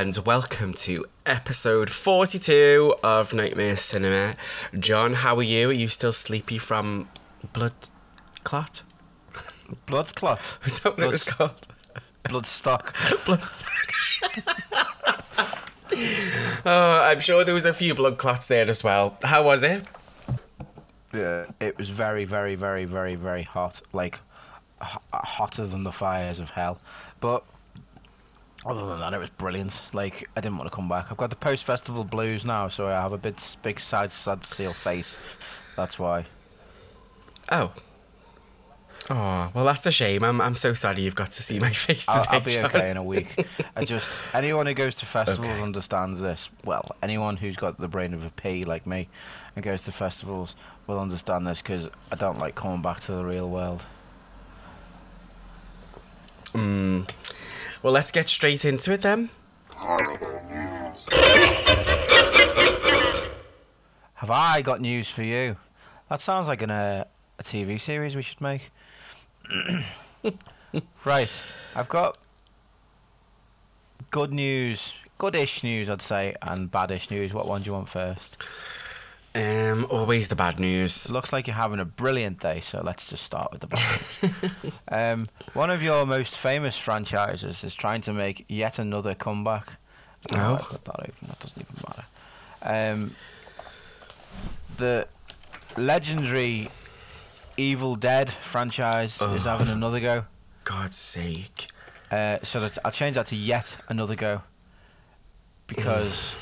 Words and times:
and 0.00 0.16
welcome 0.18 0.72
to 0.72 1.04
episode 1.26 1.90
42 1.90 2.94
of 3.02 3.34
Nightmare 3.34 3.76
Cinema. 3.76 4.36
John, 4.78 5.14
how 5.14 5.34
are 5.34 5.42
you? 5.42 5.70
Are 5.70 5.72
you 5.72 5.88
still 5.88 6.12
sleepy 6.12 6.56
from 6.56 7.08
blood 7.52 7.74
clot? 8.44 8.82
Blood 9.86 10.14
clot. 10.14 10.56
Is 10.62 10.78
that 10.80 10.96
what 10.96 11.02
it 11.04 11.10
was 11.10 11.24
called? 11.24 11.66
Blood 12.28 12.46
stock. 12.46 12.94
blood 13.26 13.42
oh, 16.64 17.02
I'm 17.04 17.18
sure 17.18 17.42
there 17.42 17.52
was 17.52 17.64
a 17.64 17.74
few 17.74 17.92
blood 17.92 18.18
clots 18.18 18.46
there 18.46 18.70
as 18.70 18.84
well. 18.84 19.16
How 19.24 19.42
was 19.42 19.64
it? 19.64 19.82
Yeah, 21.12 21.46
it 21.58 21.76
was 21.76 21.90
very, 21.90 22.24
very, 22.24 22.54
very, 22.54 22.84
very, 22.84 23.16
very 23.16 23.42
hot. 23.42 23.80
Like 23.92 24.20
h- 24.80 24.98
hotter 25.12 25.66
than 25.66 25.82
the 25.82 25.90
fires 25.90 26.38
of 26.38 26.50
hell. 26.50 26.78
But 27.18 27.42
other 28.66 28.86
than 28.86 29.00
that, 29.00 29.14
it 29.14 29.18
was 29.18 29.30
brilliant. 29.30 29.80
Like 29.92 30.28
I 30.36 30.40
didn't 30.40 30.58
want 30.58 30.70
to 30.70 30.74
come 30.74 30.88
back. 30.88 31.06
I've 31.10 31.16
got 31.16 31.30
the 31.30 31.36
post 31.36 31.64
festival 31.64 32.04
blues 32.04 32.44
now, 32.44 32.68
so 32.68 32.86
I 32.86 32.92
have 32.92 33.12
a 33.12 33.18
bit 33.18 33.56
big 33.62 33.80
sad, 33.80 34.10
sad 34.12 34.44
seal 34.44 34.72
face. 34.72 35.16
That's 35.76 35.98
why. 35.98 36.24
Oh. 37.50 37.72
Oh, 39.10 39.50
well, 39.54 39.64
that's 39.64 39.86
a 39.86 39.92
shame. 39.92 40.22
I'm, 40.22 40.38
I'm 40.40 40.56
so 40.56 40.74
sorry 40.74 41.00
you've 41.00 41.14
got 41.14 41.30
to 41.30 41.42
see 41.42 41.58
my 41.58 41.70
face 41.72 42.04
today. 42.04 42.18
I'll, 42.18 42.26
I'll 42.28 42.40
be 42.44 42.50
John. 42.50 42.64
okay 42.66 42.90
in 42.90 42.96
a 42.98 43.02
week. 43.02 43.46
I 43.74 43.84
just 43.86 44.10
anyone 44.34 44.66
who 44.66 44.74
goes 44.74 44.96
to 44.96 45.06
festivals 45.06 45.46
Okay. 45.48 45.62
understands 45.62 46.20
this. 46.20 46.50
Well, 46.64 46.84
anyone 47.02 47.38
who's 47.38 47.56
got 47.56 47.78
the 47.78 47.88
brain 47.88 48.12
of 48.12 48.26
a 48.26 48.30
pea 48.30 48.64
like 48.64 48.86
me 48.86 49.08
and 49.56 49.64
goes 49.64 49.84
to 49.84 49.92
festivals 49.92 50.56
will 50.86 50.98
understand 51.00 51.46
this 51.46 51.62
because 51.62 51.88
I 52.12 52.16
don't 52.16 52.38
like 52.38 52.54
coming 52.54 52.82
back 52.82 53.00
to 53.00 53.12
the 53.12 53.24
real 53.24 53.48
world. 53.48 53.86
Mm. 56.52 57.08
Well, 57.82 57.92
let's 57.92 58.10
get 58.10 58.28
straight 58.28 58.64
into 58.64 58.92
it 58.92 59.02
then. 59.02 59.30
Horrible 59.74 60.42
news. 60.50 61.08
Have 64.14 64.30
I 64.30 64.62
got 64.62 64.80
news 64.80 65.08
for 65.08 65.22
you? 65.22 65.56
That 66.08 66.20
sounds 66.20 66.48
like 66.48 66.62
an, 66.62 66.72
uh, 66.72 67.04
a 67.38 67.42
TV 67.42 67.78
series 67.78 68.16
we 68.16 68.22
should 68.22 68.40
make. 68.40 68.70
right, 71.04 71.44
I've 71.76 71.88
got 71.88 72.18
good 74.10 74.32
news, 74.32 74.94
goodish 75.16 75.62
news, 75.62 75.88
I'd 75.88 76.02
say, 76.02 76.34
and 76.42 76.70
baddish 76.70 77.12
news. 77.12 77.32
What 77.32 77.46
one 77.46 77.62
do 77.62 77.66
you 77.66 77.74
want 77.74 77.88
first? 77.88 78.42
Um, 79.34 79.86
always 79.90 80.28
the 80.28 80.36
bad 80.36 80.58
news. 80.58 81.06
It 81.06 81.12
looks 81.12 81.32
like 81.32 81.46
you're 81.46 81.54
having 81.56 81.78
a 81.80 81.84
brilliant 81.84 82.40
day, 82.40 82.60
so 82.60 82.80
let's 82.82 83.08
just 83.08 83.22
start 83.22 83.52
with 83.52 83.60
the 83.60 83.66
bad 83.68 83.80
news. 84.22 84.72
um, 84.88 85.28
one 85.54 85.70
of 85.70 85.82
your 85.82 86.06
most 86.06 86.34
famous 86.34 86.76
franchises 86.78 87.62
is 87.62 87.74
trying 87.74 88.00
to 88.02 88.12
make 88.12 88.44
yet 88.48 88.78
another 88.78 89.14
comeback. 89.14 89.76
Oh. 90.32 90.54
I 90.54 90.58
put 90.58 90.84
that 90.86 91.00
open. 91.00 91.14
That 91.28 91.38
doesn't 91.40 91.60
even 91.60 91.74
matter. 91.86 92.04
Um, 92.96 93.10
the 94.78 95.06
legendary 95.76 96.68
Evil 97.56 97.96
Dead 97.96 98.30
franchise 98.30 99.20
is 99.20 99.46
Oh. 99.46 99.56
having 99.56 99.68
another 99.72 100.00
go. 100.00 100.24
God's 100.64 100.96
sake. 100.96 101.68
Uh, 102.10 102.38
so 102.42 102.60
that 102.60 102.78
I'll 102.84 102.90
change 102.90 103.16
that 103.16 103.26
to 103.26 103.36
yet 103.36 103.76
another 103.88 104.16
go 104.16 104.42
because 105.66 106.34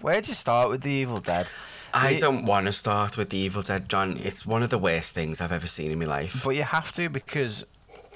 where'd 0.00 0.28
you 0.28 0.34
start 0.34 0.70
with 0.70 0.82
the 0.82 0.90
Evil 0.90 1.18
Dead? 1.18 1.46
I 1.92 2.14
don't 2.14 2.44
want 2.44 2.66
to 2.66 2.72
start 2.72 3.16
with 3.16 3.30
the 3.30 3.38
Evil 3.38 3.62
Dead, 3.62 3.88
John. 3.88 4.18
It's 4.22 4.44
one 4.44 4.62
of 4.62 4.70
the 4.70 4.78
worst 4.78 5.14
things 5.14 5.40
I've 5.40 5.52
ever 5.52 5.68
seen 5.68 5.92
in 5.92 5.98
my 5.98 6.06
life. 6.06 6.42
But 6.44 6.56
you 6.56 6.64
have 6.64 6.90
to 6.92 7.08
because 7.08 7.64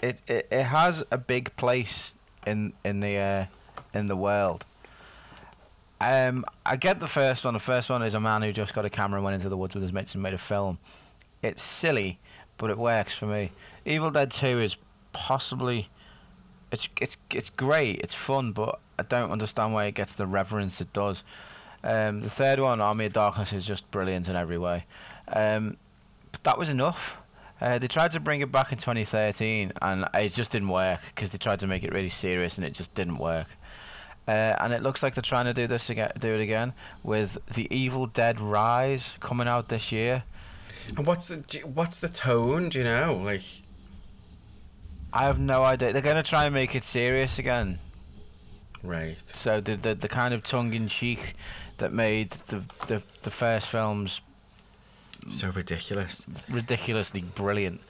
it, 0.03 0.20
it, 0.26 0.48
it 0.50 0.64
has 0.64 1.04
a 1.10 1.19
big 1.19 1.54
place 1.56 2.12
in 2.47 2.72
in 2.84 3.00
the 3.00 3.16
uh, 3.16 3.47
in 3.94 4.06
the 4.06 4.16
world. 4.16 4.64
Um, 6.00 6.44
I 6.64 6.76
get 6.76 7.00
the 7.00 7.06
first 7.06 7.44
one. 7.44 7.54
The 7.54 7.60
first 7.60 7.91
one 7.91 8.03
is 8.03 8.14
a 8.14 8.20
man 8.20 8.42
who 8.42 8.53
just 8.53 8.75
got 8.75 8.84
a 8.84 8.91
camera 8.91 9.19
and 9.19 9.25
went 9.25 9.34
into 9.34 9.48
the 9.48 9.56
woods 9.56 9.75
with 9.75 9.82
his 9.82 9.92
mates 9.92 10.14
and 10.14 10.22
made 10.22 10.34
a 10.34 10.38
film. 10.38 10.78
It's 11.42 11.62
silly, 11.62 12.19
but 12.56 12.70
it 12.70 12.78
works 12.78 13.16
for 13.16 13.26
me. 13.26 13.50
Evil 13.84 14.10
Dead 14.10 14.31
Two 14.31 14.60
is 14.60 14.76
possibly 15.12 15.88
it's 16.70 16.88
it's 17.00 17.16
it's 17.30 17.50
great. 17.50 18.00
It's 18.00 18.14
fun, 18.14 18.52
but 18.52 18.78
I 18.98 19.02
don't 19.02 19.30
understand 19.30 19.74
why 19.74 19.86
it 19.86 19.94
gets 19.94 20.14
the 20.14 20.26
reverence 20.26 20.80
it 20.80 20.92
does. 20.92 21.22
Um, 21.84 22.20
the 22.22 22.30
third 22.30 22.58
one, 22.60 22.80
Army 22.80 23.06
of 23.06 23.12
Darkness, 23.12 23.52
is 23.52 23.66
just 23.66 23.90
brilliant 23.90 24.28
in 24.28 24.36
every 24.36 24.58
way. 24.58 24.84
Um, 25.32 25.76
but 26.32 26.42
that 26.44 26.58
was 26.58 26.68
enough. 26.70 27.20
Uh, 27.60 27.78
they 27.78 27.88
tried 27.88 28.12
to 28.12 28.20
bring 28.20 28.40
it 28.40 28.52
back 28.52 28.72
in 28.72 28.78
2013, 28.78 29.72
and 29.82 30.04
it 30.14 30.32
just 30.32 30.52
didn't 30.52 30.68
work 30.68 31.00
because 31.14 31.32
they 31.32 31.38
tried 31.38 31.58
to 31.60 31.66
make 31.66 31.82
it 31.84 31.92
really 31.92 32.08
serious, 32.08 32.58
and 32.58 32.66
it 32.66 32.74
just 32.74 32.94
didn't 32.94 33.18
work. 33.18 33.48
Uh, 34.26 34.54
and 34.60 34.74
it 34.74 34.82
looks 34.82 35.02
like 35.02 35.14
they're 35.14 35.22
trying 35.22 35.46
to 35.46 35.54
do 35.54 35.66
this 35.66 35.88
again, 35.88 36.12
do 36.18 36.34
it 36.34 36.40
again 36.40 36.74
with 37.02 37.38
the 37.46 37.66
Evil 37.74 38.06
Dead 38.06 38.38
Rise 38.40 39.16
coming 39.20 39.48
out 39.48 39.68
this 39.68 39.90
year. 39.90 40.24
And 40.96 41.06
what's 41.06 41.28
the 41.28 41.60
what's 41.66 41.98
the 41.98 42.08
tone? 42.08 42.68
Do 42.68 42.78
you 42.78 42.84
know? 42.84 43.20
Like, 43.24 43.42
I 45.12 45.24
have 45.24 45.38
no 45.38 45.62
idea. 45.62 45.92
They're 45.92 46.02
going 46.02 46.22
to 46.22 46.28
try 46.28 46.44
and 46.44 46.54
make 46.54 46.74
it 46.74 46.84
serious 46.84 47.38
again. 47.38 47.78
right? 48.82 49.19
So 49.20 49.60
the 49.60 49.76
the, 49.76 49.94
the 49.94 50.08
kind 50.08 50.34
of 50.34 50.42
tongue 50.42 50.72
in 50.74 50.88
cheek 50.88 51.34
that 51.78 51.92
made 51.92 52.30
the, 52.30 52.58
the 52.86 53.04
the 53.22 53.30
first 53.30 53.69
films 53.69 54.20
So 55.30 55.48
ridiculous. 55.50 56.26
ridiculously 56.50 57.22
brilliant. 57.34 57.80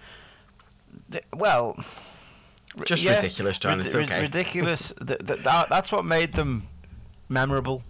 Well, 1.34 1.74
Just 2.84 3.06
ridiculous, 3.06 3.58
John, 3.58 3.80
it's 3.80 3.94
okay. 3.94 4.22
ridiculous. 4.22 4.92
th- 5.06 5.18
th- 5.26 5.40
that, 5.44 5.68
that's 5.68 5.90
what 5.92 6.04
made 6.04 6.32
them 6.34 6.66
memorable 7.28 7.82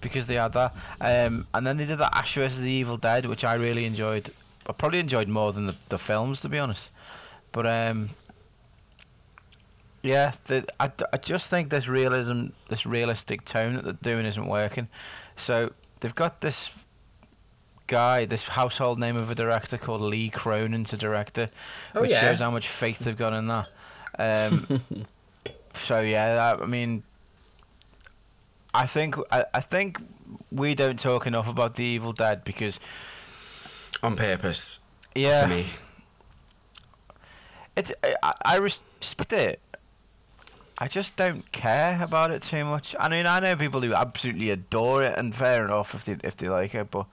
because 0.00 0.26
they 0.26 0.34
had 0.34 0.52
that. 0.52 0.74
Um, 1.00 1.46
and 1.54 1.66
then 1.66 1.76
they 1.76 1.86
did 1.86 1.98
that 1.98 2.14
Ash 2.14 2.34
vs. 2.34 2.60
the 2.62 2.70
Evil 2.70 2.96
Dead, 2.96 3.26
which 3.26 3.44
I 3.44 3.54
really 3.54 3.84
enjoyed. 3.84 4.30
I 4.68 4.72
probably 4.72 4.98
enjoyed 5.00 5.28
more 5.28 5.52
than 5.52 5.66
the, 5.66 5.76
the 5.88 5.98
films, 5.98 6.40
to 6.42 6.48
be 6.48 6.58
honest. 6.58 6.90
But 7.52 7.66
um, 7.66 8.10
yeah, 10.08 10.32
the, 10.46 10.64
I, 10.80 10.90
I 11.12 11.16
just 11.18 11.50
think 11.50 11.68
this 11.68 11.86
realism, 11.88 12.46
this 12.68 12.86
realistic 12.86 13.44
tone 13.44 13.72
that 13.74 13.82
they're 13.84 14.14
doing 14.14 14.24
isn't 14.26 14.46
working. 14.46 14.88
So 15.36 15.70
they've 16.00 16.14
got 16.14 16.40
this 16.40 16.72
guy, 17.86 18.24
this 18.24 18.48
household 18.48 18.98
name 18.98 19.16
of 19.16 19.30
a 19.30 19.34
director 19.34 19.76
called 19.78 20.00
Lee 20.00 20.30
Cronin 20.30 20.84
to 20.84 20.96
director, 20.96 21.48
Oh, 21.94 22.00
which 22.02 22.10
yeah. 22.10 22.20
shows 22.22 22.40
how 22.40 22.50
much 22.50 22.68
faith 22.68 23.00
they've 23.00 23.16
got 23.16 23.32
in 23.34 23.46
that. 23.48 23.68
Um, 24.20 24.80
so 25.74 26.00
yeah, 26.00 26.34
that, 26.34 26.60
I 26.62 26.66
mean, 26.66 27.04
I 28.74 28.86
think 28.86 29.14
I, 29.30 29.44
I 29.54 29.60
think 29.60 30.00
we 30.50 30.74
don't 30.74 30.98
talk 30.98 31.26
enough 31.28 31.48
about 31.48 31.74
the 31.74 31.84
Evil 31.84 32.12
Dead 32.12 32.42
because 32.42 32.80
On 34.02 34.16
purpose. 34.16 34.80
yeah, 35.14 35.42
For 35.42 35.48
me. 35.50 35.66
it's 37.76 37.92
I, 38.22 38.32
I 38.44 38.56
respect 38.56 39.32
it. 39.32 39.60
I 40.80 40.86
just 40.86 41.16
don't 41.16 41.50
care 41.50 42.00
about 42.00 42.30
it 42.30 42.42
too 42.42 42.64
much. 42.64 42.94
I 43.00 43.08
mean, 43.08 43.26
I 43.26 43.40
know 43.40 43.56
people 43.56 43.80
who 43.80 43.92
absolutely 43.92 44.50
adore 44.50 45.02
it, 45.02 45.18
and 45.18 45.34
fair 45.34 45.64
enough 45.64 45.92
if 45.92 46.04
they 46.04 46.16
if 46.22 46.36
they 46.36 46.48
like 46.48 46.72
it, 46.74 46.90
but 46.92 47.06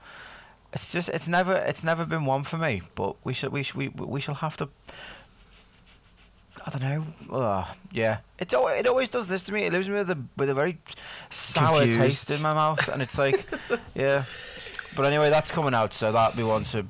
it's 0.72 0.92
just 0.92 1.08
it's 1.08 1.26
never 1.26 1.54
it's 1.54 1.82
never 1.82 2.06
been 2.06 2.24
one 2.24 2.44
for 2.44 2.58
me. 2.58 2.82
But 2.94 3.16
we 3.24 3.32
should 3.32 3.50
we 3.50 3.64
should, 3.64 3.76
we 3.76 3.88
we 3.88 4.20
shall 4.20 4.36
have 4.36 4.56
to. 4.58 4.68
I 6.64 6.70
don't 6.70 6.82
know. 7.30 7.64
Yeah, 7.92 8.18
it's 8.38 8.54
it 8.54 8.86
always 8.86 9.08
does 9.08 9.28
this 9.28 9.42
to 9.44 9.52
me. 9.52 9.64
It 9.64 9.72
leaves 9.72 9.88
me 9.88 9.96
with 9.96 10.10
a 10.10 10.18
with 10.36 10.48
a 10.48 10.54
very 10.54 10.78
sour 11.30 11.86
taste 11.86 12.30
in 12.30 12.42
my 12.42 12.54
mouth, 12.54 12.88
and 12.88 13.02
it's 13.02 13.18
like, 13.18 13.44
yeah. 13.96 14.22
But 14.94 15.06
anyway, 15.06 15.28
that's 15.30 15.50
coming 15.50 15.74
out, 15.74 15.92
so 15.92 16.12
that'll 16.12 16.36
be 16.36 16.44
one 16.44 16.62
to 16.64 16.86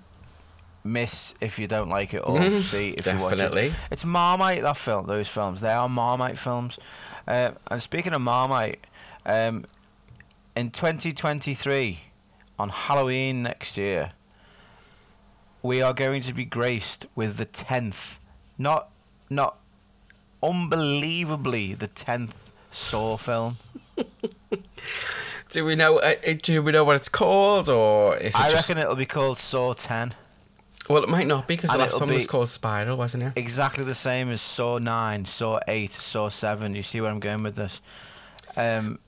miss 0.87 1.35
if 1.41 1.59
you 1.59 1.67
don't 1.67 1.89
like 1.89 2.15
it, 2.15 2.19
or 2.19 2.41
see 2.61 2.91
if 2.91 3.07
you 3.07 3.13
watch 3.19 3.35
it. 3.35 3.37
Definitely. 3.37 3.73
It's 3.91 4.05
Marmite 4.05 4.63
that 4.63 4.77
film. 4.77 5.07
Those 5.07 5.29
films. 5.29 5.61
They 5.61 5.73
are 5.73 5.89
Marmite 5.89 6.39
films. 6.39 6.79
Uh, 7.27 7.53
and 7.69 7.83
speaking 7.83 8.13
of 8.13 8.21
Marmite, 8.21 8.85
um, 9.25 9.65
in 10.55 10.71
2023, 10.71 12.01
on 12.59 12.69
Halloween 12.69 13.43
next 13.43 13.77
year, 13.77 14.13
we 15.63 15.83
are 15.83 15.93
going 15.93 16.23
to 16.23 16.33
be 16.33 16.45
graced 16.45 17.07
with 17.15 17.37
the 17.37 17.47
10th, 17.47 18.19
not 18.57 18.89
not 19.29 19.59
unbelievably 20.43 21.75
the 21.75 21.89
10th 21.89 22.51
Saw 22.71 23.17
film. 23.17 23.57
Do 25.49 25.65
we 25.65 25.77
know? 25.77 25.99
Uh, 25.99 26.15
do 26.43 26.61
we 26.61 26.73
know 26.73 26.85
what 26.85 26.97
it's 26.97 27.09
called, 27.09 27.69
or 27.69 28.17
is 28.17 28.35
it 28.35 28.41
I 28.41 28.51
just? 28.51 28.69
reckon 28.69 28.83
it'll 28.83 28.97
be 28.97 29.07
called 29.07 29.39
Saw 29.39 29.73
10. 29.73 30.13
Well, 30.89 31.03
it 31.03 31.09
might 31.09 31.27
not 31.27 31.47
be 31.49 31.57
because 31.57 31.71
the 31.71 31.79
last 31.79 32.01
one 32.01 32.13
was 32.13 32.27
called 32.27 32.49
Spiral, 32.49 32.97
wasn't 32.97 33.25
it? 33.25 33.33
exactly 33.37 33.85
the 33.85 33.95
same 33.95 34.31
as 34.31 34.41
Saw 34.41 34.79
9, 34.79 35.25
Saw 35.25 35.59
8, 35.67 35.91
Saw 35.93 36.29
7. 36.29 36.75
You 36.75 36.83
see 36.83 37.01
where 37.01 37.11
I'm 37.11 37.21
going 37.21 37.43
with 37.43 37.57
this? 37.57 37.81
Um, 38.57 38.99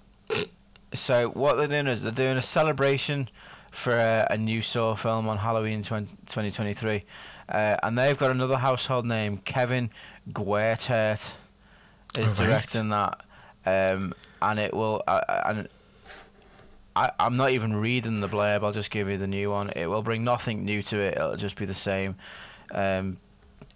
so, 0.93 1.29
what 1.31 1.55
they're 1.55 1.69
doing 1.69 1.87
is 1.87 2.03
they're 2.03 2.13
doing 2.13 2.37
a 2.37 2.43
celebration 2.43 3.29
for 3.71 3.93
a, 3.93 4.27
a 4.31 4.37
new 4.37 4.61
Saw 4.63 4.95
film 4.95 5.29
on 5.29 5.39
Halloween 5.39 5.83
20, 5.83 6.07
2023. 6.27 7.05
Uh, 7.49 7.77
and 7.83 7.97
they've 7.97 8.19
got 8.19 8.31
another 8.31 8.57
household 8.57 9.07
name, 9.07 9.39
Kevin 9.39 9.91
Greutert. 10.31 11.35
is 12.17 12.33
Alright. 12.33 12.37
directing 12.37 12.89
that, 12.91 13.21
um, 13.65 14.13
and 14.43 14.59
it 14.59 14.75
will. 14.75 15.03
Uh, 15.07 15.21
and 15.47 15.69
I, 16.99 17.11
I'm 17.21 17.35
not 17.35 17.51
even 17.53 17.77
reading 17.77 18.21
the 18.21 18.29
blurb. 18.29 18.65
I'll 18.65 18.73
just 18.73 18.91
give 18.91 19.09
you 19.09 19.19
the 19.19 19.27
new 19.29 19.51
one. 19.51 19.71
It 19.77 19.87
will 19.87 20.03
bring 20.03 20.25
nothing 20.25 20.65
new 20.65 20.83
to 20.83 20.99
it. 20.99 21.17
It'll 21.17 21.37
just 21.37 21.57
be 21.57 21.65
the 21.65 21.75
same. 21.91 22.17
Um, 22.73 23.19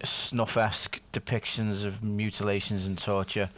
snuff-esque 0.03 1.01
depictions 1.13 1.85
of 1.85 2.03
mutilations 2.03 2.87
and 2.87 2.99
torture. 2.99 3.49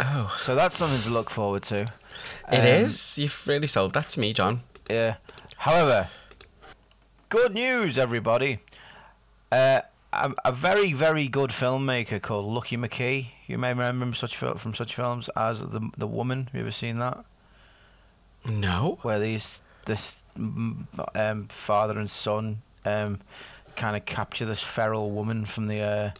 Oh, 0.00 0.34
So 0.40 0.54
that's 0.54 0.76
something 0.76 1.00
to 1.00 1.10
look 1.10 1.30
forward 1.30 1.62
to. 1.64 1.78
it 1.82 1.88
Um, 2.60 2.66
is. 2.84 3.18
You've 3.18 3.46
really 3.48 3.66
sold 3.66 3.94
that 3.94 4.08
to 4.10 4.20
me, 4.20 4.32
John. 4.32 4.60
Yeah. 4.88 5.16
However, 5.56 6.08
good 7.28 7.52
news, 7.54 7.98
everybody. 7.98 8.58
Uh, 9.50 9.80
a, 10.12 10.32
a 10.44 10.52
very, 10.52 10.92
very 10.92 11.26
good 11.28 11.50
filmmaker 11.50 12.22
called 12.22 12.46
Lucky 12.46 12.76
McKee. 12.76 13.30
You 13.48 13.58
may 13.58 13.70
remember 13.70 14.04
him 14.06 14.14
such 14.14 14.36
from 14.36 14.74
such 14.74 14.94
films 14.94 15.28
as 15.36 15.60
the 15.60 15.80
the 15.96 16.06
Woman. 16.06 16.46
Have 16.46 16.54
you 16.54 16.60
ever 16.60 16.70
seen 16.70 16.98
that? 16.98 17.24
No. 18.44 18.98
Where 19.02 19.18
these 19.18 19.62
this 19.86 20.24
um, 20.36 21.46
father 21.48 21.98
and 21.98 22.10
son 22.10 22.62
um, 22.84 23.20
kind 23.76 23.96
of 23.96 24.04
capture 24.04 24.44
this 24.44 24.62
feral 24.62 25.10
woman 25.10 25.44
from 25.44 25.66
the. 25.66 25.80
Uh, 25.80 26.10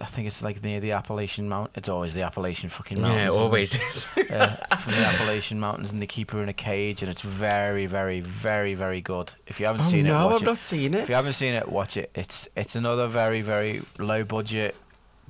I 0.00 0.06
think 0.06 0.26
it's 0.26 0.42
like 0.42 0.62
near 0.64 0.80
the 0.80 0.92
Appalachian 0.92 1.50
Mount. 1.50 1.70
It's 1.74 1.88
always 1.88 2.14
the 2.14 2.22
Appalachian 2.22 2.70
fucking 2.70 3.00
mountains. 3.00 3.20
Yeah, 3.20 3.26
it? 3.26 3.32
always 3.32 3.74
is. 3.74 4.06
yeah, 4.16 4.56
from 4.76 4.94
the 4.94 5.00
Appalachian 5.00 5.60
Mountains, 5.60 5.92
and 5.92 6.00
they 6.00 6.06
keep 6.06 6.30
her 6.30 6.42
in 6.42 6.48
a 6.48 6.54
cage, 6.54 7.02
and 7.02 7.10
it's 7.10 7.20
very, 7.20 7.84
very, 7.84 8.20
very, 8.20 8.72
very 8.72 9.02
good. 9.02 9.34
If 9.46 9.60
you 9.60 9.66
haven't 9.66 9.82
oh 9.82 9.90
seen 9.90 10.06
it, 10.06 10.08
no, 10.08 10.30
I've 10.30 10.42
it. 10.42 10.46
not 10.46 10.58
seen 10.58 10.94
it. 10.94 11.00
If 11.00 11.08
you 11.10 11.14
haven't 11.14 11.34
seen 11.34 11.52
it, 11.52 11.68
watch 11.68 11.98
it. 11.98 12.10
It's 12.14 12.48
it's 12.56 12.74
another 12.74 13.06
very, 13.06 13.42
very 13.42 13.82
low 13.98 14.24
budget, 14.24 14.74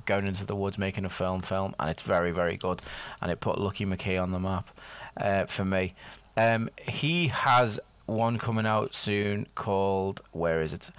going 0.05 0.27
into 0.27 0.45
the 0.45 0.55
woods 0.55 0.77
making 0.77 1.03
a 1.03 1.09
film 1.09 1.41
film, 1.41 1.75
and 1.77 1.89
it's 1.89 2.03
very, 2.03 2.31
very 2.31 2.55
good. 2.55 2.81
And 3.21 3.31
it 3.31 3.41
put 3.41 3.59
Lucky 3.59 3.85
McKee 3.85 4.21
on 4.21 4.31
the 4.31 4.39
map 4.39 4.69
uh, 5.17 5.45
for 5.45 5.65
me. 5.65 5.93
Um, 6.35 6.69
he 6.87 7.27
has 7.27 7.79
one 8.05 8.37
coming 8.37 8.65
out 8.65 8.93
soon 8.93 9.47
called 9.55 10.21
where 10.31 10.61
is 10.61 10.73
it? 10.73 10.89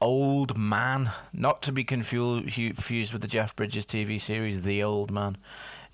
Old 0.00 0.58
Man, 0.58 1.12
not 1.32 1.62
to 1.62 1.72
be 1.72 1.84
confused 1.84 3.12
with 3.12 3.22
the 3.22 3.28
Jeff 3.28 3.54
Bridges 3.54 3.86
TV 3.86 4.20
series 4.20 4.62
The 4.62 4.82
Old 4.82 5.12
Man. 5.12 5.36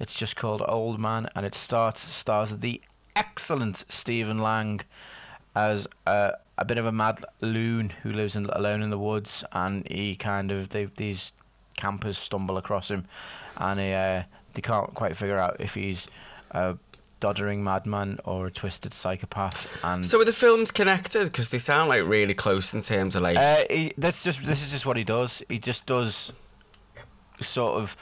It's 0.00 0.18
just 0.18 0.34
called 0.34 0.62
Old 0.66 0.98
Man, 0.98 1.28
and 1.34 1.44
it 1.44 1.54
starts 1.54 2.00
stars 2.00 2.58
the 2.58 2.80
excellent 3.14 3.84
Stephen 3.88 4.38
Lang 4.38 4.80
as 5.54 5.86
a, 6.06 6.32
a 6.56 6.64
bit 6.64 6.78
of 6.78 6.86
a 6.86 6.92
mad 6.92 7.22
loon 7.42 7.90
who 8.02 8.10
lives 8.10 8.34
in, 8.36 8.46
alone 8.46 8.80
in 8.80 8.90
the 8.90 8.98
woods, 8.98 9.44
and 9.52 9.86
he 9.88 10.16
kind 10.16 10.50
of 10.50 10.70
they, 10.70 10.86
these 10.86 11.32
campers 11.76 12.16
stumble 12.16 12.56
across 12.56 12.90
him, 12.90 13.04
and 13.58 13.78
he, 13.78 13.92
uh, 13.92 14.22
they 14.54 14.62
can't 14.62 14.94
quite 14.94 15.16
figure 15.16 15.36
out 15.36 15.60
if 15.60 15.74
he's 15.74 16.08
a 16.52 16.78
doddering 17.20 17.62
madman 17.64 18.18
or 18.24 18.46
a 18.46 18.50
twisted 18.50 18.94
psychopath. 18.94 19.68
And 19.82 20.06
So 20.06 20.20
are 20.20 20.24
the 20.24 20.32
films 20.32 20.70
connected? 20.70 21.24
Because 21.26 21.50
they 21.50 21.58
sound 21.58 21.88
like 21.88 22.04
really 22.04 22.34
close 22.34 22.72
in 22.74 22.82
terms 22.82 23.16
of 23.16 23.22
like. 23.22 23.36
uh, 23.36 23.64
he, 23.70 23.92
that's 23.98 24.22
just 24.24 24.44
this 24.44 24.64
is 24.64 24.70
just 24.72 24.86
what 24.86 24.96
he 24.96 25.04
does. 25.04 25.42
He 25.48 25.58
just 25.58 25.86
does 25.86 26.32
sort 27.42 27.74
of 27.80 27.96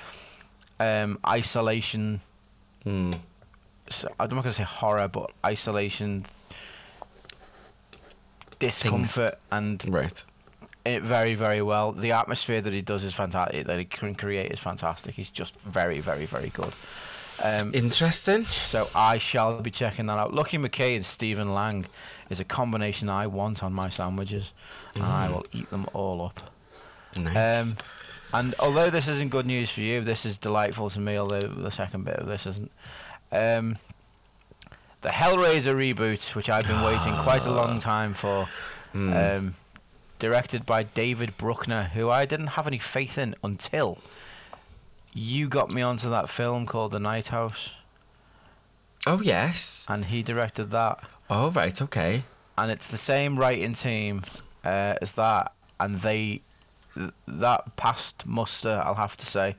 um, 0.81 1.19
isolation. 1.27 2.21
hmm. 2.85 3.15
So, 3.89 4.09
I'm 4.19 4.29
not 4.31 4.43
going 4.43 4.45
to 4.45 4.53
say 4.53 4.65
horror, 4.65 5.07
but 5.07 5.31
isolation, 5.45 6.25
discomfort, 8.59 9.39
and 9.51 9.85
Right. 9.89 10.23
it 10.85 11.03
very 11.03 11.35
very 11.35 11.63
well. 11.63 11.93
The 11.93 12.13
atmosphere 12.13 12.61
that 12.61 12.73
he 12.73 12.83
does 12.83 13.05
is 13.05 13.15
fantastic. 13.15 13.67
That 13.67 13.79
he 13.79 13.85
can 13.85 14.15
create 14.15 14.51
is 14.53 14.59
fantastic. 14.59 15.15
He's 15.15 15.31
just 15.31 15.61
very 15.61 16.01
very 16.01 16.27
very 16.27 16.49
good. 16.51 16.73
Um, 17.43 17.73
Interesting. 17.75 18.45
so 18.45 18.89
I 18.95 19.19
shall 19.19 19.61
be 19.61 19.71
checking 19.71 20.07
that 20.07 20.19
out. 20.19 20.33
Lucky 20.33 20.59
McKee 20.59 20.97
and 20.97 21.05
Stephen 21.05 21.53
Lang 21.53 21.87
is 22.31 22.41
a 22.41 22.45
combination 22.45 23.09
I 23.09 23.27
want 23.27 23.63
on 23.63 23.73
my 23.73 23.89
sandwiches, 23.91 24.53
and 24.95 25.05
I 25.05 25.29
will 25.29 25.45
eat 25.53 25.69
them 25.71 25.87
all 25.93 26.23
up. 26.23 26.41
Nice. 27.19 27.73
Um, 27.73 27.79
and 28.33 28.55
although 28.59 28.91
this 28.91 29.09
isn't 29.09 29.31
good 29.31 29.47
news 29.47 29.71
for 29.71 29.81
you, 29.83 30.01
this 30.01 30.27
is 30.27 30.39
delightful 30.39 30.91
to 30.91 31.01
me. 31.01 31.17
Although 31.19 31.41
the 31.41 31.71
second 31.71 32.05
bit 32.05 32.17
of 32.17 32.27
this 32.27 32.47
isn't. 32.47 32.71
Um, 33.31 33.77
the 35.03 35.11
Hellraiser 35.11 35.75
reboot, 35.77 36.35
which 36.35 36.51
I've 36.51 36.67
been 36.67 36.83
waiting 36.83 37.15
quite 37.17 37.45
a 37.47 37.53
long 37.53 37.81
time 37.93 38.15
for, 38.15 38.47
Hmm. 38.93 39.13
um, 39.13 39.55
directed 40.19 40.65
by 40.65 40.83
David 40.85 41.37
Bruckner, 41.37 41.85
who 41.95 42.09
I 42.11 42.25
didn't 42.25 42.49
have 42.49 42.67
any 42.67 42.79
faith 42.79 43.19
in 43.19 43.35
until 43.45 43.99
you 45.19 45.49
got 45.49 45.71
me 45.71 45.81
onto 45.83 46.11
that 46.11 46.29
film 46.29 46.67
called 46.67 46.93
The 46.93 47.01
Night 47.01 47.29
House, 47.29 47.73
oh 49.07 49.21
yes. 49.23 49.87
and 49.89 50.05
he 50.07 50.23
directed 50.23 50.71
that. 50.71 50.99
Oh 51.31 51.51
right. 51.51 51.81
Okay. 51.81 52.23
and 52.59 52.71
it's 52.71 52.91
the 52.91 52.97
same 52.99 53.39
writing 53.39 53.73
team 53.73 54.23
uh, 54.65 54.95
as 55.03 55.13
that, 55.15 55.53
and 55.81 55.97
they 55.97 56.43
th- 56.95 57.11
that 57.27 57.77
passed 57.77 58.27
muster. 58.27 58.83
I'll 58.85 58.95
have 58.95 59.17
to 59.17 59.27
say, 59.27 59.57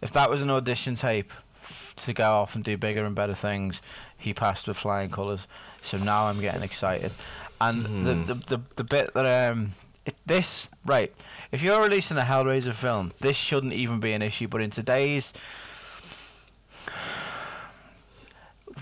if 0.00 0.10
that 0.12 0.30
was 0.30 0.42
an 0.42 0.50
audition 0.50 0.94
tape 0.94 1.30
f- 1.62 1.94
to 1.98 2.12
go 2.12 2.30
off 2.32 2.54
and 2.54 2.64
do 2.64 2.76
bigger 2.76 3.04
and 3.04 3.14
better 3.14 3.34
things, 3.34 3.80
he 4.18 4.32
passed 4.34 4.66
with 4.66 4.76
flying 4.76 5.10
colours. 5.10 5.46
So 5.82 5.98
now 5.98 6.26
I'm 6.26 6.40
getting 6.40 6.62
excited, 6.62 7.12
and 7.60 7.84
the, 8.06 8.14
the 8.14 8.34
the 8.34 8.60
the 8.76 8.84
bit 8.84 9.14
that 9.14 9.50
um 9.52 9.72
it, 10.06 10.14
this 10.24 10.68
right. 10.84 11.12
If 11.52 11.62
you're 11.62 11.82
releasing 11.82 12.16
a 12.16 12.22
Hellraiser 12.22 12.72
film, 12.72 13.12
this 13.20 13.36
shouldn't 13.36 13.72
even 13.72 14.00
be 14.00 14.12
an 14.12 14.22
issue. 14.22 14.48
But 14.48 14.62
in 14.62 14.70
today's 14.70 15.34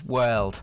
world, 0.05 0.61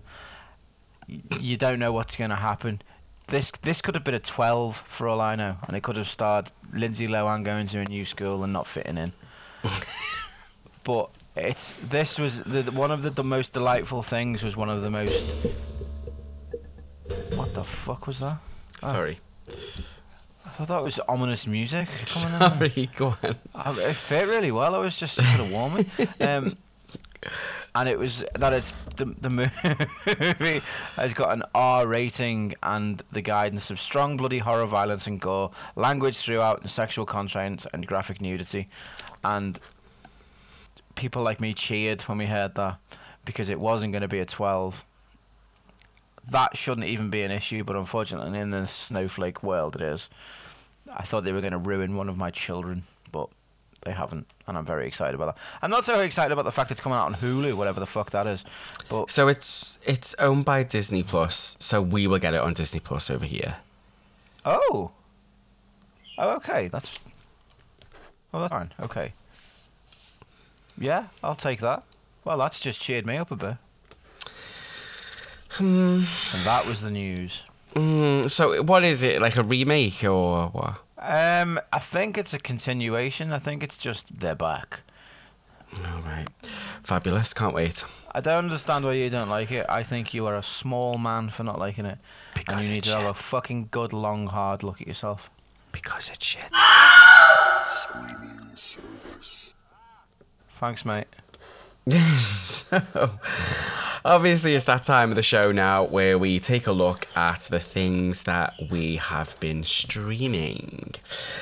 you 1.40 1.57
don't 1.57 1.78
know 1.78 1.92
what's 1.92 2.16
going 2.16 2.31
to 2.31 2.37
happen. 2.37 2.81
This 3.26 3.50
this 3.50 3.83
could 3.83 3.95
have 3.95 4.04
been 4.04 4.14
a 4.14 4.21
12 4.21 4.76
for 4.87 5.09
all 5.09 5.21
I 5.21 5.37
know, 5.37 5.57
and 5.66 5.76
it 5.76 5.83
could 5.83 5.97
have 5.97 6.09
starred 6.09 6.50
Lindsay 6.73 7.09
Lohan 7.09 7.45
going 7.45 7.66
to 7.66 7.81
a 7.81 7.85
new 7.85 8.04
school 8.04 8.45
and 8.45 8.52
not 8.52 8.66
fitting 8.66 8.99
in. 8.99 9.12
but 10.85 11.11
it's 11.37 11.73
this 11.75 12.19
was 12.19 12.42
the, 12.42 12.62
one 12.73 12.90
of 12.90 13.02
the, 13.02 13.11
the 13.11 13.25
most 13.25 13.52
delightful 13.52 14.02
things. 14.02 14.42
Was 14.42 14.57
one 14.57 14.69
of 14.69 14.83
the 14.83 14.90
most. 14.90 15.35
What 17.37 17.54
the 17.54 17.64
fuck 17.64 18.07
was 18.07 18.21
that? 18.21 18.38
Oh. 18.83 18.88
I 20.53 20.55
thought 20.55 20.69
that 20.69 20.83
was 20.83 21.01
ominous 21.09 21.47
music. 21.47 21.89
coming 21.89 22.35
in. 22.35 22.71
Sorry. 22.75 22.91
Go 22.97 23.07
on. 23.23 23.37
I- 23.55 23.71
It 23.71 23.95
fit 23.95 24.29
really 24.29 24.53
well. 24.53 24.75
It 24.75 24.81
was 24.81 24.99
just 24.99 25.15
sort 25.15 25.41
of 25.41 25.51
warming. 25.53 25.87
Um, 26.21 26.57
and 27.75 27.89
it 27.89 27.99
was 27.99 28.25
that 28.35 28.53
it's 28.53 28.73
the 28.97 29.05
the 29.07 29.31
movie 29.31 30.61
has 30.97 31.15
got 31.15 31.33
an 31.33 31.45
R 31.55 31.87
rating 31.87 32.53
and 32.63 33.01
the 33.13 33.23
guidance 33.23 33.71
of 33.71 33.79
strong 33.81 34.17
bloody 34.17 34.39
horror, 34.39 34.67
violence 34.67 35.07
and 35.07 35.21
gore, 35.21 35.53
language 35.77 36.19
throughout, 36.19 36.61
and 36.61 36.69
sexual 36.69 37.07
content 37.07 37.65
and 37.73 37.87
graphic 37.87 38.21
nudity, 38.21 38.69
and 39.25 39.59
people 40.97 41.23
like 41.23 41.41
me 41.41 41.55
cheered 41.55 42.03
when 42.03 42.19
we 42.19 42.27
heard 42.27 42.57
that 42.57 42.77
because 43.25 43.49
it 43.51 43.59
wasn't 43.61 43.93
going 43.93 44.03
to 44.03 44.09
be 44.09 44.21
a 44.21 44.27
twelve. 44.27 44.85
That 46.31 46.57
shouldn't 46.57 46.87
even 46.89 47.09
be 47.09 47.23
an 47.23 47.31
issue, 47.31 47.65
but 47.65 47.77
unfortunately, 47.77 48.39
in 48.39 48.51
the 48.51 48.67
snowflake 48.67 49.43
world, 49.43 49.77
it 49.77 49.83
is. 49.83 50.11
I 50.97 51.03
thought 51.03 51.25
they 51.25 51.33
were 51.33 51.41
going 51.41 51.53
to 51.53 51.59
ruin 51.59 51.97
one 51.97 52.09
of 52.09 52.17
my 52.17 52.31
children, 52.31 52.85
but 53.11 53.29
they 53.83 53.93
haven't, 53.93 54.27
and 54.47 54.57
I'm 54.57 54.65
very 54.67 54.87
excited 54.87 55.15
about 55.15 55.35
that. 55.35 55.43
I'm 55.61 55.71
not 55.71 55.85
so 55.85 56.01
excited 56.01 56.33
about 56.33 56.45
the 56.45 56.53
fact 56.53 56.71
it's 56.71 56.81
coming 56.81 56.99
out 56.99 57.07
on 57.07 57.15
Hulu, 57.15 57.55
whatever 57.55 57.81
the 57.81 57.87
fuck 57.87 58.11
that 58.11 58.27
is. 58.27 58.45
But 58.89 59.11
So 59.11 59.29
it's 59.29 59.79
it's 59.85 60.15
owned 60.19 60.45
by 60.45 60.63
Disney 60.63 61.03
Plus, 61.03 61.57
so 61.59 61.83
we 61.83 62.07
will 62.07 62.19
get 62.19 62.35
it 62.35 62.41
on 62.41 62.53
Disney 62.55 62.81
Plus 62.81 63.11
over 63.11 63.25
here. 63.25 63.57
oh, 64.45 64.93
oh, 66.19 66.37
okay, 66.37 66.69
that's 66.69 66.99
oh, 68.33 68.41
that's 68.41 68.53
fine. 68.53 68.73
Okay, 68.81 69.13
yeah, 70.79 71.07
I'll 71.23 71.35
take 71.35 71.61
that. 71.61 71.83
Well, 72.25 72.39
that's 72.39 72.61
just 72.61 72.81
cheered 72.81 73.07
me 73.07 73.17
up 73.17 73.31
a 73.31 73.37
bit. 73.37 73.57
Hmm. 75.51 76.03
And 76.35 76.45
that 76.45 76.67
was 76.67 76.81
the 76.83 76.91
news. 76.91 77.43
Mm, 77.75 78.31
so 78.31 78.63
what 78.63 78.85
is 78.85 79.03
it? 79.03 79.21
Like 79.21 79.37
a 79.37 79.43
remake 79.43 80.05
or 80.05 80.49
what? 80.49 80.82
Um, 81.05 81.59
I 81.73 81.81
think 81.81 82.17
it's 82.17 82.33
a 82.33 82.39
continuation. 82.39 83.33
I 83.33 83.41
think 83.41 83.63
it's 83.63 83.77
just 83.77 84.21
they're 84.21 84.37
back. 84.37 84.83
All 85.77 86.01
right. 86.03 86.29
Fabulous. 86.83 87.35
Can't 87.35 87.55
wait. 87.55 87.85
I 88.15 88.21
don't 88.21 88.45
understand 88.45 88.85
why 88.85 88.93
you 88.93 89.11
don't 89.11 89.29
like 89.29 89.51
it. 89.51 89.67
I 89.69 89.83
think 89.83 90.15
you 90.15 90.27
are 90.27 90.37
a 90.37 90.43
small 90.43 90.99
man 90.99 91.31
for 91.31 91.43
not 91.45 91.59
liking 91.59 91.87
it. 91.87 91.99
and 92.49 92.65
you 92.65 92.71
need 92.71 92.79
it's 92.79 92.93
to 92.93 93.01
have 93.01 93.11
a 93.11 93.15
fucking 93.15 93.69
good, 93.71 93.93
long, 93.93 94.29
hard 94.29 94.63
look 94.63 94.81
at 94.81 94.87
yourself. 94.87 95.31
Because 95.73 96.11
it's 96.11 96.25
shit. 96.25 96.51
Thanks, 100.51 100.85
mate. 100.85 101.07
so, 101.91 102.81
obviously, 104.05 104.55
it's 104.55 104.67
that 104.67 104.85
time 104.85 105.11
of 105.11 105.17
the 105.17 105.23
show 105.23 105.51
now 105.51 105.85
where 105.85 106.17
we 106.17 106.39
take 106.39 106.69
a 106.69 106.73
look 106.73 107.09
at 107.17 107.41
the 107.43 107.59
things 107.59 108.23
that 108.23 108.55
we 108.71 108.97
have 108.97 109.39
been 109.41 109.65
streaming. 109.65 110.95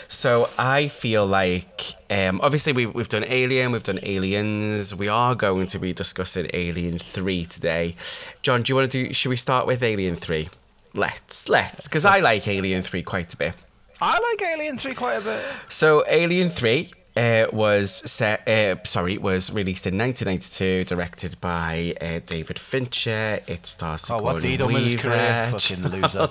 So 0.09 0.47
I 0.59 0.89
feel 0.89 1.27
like, 1.27 1.95
um, 2.09 2.41
obviously, 2.43 2.73
we've, 2.73 2.95
we've 2.95 3.09
done 3.09 3.25
Alien, 3.27 3.73
we've 3.73 3.83
done 3.83 4.01
Aliens. 4.03 4.95
We 4.95 5.09
are 5.09 5.35
going 5.35 5.67
to 5.69 5.79
be 5.79 5.93
discussing 5.93 6.49
Alien 6.55 6.99
3 6.99 7.45
today. 7.45 7.97
John, 8.41 8.63
do 8.63 8.73
you 8.73 8.77
want 8.77 8.91
to 8.91 9.07
do, 9.09 9.13
should 9.13 9.29
we 9.29 9.37
start 9.37 9.67
with 9.67 9.83
Alien 9.83 10.17
3? 10.17 10.49
Let's, 10.95 11.51
let's, 11.51 11.87
because 11.87 12.07
I 12.07 12.21
like 12.21 12.49
Alien 12.49 12.83
3 12.83 13.03
quite 13.03 13.35
a 13.35 13.37
bit. 13.37 13.55
I 14.03 14.19
like 14.19 14.51
Alien 14.51 14.79
3 14.79 14.95
quite 14.95 15.17
a 15.17 15.21
bit. 15.21 15.45
So 15.69 16.03
Alien 16.09 16.49
Three 16.49 16.91
uh, 17.17 17.47
was 17.53 17.91
set. 18.11 18.47
Uh, 18.49 18.77
sorry, 18.85 19.19
was 19.19 19.53
released 19.53 19.87
in 19.87 19.99
1992, 19.99 20.85
directed 20.85 21.41
by 21.41 21.95
uh, 22.01 22.21
David 22.27 22.59
Fincher. 22.59 23.41
It 23.47 23.67
stars 23.67 24.11
Oh, 24.11 24.23
what's 24.23 24.43
his 24.43 24.61
Weaver, 24.61 25.03
career? 25.03 25.49
Fucking 25.53 25.89
loser. 25.89 26.29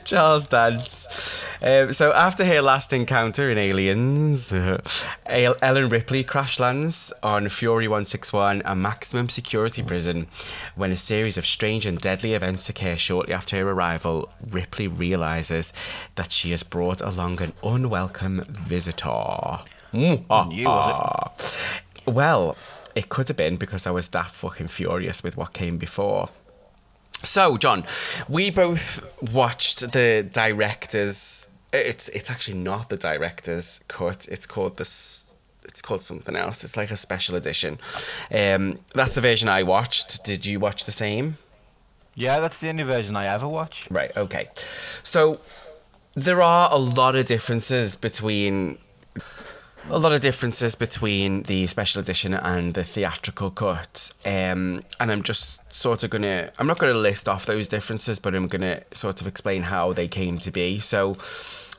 Charles 0.04 0.46
Dance. 0.46 1.44
Um, 1.62 1.92
so 1.92 2.12
after 2.12 2.44
her 2.44 2.60
last 2.62 2.92
encounter 2.92 3.50
in 3.50 3.58
Aliens, 3.58 4.52
uh, 4.52 4.80
Ellen 5.26 5.88
Ripley 5.88 6.24
crash 6.24 6.58
lands 6.58 7.12
on 7.22 7.48
Fury 7.48 7.88
161, 7.88 8.62
a 8.64 8.74
maximum 8.74 9.28
security 9.28 9.82
prison. 9.82 10.26
When 10.74 10.90
a 10.92 10.96
series 10.96 11.36
of 11.38 11.46
strange 11.46 11.86
and 11.86 11.98
deadly 11.98 12.34
events 12.34 12.68
occur 12.68 12.96
shortly 12.96 13.34
after 13.34 13.56
her 13.56 13.70
arrival, 13.70 14.28
Ripley 14.50 14.88
realizes 14.88 15.72
that 16.14 16.30
she 16.30 16.50
has 16.50 16.62
brought 16.62 17.00
along 17.00 17.40
an 17.42 17.52
unwelcome 17.62 18.42
visitor. 18.48 18.93
Mm, 19.02 20.24
ah, 20.30 20.48
You, 20.50 20.66
was 20.66 20.86
it? 20.88 20.94
ah. 20.94 21.32
Well, 22.10 22.56
it 22.94 23.08
could 23.08 23.28
have 23.28 23.36
been 23.36 23.56
because 23.56 23.86
I 23.86 23.90
was 23.90 24.08
that 24.08 24.30
fucking 24.30 24.68
furious 24.68 25.22
with 25.22 25.36
what 25.36 25.52
came 25.52 25.78
before. 25.78 26.28
So, 27.22 27.56
John, 27.56 27.84
we 28.28 28.50
both 28.50 29.08
watched 29.32 29.92
the 29.92 30.28
director's. 30.30 31.48
It's 31.72 32.08
it's 32.10 32.30
actually 32.30 32.58
not 32.58 32.88
the 32.88 32.96
director's 32.96 33.82
cut. 33.88 34.28
It's 34.30 34.46
called 34.46 34.76
this. 34.76 35.34
It's 35.64 35.80
called 35.80 36.02
something 36.02 36.36
else. 36.36 36.62
It's 36.62 36.76
like 36.76 36.90
a 36.90 36.96
special 36.96 37.34
edition. 37.36 37.78
Um, 38.30 38.78
that's 38.94 39.12
the 39.14 39.22
version 39.22 39.48
I 39.48 39.62
watched. 39.62 40.22
Did 40.24 40.44
you 40.44 40.60
watch 40.60 40.84
the 40.84 40.92
same? 40.92 41.36
Yeah, 42.14 42.38
that's 42.40 42.60
the 42.60 42.68
only 42.68 42.82
version 42.84 43.16
I 43.16 43.26
ever 43.26 43.48
watch. 43.48 43.88
Right. 43.90 44.14
Okay. 44.16 44.48
So 45.02 45.40
there 46.14 46.42
are 46.42 46.68
a 46.70 46.78
lot 46.78 47.16
of 47.16 47.24
differences 47.24 47.96
between 47.96 48.78
a 49.90 49.98
lot 49.98 50.12
of 50.12 50.20
differences 50.20 50.74
between 50.74 51.42
the 51.42 51.66
special 51.66 52.00
edition 52.00 52.32
and 52.32 52.74
the 52.74 52.84
theatrical 52.84 53.50
cut. 53.50 54.12
Um, 54.24 54.82
and 54.98 55.10
I'm 55.10 55.22
just 55.22 55.60
sort 55.74 56.04
of 56.04 56.10
gonna 56.10 56.50
I'm 56.58 56.66
not 56.66 56.78
gonna 56.78 56.94
list 56.94 57.28
off 57.28 57.46
those 57.46 57.68
differences, 57.68 58.18
but 58.18 58.34
I'm 58.34 58.48
gonna 58.48 58.82
sort 58.92 59.20
of 59.20 59.26
explain 59.26 59.62
how 59.64 59.92
they 59.92 60.08
came 60.08 60.38
to 60.38 60.50
be. 60.50 60.80
So 60.80 61.12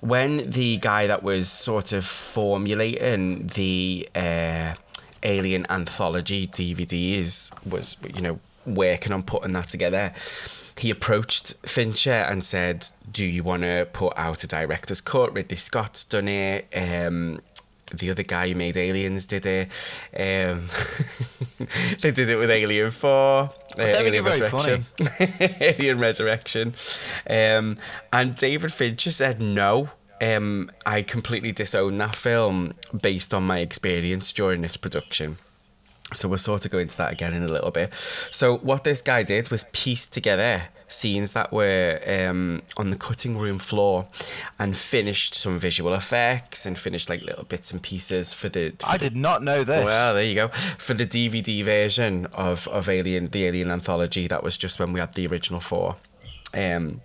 when 0.01 0.49
the 0.49 0.77
guy 0.77 1.07
that 1.07 1.23
was 1.23 1.49
sort 1.49 1.93
of 1.93 2.05
formulating 2.05 3.47
the 3.47 4.07
uh, 4.13 4.75
Alien 5.23 5.65
anthology 5.69 6.45
DVDs 6.45 7.51
was, 7.65 7.97
you 8.13 8.21
know, 8.21 8.39
working 8.65 9.11
on 9.11 9.23
putting 9.23 9.53
that 9.53 9.69
together, 9.69 10.13
he 10.77 10.91
approached 10.91 11.55
Fincher 11.63 12.11
and 12.11 12.43
said, 12.43 12.87
"Do 13.11 13.25
you 13.25 13.41
want 13.41 13.63
to 13.63 13.87
put 13.91 14.13
out 14.15 14.43
a 14.43 14.47
director's 14.47 15.01
cut? 15.01 15.33
Ridley 15.33 15.57
Scott's 15.57 16.03
done 16.03 16.27
it. 16.27 16.67
Um, 16.75 17.39
the 17.95 18.09
other 18.09 18.23
guy 18.23 18.49
who 18.49 18.55
made 18.55 18.77
Aliens 18.77 19.25
did 19.25 19.45
it. 19.45 19.67
Um, 20.15 20.67
they 22.01 22.11
did 22.11 22.29
it 22.29 22.37
with 22.37 22.49
Alien 22.49 22.91
Four, 22.91 23.09
uh, 23.09 23.49
Alien 23.77 24.13
they're 24.13 24.23
very 24.23 24.41
Resurrection, 24.41 24.85
Alien 25.59 25.99
Resurrection, 25.99 26.73
um, 27.29 27.77
and 28.11 28.35
David 28.35 28.71
Fincher 28.71 29.11
said 29.11 29.41
no." 29.41 29.89
Um, 30.21 30.71
I 30.85 31.01
completely 31.01 31.51
disown 31.51 31.97
that 31.97 32.15
film 32.15 32.73
based 32.99 33.33
on 33.33 33.43
my 33.43 33.59
experience 33.59 34.31
during 34.31 34.63
its 34.63 34.77
production. 34.77 35.37
So 36.13 36.27
we'll 36.29 36.37
sort 36.37 36.65
of 36.65 36.71
go 36.71 36.77
into 36.77 36.95
that 36.97 37.11
again 37.11 37.33
in 37.33 37.43
a 37.43 37.47
little 37.47 37.71
bit. 37.71 37.93
So 38.31 38.57
what 38.57 38.83
this 38.83 39.01
guy 39.01 39.23
did 39.23 39.49
was 39.49 39.65
piece 39.73 40.05
together 40.07 40.63
scenes 40.87 41.33
that 41.33 41.51
were 41.51 41.99
um, 42.07 42.61
on 42.77 42.91
the 42.91 42.95
cutting 42.95 43.37
room 43.39 43.57
floor, 43.57 44.07
and 44.59 44.77
finished 44.77 45.33
some 45.33 45.57
visual 45.57 45.95
effects 45.95 46.63
and 46.65 46.77
finished 46.77 47.09
like 47.09 47.23
little 47.23 47.43
bits 47.43 47.71
and 47.71 47.81
pieces 47.81 48.33
for 48.33 48.49
the. 48.49 48.71
For 48.79 48.87
I 48.87 48.97
the- 48.97 49.09
did 49.09 49.17
not 49.17 49.41
know 49.41 49.63
this. 49.63 49.83
well, 49.83 50.13
there 50.13 50.23
you 50.23 50.35
go. 50.35 50.49
For 50.49 50.93
the 50.93 51.07
DVD 51.07 51.63
version 51.63 52.27
of, 52.27 52.67
of 52.67 52.87
Alien, 52.87 53.29
the 53.29 53.45
Alien 53.47 53.71
anthology, 53.71 54.27
that 54.27 54.43
was 54.43 54.57
just 54.57 54.79
when 54.79 54.93
we 54.93 54.99
had 54.99 55.13
the 55.13 55.25
original 55.25 55.59
four. 55.59 55.95
Um, 56.53 57.01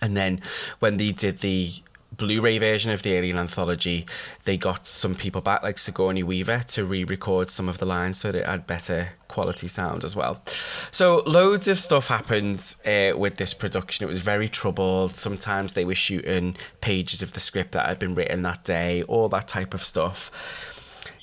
and 0.00 0.16
then 0.16 0.40
when 0.78 0.96
they 0.96 1.12
did 1.12 1.38
the 1.38 1.72
Blu-ray 2.16 2.58
version 2.58 2.90
of 2.90 3.02
the 3.02 3.12
Alien 3.14 3.38
anthology, 3.38 4.06
they 4.44 4.56
got 4.56 4.86
some 4.86 5.14
people 5.14 5.40
back, 5.40 5.62
like 5.62 5.78
Sigourney 5.78 6.22
Weaver, 6.22 6.62
to 6.68 6.84
re-record 6.84 7.50
some 7.50 7.68
of 7.68 7.78
the 7.78 7.86
lines 7.86 8.18
so 8.18 8.32
that 8.32 8.38
it 8.38 8.46
had 8.46 8.66
better 8.66 9.10
quality 9.28 9.68
sound 9.68 10.04
as 10.04 10.14
well. 10.14 10.42
So 10.90 11.22
loads 11.26 11.66
of 11.68 11.78
stuff 11.78 12.08
happened 12.08 12.76
uh, 12.86 13.12
with 13.16 13.36
this 13.36 13.54
production. 13.54 14.04
It 14.04 14.08
was 14.08 14.22
very 14.22 14.48
troubled. 14.48 15.16
Sometimes 15.16 15.72
they 15.72 15.84
were 15.84 15.94
shooting 15.94 16.56
pages 16.80 17.22
of 17.22 17.32
the 17.32 17.40
script 17.40 17.72
that 17.72 17.86
had 17.86 17.98
been 17.98 18.14
written 18.14 18.42
that 18.42 18.64
day, 18.64 19.02
all 19.04 19.28
that 19.30 19.48
type 19.48 19.74
of 19.74 19.82
stuff. 19.82 20.30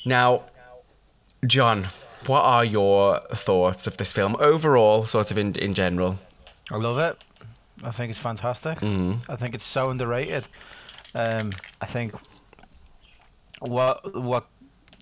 Now, 0.06 0.44
John, 1.46 1.86
what 2.26 2.42
are 2.42 2.66
your 2.66 3.20
thoughts 3.32 3.88
of 3.88 3.98
this 3.98 4.12
film 4.12 4.36
overall, 4.40 5.06
sort 5.06 5.32
of 5.32 5.38
in 5.38 5.56
in 5.56 5.74
general? 5.74 6.20
I 6.72 6.78
love 6.78 7.00
it. 7.00 7.18
I 7.84 7.92
think 7.92 8.12
it's 8.12 8.20
fantastic. 8.20 8.80
Mm-hmm. 8.80 9.32
I 9.32 9.36
think 9.36 9.56
it's 9.56 9.64
so 9.64 9.90
underrated. 9.90 10.48
Um, 11.14 11.52
I 11.82 11.86
think 11.86 12.14
what 13.60 14.14
what 14.16 14.48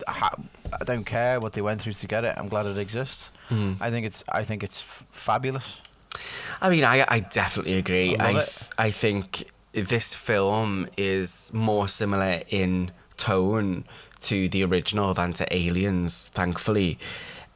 I 0.06 0.84
don't 0.84 1.04
care 1.04 1.40
what 1.40 1.52
they 1.52 1.62
went 1.62 1.80
through 1.80 1.94
to 1.94 2.06
get 2.06 2.24
it. 2.24 2.34
I'm 2.36 2.48
glad 2.48 2.66
it 2.66 2.78
exists. 2.78 3.30
Mm. 3.50 3.80
I 3.80 3.90
think 3.90 4.06
it's 4.06 4.24
I 4.30 4.44
think 4.44 4.62
it's 4.62 4.80
f- 4.82 5.06
fabulous. 5.10 5.80
I 6.60 6.68
mean, 6.70 6.84
I 6.84 7.04
I 7.08 7.20
definitely 7.20 7.74
agree. 7.74 8.16
I 8.16 8.28
I 8.28 8.32
th- 8.32 8.62
I 8.78 8.90
think 8.90 9.50
this 9.72 10.14
film 10.14 10.86
is 10.96 11.52
more 11.54 11.88
similar 11.88 12.42
in 12.48 12.90
tone 13.16 13.84
to 14.20 14.48
the 14.48 14.64
original 14.64 15.14
than 15.14 15.32
to 15.34 15.54
Aliens, 15.54 16.28
thankfully. 16.28 16.98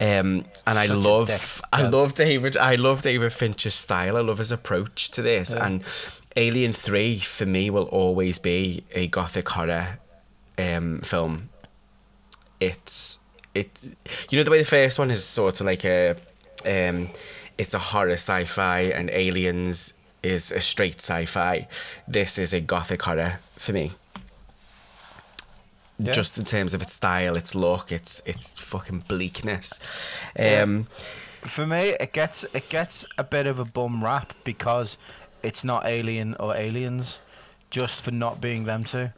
Um, 0.00 0.44
and 0.66 0.78
I 0.78 0.86
Such 0.86 0.96
a 0.96 0.98
love, 0.98 1.26
dick. 1.28 1.40
I 1.72 1.86
love 1.86 2.14
David, 2.14 2.56
I 2.56 2.74
love 2.74 3.02
David 3.02 3.32
Fincher's 3.32 3.74
style. 3.74 4.16
I 4.16 4.20
love 4.20 4.38
his 4.38 4.50
approach 4.50 5.10
to 5.12 5.22
this. 5.22 5.50
Yeah. 5.50 5.66
And 5.66 5.84
Alien 6.36 6.72
Three 6.72 7.18
for 7.20 7.46
me 7.46 7.70
will 7.70 7.84
always 7.84 8.38
be 8.38 8.84
a 8.92 9.06
gothic 9.06 9.48
horror 9.48 9.98
um, 10.58 11.00
film. 11.00 11.50
It's 12.60 13.20
it, 13.54 13.70
you 14.30 14.38
know 14.38 14.42
the 14.42 14.50
way 14.50 14.58
the 14.58 14.64
first 14.64 14.98
one 14.98 15.10
is 15.10 15.24
sort 15.24 15.60
of 15.60 15.66
like 15.66 15.84
a, 15.84 16.16
um, 16.66 17.10
it's 17.56 17.72
a 17.72 17.78
horror 17.78 18.12
sci-fi, 18.12 18.80
and 18.80 19.10
Aliens 19.10 19.94
is 20.22 20.50
a 20.50 20.60
straight 20.60 20.96
sci-fi. 20.96 21.68
This 22.08 22.36
is 22.38 22.52
a 22.52 22.60
gothic 22.60 23.02
horror 23.02 23.38
for 23.56 23.72
me. 23.72 23.92
Yeah. 25.98 26.12
Just 26.12 26.38
in 26.38 26.44
terms 26.44 26.74
of 26.74 26.82
its 26.82 26.92
style, 26.94 27.36
its 27.36 27.54
look, 27.54 27.92
its 27.92 28.20
its 28.26 28.50
fucking 28.60 29.04
bleakness. 29.08 29.78
Um, 30.38 30.88
For 31.42 31.66
me, 31.66 31.90
it 32.00 32.12
gets 32.12 32.42
it 32.52 32.68
gets 32.68 33.06
a 33.16 33.22
bit 33.22 33.46
of 33.46 33.58
a 33.60 33.64
bum 33.64 34.02
rap 34.02 34.32
because 34.44 34.98
it's 35.42 35.62
not 35.64 35.84
Alien 35.86 36.34
or 36.40 36.56
Aliens, 36.56 37.18
just 37.70 38.02
for 38.02 38.10
not 38.10 38.40
being 38.40 38.64
them 38.64 38.82
two. 38.82 39.10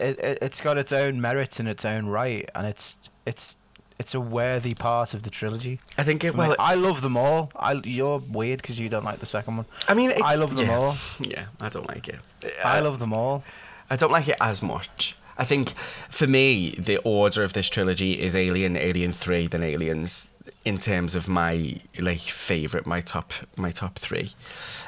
It, 0.00 0.18
it 0.18 0.38
it's 0.42 0.60
got 0.60 0.76
its 0.76 0.92
own 0.92 1.20
merits 1.20 1.60
in 1.60 1.66
its 1.68 1.84
own 1.84 2.06
right, 2.06 2.48
and 2.54 2.66
it's 2.66 2.96
it's 3.24 3.56
it's 4.00 4.14
a 4.14 4.20
worthy 4.20 4.74
part 4.74 5.14
of 5.14 5.22
the 5.22 5.30
trilogy. 5.30 5.78
I 5.98 6.02
think 6.02 6.24
it 6.24 6.34
well. 6.34 6.56
I 6.58 6.74
love 6.74 7.00
them 7.00 7.16
all. 7.16 7.52
I 7.54 7.74
you're 7.84 8.18
weird 8.18 8.60
because 8.62 8.80
you 8.80 8.88
don't 8.88 9.04
like 9.04 9.20
the 9.20 9.26
second 9.26 9.56
one. 9.58 9.66
I 9.86 9.94
mean, 9.94 10.10
it's, 10.10 10.22
I 10.22 10.34
love 10.34 10.56
them 10.56 10.66
yeah. 10.66 10.76
all. 10.76 10.94
Yeah, 11.20 11.44
I 11.60 11.68
don't 11.68 11.86
like 11.88 12.08
it. 12.08 12.18
I 12.64 12.78
Uh, 12.80 12.84
love 12.84 12.98
them 12.98 13.12
all. 13.12 13.44
I 13.88 13.96
don't 13.96 14.10
like 14.12 14.26
it 14.26 14.36
as 14.40 14.62
much. 14.62 15.14
I 15.38 15.44
think 15.44 15.70
for 16.10 16.26
me, 16.26 16.70
the 16.72 16.98
order 16.98 17.42
of 17.44 17.52
this 17.52 17.68
trilogy 17.68 18.20
is 18.20 18.34
Alien, 18.34 18.76
Alien 18.76 19.12
Three, 19.12 19.46
then 19.46 19.62
Aliens. 19.62 20.30
In 20.64 20.78
terms 20.78 21.14
of 21.14 21.28
my 21.28 21.80
like 21.98 22.20
favorite, 22.20 22.86
my 22.86 23.00
top, 23.00 23.32
my 23.56 23.70
top 23.70 23.98
three. 23.98 24.30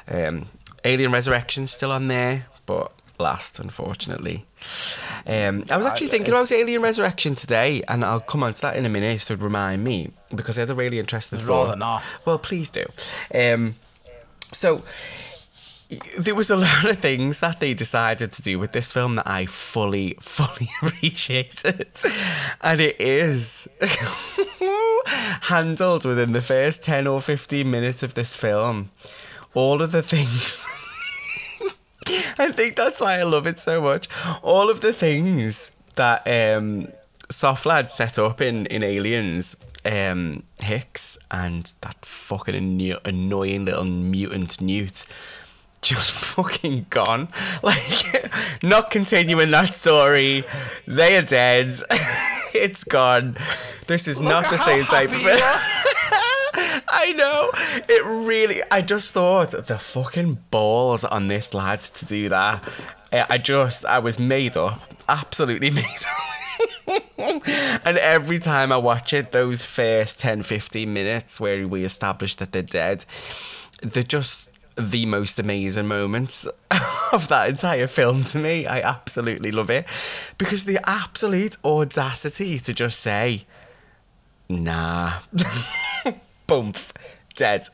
Um, 0.09 0.47
Alien 0.85 1.13
Resurrection's 1.13 1.71
still 1.71 1.93
on 1.93 2.09
there, 2.09 2.47
but 2.67 2.93
last, 3.19 3.59
unfortunately. 3.59 4.47
Um, 5.27 5.65
I 5.71 5.77
was 5.77 5.87
I- 5.87 5.91
actually 5.91 6.09
thinking 6.09 6.33
about 6.33 6.51
Alien 6.53 6.83
Resurrection 6.83 7.35
today, 7.35 7.83
and 7.89 8.05
I'll 8.05 8.21
come 8.21 8.43
on 8.43 8.55
to 8.55 8.61
that 8.63 8.77
in 8.77 8.85
a 8.85 8.89
minute. 8.89 9.21
So 9.21 9.37
remind 9.37 9.85
me 9.85 10.11
because 10.35 10.59
I 10.59 10.63
had 10.63 10.71
a 10.71 10.75
really 10.75 10.99
interesting 10.99 11.39
thought. 11.39 11.67
rather 11.67 11.79
not. 11.79 12.03
Well, 12.27 12.39
please 12.39 12.69
do. 12.71 12.85
Um, 13.35 13.77
so 14.53 14.83
there 16.19 16.35
was 16.35 16.51
a 16.51 16.57
lot 16.57 16.85
of 16.85 16.99
things 16.99 17.41
that 17.41 17.59
they 17.59 17.75
decided 17.75 18.33
to 18.33 18.43
do 18.43 18.59
with 18.59 18.73
this 18.73 18.93
film 18.93 19.17
that 19.17 19.27
I 19.27 19.47
fully, 19.47 20.17
fully 20.21 20.69
appreciated. 20.83 21.89
And 22.61 22.81
it 22.81 23.01
is 23.01 23.69
handled 25.43 26.05
within 26.05 26.33
the 26.33 26.43
first 26.43 26.85
10 26.85 27.07
or 27.07 27.21
15 27.21 27.69
minutes 27.69 28.03
of 28.03 28.15
this 28.15 28.37
film. 28.37 28.91
All 29.53 29.83
of 29.83 29.91
the 29.91 30.03
things. 30.03 30.65
I 32.39 32.53
think 32.53 32.77
that's 32.77 33.01
why 33.01 33.19
I 33.19 33.25
love 33.25 33.47
it 33.47 33.59
so 33.59 33.81
much. 33.81 34.09
All 34.43 34.71
of 34.71 34.81
the 34.81 34.93
things 34.93 35.73
that 35.97 36.27
um, 36.27 36.89
Soft 37.31 37.67
Lad 37.67 37.91
set 37.91 38.19
up 38.19 38.41
in, 38.41 38.67
in 38.67 38.85
Aliens, 38.85 39.57
um, 39.85 40.45
Hicks, 40.61 41.19
and 41.31 41.73
that 41.81 42.05
fucking 42.05 42.55
anno- 42.55 43.01
annoying 43.05 43.65
little 43.65 43.85
mutant 43.85 44.61
newt 44.61 45.05
just 45.83 46.11
fucking 46.11 46.87
gone. 46.91 47.29
Like, 47.63 48.33
not 48.63 48.91
continuing 48.91 49.51
that 49.51 49.75
story. 49.75 50.45
They 50.87 51.17
are 51.19 51.23
dead. 51.23 51.73
it's 52.55 52.85
gone. 52.85 53.37
This 53.87 54.09
is 54.09 54.23
not 54.23 54.51
the 54.51 54.57
same 54.57 54.85
type 54.85 55.11
of. 55.11 55.21
it. 55.23 55.41
I 56.89 57.13
know. 57.17 57.51
It 57.89 58.05
really. 58.05 58.63
I 58.71 58.81
just 58.81 59.13
thought 59.13 59.51
the 59.51 59.79
fucking 59.79 60.39
balls 60.51 61.05
on 61.05 61.29
this 61.29 61.53
lad 61.53 61.81
to 61.81 62.07
do 62.07 62.29
that. 62.31 62.65
Eh, 63.13 63.27
I 63.29 63.39
just. 63.39 63.85
I 63.85 63.99
was 63.99 64.19
made 64.19 64.57
up. 64.57 64.81
Absolutely 65.09 65.71
made 65.71 65.85
up. 65.85 67.01
and 67.85 67.99
every 67.99 68.39
time 68.39 68.73
I 68.73 68.79
watch 68.79 69.13
it, 69.13 69.33
those 69.33 69.63
first 69.63 70.19
10 70.21 70.43
15 70.45 70.93
minutes 70.93 71.41
where 71.41 71.69
we 71.69 71.85
establish 71.85 72.37
that 72.37 72.53
they're 72.53 72.63
dead, 72.63 73.05
they're 73.83 74.03
just 74.03 74.50
the 74.77 75.07
most 75.07 75.39
amazing 75.39 75.87
moments 75.87 76.47
of 77.13 77.29
that 77.29 77.49
entire 77.51 77.87
film 77.87 78.25
to 78.25 78.39
me. 78.39 78.67
I 78.67 78.81
absolutely 78.81 79.51
love 79.51 79.71
it 79.71 79.87
because 80.39 80.65
the 80.65 80.79
absolute 80.89 81.57
audacity 81.65 82.59
to 82.61 82.73
just 82.75 83.01
say, 83.01 83.45
nah, 84.49 85.15
bump, 86.47 86.79
dead. 87.35 87.67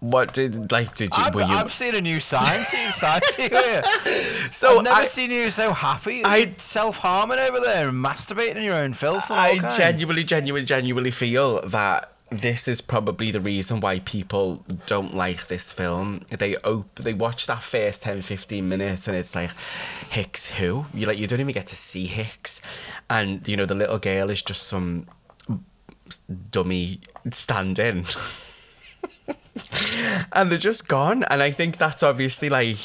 What 0.00 0.32
did 0.32 0.72
like? 0.72 0.96
Did 0.96 1.10
you? 1.14 1.22
I've, 1.22 1.34
were 1.34 1.42
you? 1.42 1.48
I've 1.48 1.70
seen 1.70 1.94
a 1.94 2.00
new 2.00 2.20
sign. 2.20 2.60
Seen 2.60 2.90
sign 2.90 3.20
here. 3.36 3.82
so 4.50 4.78
I've 4.78 4.84
never 4.84 5.00
I, 5.02 5.04
seen 5.04 5.30
you 5.30 5.50
so 5.50 5.74
happy. 5.74 6.22
I- 6.24 6.54
self 6.56 6.96
harming 6.96 7.38
over 7.38 7.60
there 7.60 7.86
and 7.90 8.02
masturbating 8.02 8.56
in 8.56 8.62
your 8.62 8.76
own 8.76 8.94
filth. 8.94 9.30
I 9.30 9.58
genuinely, 9.76 10.24
genuinely, 10.24 10.64
genuinely 10.64 11.10
feel 11.10 11.60
that 11.68 12.14
this 12.30 12.68
is 12.68 12.80
probably 12.80 13.30
the 13.30 13.40
reason 13.40 13.80
why 13.80 13.98
people 13.98 14.64
don't 14.86 15.14
like 15.14 15.48
this 15.48 15.72
film. 15.72 16.22
They 16.30 16.56
op- 16.56 16.94
they 16.94 17.12
watch 17.12 17.46
that 17.46 17.62
first 17.62 18.04
10, 18.04 18.22
15 18.22 18.68
minutes 18.68 19.08
and 19.08 19.16
it's 19.16 19.34
like, 19.34 19.50
Hicks 20.10 20.52
who? 20.52 20.86
You 20.94 21.06
like 21.06 21.18
you 21.18 21.26
don't 21.26 21.40
even 21.40 21.52
get 21.52 21.66
to 21.68 21.76
see 21.76 22.06
Hicks. 22.06 22.62
And 23.08 23.46
you 23.48 23.56
know, 23.56 23.66
the 23.66 23.74
little 23.74 23.98
girl 23.98 24.30
is 24.30 24.42
just 24.42 24.62
some 24.62 25.06
dummy 26.50 27.00
stand-in. 27.30 28.04
and 30.32 30.50
they're 30.50 30.58
just 30.58 30.88
gone. 30.88 31.24
And 31.24 31.42
I 31.42 31.50
think 31.50 31.78
that's 31.78 32.02
obviously 32.02 32.48
like 32.48 32.78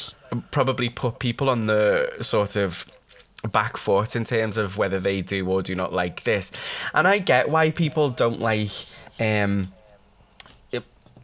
probably 0.51 0.89
put 0.89 1.19
people 1.19 1.49
on 1.49 1.67
the 1.67 2.11
sort 2.21 2.55
of 2.55 2.85
back 3.47 3.77
foot 3.77 4.15
in 4.15 4.23
terms 4.23 4.57
of 4.57 4.77
whether 4.77 4.99
they 4.99 5.21
do 5.21 5.47
or 5.47 5.61
do 5.61 5.75
not 5.75 5.93
like 5.93 6.23
this. 6.23 6.51
And 6.93 7.07
I 7.07 7.19
get 7.19 7.49
why 7.49 7.71
people 7.71 8.09
don't 8.09 8.39
like 8.39 8.71
um 9.19 9.71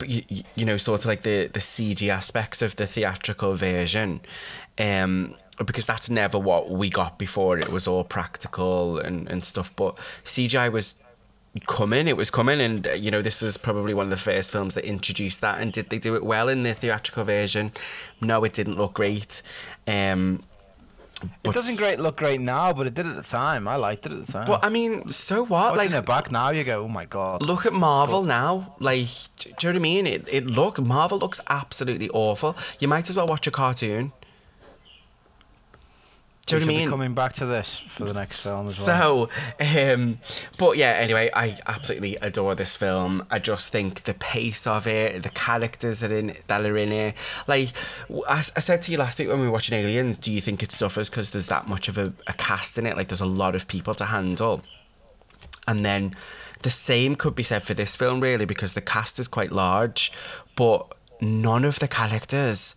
you, 0.05 0.23
you 0.55 0.65
know 0.65 0.77
sort 0.77 1.01
of 1.01 1.05
like 1.05 1.21
the 1.23 1.47
the 1.47 1.59
CG 1.59 2.07
aspects 2.09 2.61
of 2.61 2.75
the 2.75 2.87
theatrical 2.87 3.53
version 3.53 4.21
um 4.79 5.35
because 5.63 5.85
that's 5.85 6.09
never 6.09 6.39
what 6.39 6.71
we 6.71 6.89
got 6.89 7.19
before. 7.19 7.59
It 7.59 7.69
was 7.69 7.87
all 7.87 8.03
practical 8.03 8.97
and 8.97 9.29
and 9.29 9.45
stuff 9.45 9.75
but 9.75 9.95
CGI 10.23 10.71
was 10.71 10.95
coming 11.67 12.07
it 12.07 12.15
was 12.15 12.31
coming 12.31 12.61
and 12.61 12.87
uh, 12.87 12.91
you 12.91 13.11
know 13.11 13.21
this 13.21 13.41
was 13.41 13.57
probably 13.57 13.93
one 13.93 14.05
of 14.05 14.09
the 14.09 14.17
first 14.17 14.53
films 14.53 14.73
that 14.73 14.85
introduced 14.85 15.41
that 15.41 15.59
and 15.59 15.73
did 15.73 15.89
they 15.89 15.99
do 15.99 16.15
it 16.15 16.23
well 16.23 16.47
in 16.47 16.63
the 16.63 16.73
theatrical 16.73 17.23
version? 17.23 17.71
No 18.21 18.43
it 18.43 18.53
didn't 18.53 18.77
look 18.77 18.93
great. 18.93 19.41
Um 19.87 20.41
It 21.43 21.53
doesn't 21.53 21.77
great 21.77 21.99
look 21.99 22.17
great 22.17 22.41
now, 22.41 22.73
but 22.73 22.87
it 22.87 22.93
did 22.93 23.05
at 23.05 23.15
the 23.15 23.23
time. 23.23 23.67
I 23.67 23.75
liked 23.75 24.05
it 24.05 24.11
at 24.11 24.25
the 24.25 24.31
time. 24.31 24.45
but 24.45 24.63
I 24.63 24.69
mean 24.69 25.09
so 25.09 25.43
what 25.43 25.75
Watching 25.75 25.91
like 25.91 26.03
it 26.03 26.05
back 26.05 26.31
now, 26.31 26.49
you 26.49 26.63
go, 26.63 26.83
oh 26.83 26.87
my 26.87 27.05
god. 27.05 27.41
look 27.41 27.65
at 27.65 27.73
Marvel 27.73 28.23
now. 28.23 28.75
Like, 28.79 29.07
do, 29.39 29.51
do 29.57 29.67
you 29.67 29.73
know 29.73 29.79
what 29.79 29.79
I 29.79 29.79
mean? 29.79 30.07
It, 30.07 30.27
it 30.31 30.45
look 30.47 30.79
Marvel 30.79 31.19
looks 31.19 31.39
absolutely 31.49 32.09
awful. 32.09 32.55
You 32.79 32.87
might 32.87 33.09
as 33.09 33.17
well 33.17 33.27
watch 33.27 33.47
a 33.47 33.51
cartoon. 33.51 34.13
Do 36.47 36.55
you 36.55 36.61
know 36.61 36.65
what 36.67 36.75
I 36.75 36.77
mean? 36.79 36.89
coming 36.89 37.13
back 37.13 37.33
to 37.33 37.45
this 37.45 37.77
for 37.79 38.03
the 38.05 38.13
next 38.15 38.43
film 38.45 38.67
as 38.67 38.85
well. 38.85 39.29
So, 39.59 39.93
um, 39.93 40.19
but 40.57 40.75
yeah, 40.75 40.91
anyway, 40.93 41.29
I 41.33 41.57
absolutely 41.67 42.15
adore 42.17 42.55
this 42.55 42.75
film. 42.75 43.25
I 43.29 43.37
just 43.39 43.71
think 43.71 44.03
the 44.03 44.15
pace 44.15 44.65
of 44.65 44.87
it, 44.87 45.21
the 45.23 45.29
characters 45.29 45.99
that 46.01 46.11
in 46.11 46.35
that 46.47 46.65
are 46.65 46.77
in 46.77 46.91
it. 46.91 47.15
Like 47.47 47.69
I 48.27 48.41
said 48.41 48.81
to 48.83 48.91
you 48.91 48.97
last 48.97 49.19
week 49.19 49.29
when 49.29 49.39
we 49.39 49.45
were 49.45 49.51
watching 49.53 49.77
Aliens, 49.77 50.17
do 50.17 50.31
you 50.31 50.41
think 50.41 50.61
it 50.63 50.71
suffers 50.71 51.09
because 51.09 51.29
there's 51.29 51.45
that 51.47 51.67
much 51.67 51.87
of 51.87 51.97
a, 51.97 52.11
a 52.27 52.33
cast 52.33 52.77
in 52.77 52.85
it? 52.87 52.97
Like 52.97 53.07
there's 53.09 53.21
a 53.21 53.25
lot 53.25 53.55
of 53.55 53.67
people 53.67 53.93
to 53.93 54.05
handle, 54.05 54.61
and 55.67 55.85
then 55.85 56.15
the 56.63 56.69
same 56.71 57.15
could 57.15 57.35
be 57.35 57.43
said 57.43 57.63
for 57.63 57.75
this 57.75 57.95
film, 57.95 58.19
really, 58.19 58.45
because 58.45 58.73
the 58.73 58.81
cast 58.81 59.19
is 59.19 59.27
quite 59.27 59.51
large, 59.51 60.11
but 60.55 60.91
none 61.21 61.63
of 61.65 61.79
the 61.79 61.87
characters. 61.87 62.75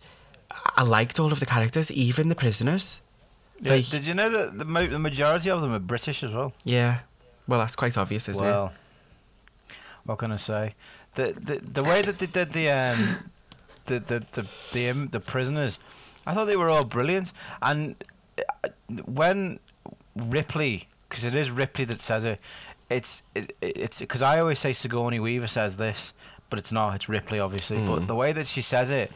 I- 0.51 0.73
I 0.77 0.83
liked 0.83 1.19
all 1.19 1.31
of 1.31 1.39
the 1.39 1.45
characters, 1.47 1.91
even 1.91 2.29
the 2.29 2.35
prisoners. 2.35 3.01
Yeah, 3.61 3.73
Like- 3.75 3.89
did 3.89 4.05
you 4.05 4.13
know 4.13 4.29
that 4.29 4.57
the, 4.57 4.65
mo- 4.65 4.87
the 4.87 4.99
majority 4.99 5.49
of 5.49 5.61
them 5.61 5.73
are 5.73 5.79
British 5.79 6.23
as 6.23 6.31
well? 6.31 6.53
Yeah. 6.63 6.99
Well, 7.47 7.59
that's 7.59 7.75
quite 7.75 7.97
obvious, 7.97 8.27
isn't 8.29 8.43
it? 8.43 8.47
well, 8.47 8.73
what 10.05 10.17
can 10.19 10.31
I 10.31 10.35
say? 10.37 10.75
The 11.15 11.33
the 11.33 11.59
the 11.59 11.83
way 11.83 12.01
that 12.01 12.19
they 12.19 12.25
did 12.25 12.51
the 12.51 12.69
um 12.69 13.31
the 13.85 13.99
the 13.99 14.25
the 14.33 14.47
the, 14.73 14.89
um, 14.89 15.07
the 15.07 15.19
prisoners, 15.19 15.79
I 16.25 16.33
thought 16.33 16.45
they 16.45 16.57
were 16.57 16.69
all 16.69 16.83
brilliant. 16.85 17.31
And 17.61 17.95
uh, 18.63 18.69
when 19.05 19.59
Ripley, 20.15 20.87
because 21.07 21.23
it 21.23 21.35
is 21.35 21.49
Ripley 21.51 21.85
that 21.85 22.01
says 22.01 22.25
it, 22.25 22.39
it's 22.89 23.21
it, 23.33 23.55
it's 23.61 23.99
because 23.99 24.21
I 24.21 24.39
always 24.39 24.59
say 24.59 24.73
Sigourney 24.73 25.19
Weaver 25.19 25.47
says 25.47 25.77
this, 25.77 26.13
but 26.49 26.59
it's 26.59 26.71
not. 26.71 26.95
It's 26.95 27.07
Ripley, 27.09 27.39
obviously. 27.39 27.77
Mm. 27.77 27.87
But 27.87 28.07
the 28.07 28.15
way 28.15 28.33
that 28.33 28.47
she 28.47 28.61
says 28.61 28.91
it 28.91 29.11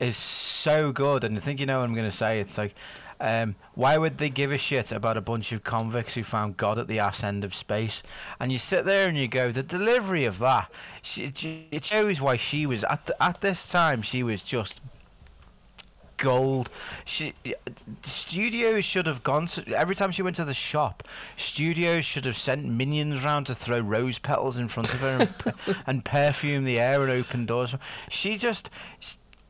is 0.00 0.16
so 0.16 0.92
good, 0.92 1.24
and 1.24 1.36
I 1.36 1.40
think 1.40 1.60
you 1.60 1.66
know 1.66 1.78
what 1.80 1.84
I'm 1.84 1.94
going 1.94 2.10
to 2.10 2.16
say. 2.16 2.40
It's 2.40 2.56
like. 2.58 2.74
Um, 3.22 3.54
why 3.74 3.98
would 3.98 4.18
they 4.18 4.30
give 4.30 4.50
a 4.50 4.58
shit 4.58 4.90
about 4.90 5.16
a 5.16 5.20
bunch 5.20 5.52
of 5.52 5.62
convicts 5.62 6.16
who 6.16 6.24
found 6.24 6.56
God 6.56 6.76
at 6.76 6.88
the 6.88 6.98
ass 6.98 7.22
end 7.22 7.44
of 7.44 7.54
space? 7.54 8.02
And 8.40 8.50
you 8.50 8.58
sit 8.58 8.84
there 8.84 9.06
and 9.06 9.16
you 9.16 9.28
go, 9.28 9.52
the 9.52 9.62
delivery 9.62 10.24
of 10.24 10.40
that, 10.40 10.68
it 11.16 11.84
shows 11.84 12.20
why 12.20 12.36
she 12.36 12.66
was 12.66 12.82
at 12.82 13.06
the, 13.06 13.22
at 13.22 13.40
this 13.40 13.70
time. 13.70 14.02
She 14.02 14.24
was 14.24 14.42
just 14.42 14.80
gold. 16.16 16.68
She 17.04 17.34
studios 18.02 18.84
should 18.84 19.06
have 19.06 19.22
gone 19.22 19.46
to 19.46 19.72
every 19.72 19.94
time 19.94 20.10
she 20.10 20.22
went 20.22 20.36
to 20.36 20.44
the 20.44 20.52
shop. 20.52 21.04
Studios 21.36 22.04
should 22.04 22.24
have 22.24 22.36
sent 22.36 22.64
minions 22.64 23.24
round 23.24 23.46
to 23.46 23.54
throw 23.54 23.78
rose 23.78 24.18
petals 24.18 24.58
in 24.58 24.66
front 24.66 24.92
of 24.92 25.00
her 25.00 25.18
and, 25.20 25.76
and 25.86 26.04
perfume 26.04 26.64
the 26.64 26.80
air 26.80 27.02
and 27.02 27.10
open 27.10 27.46
doors. 27.46 27.76
She 28.08 28.36
just. 28.36 28.68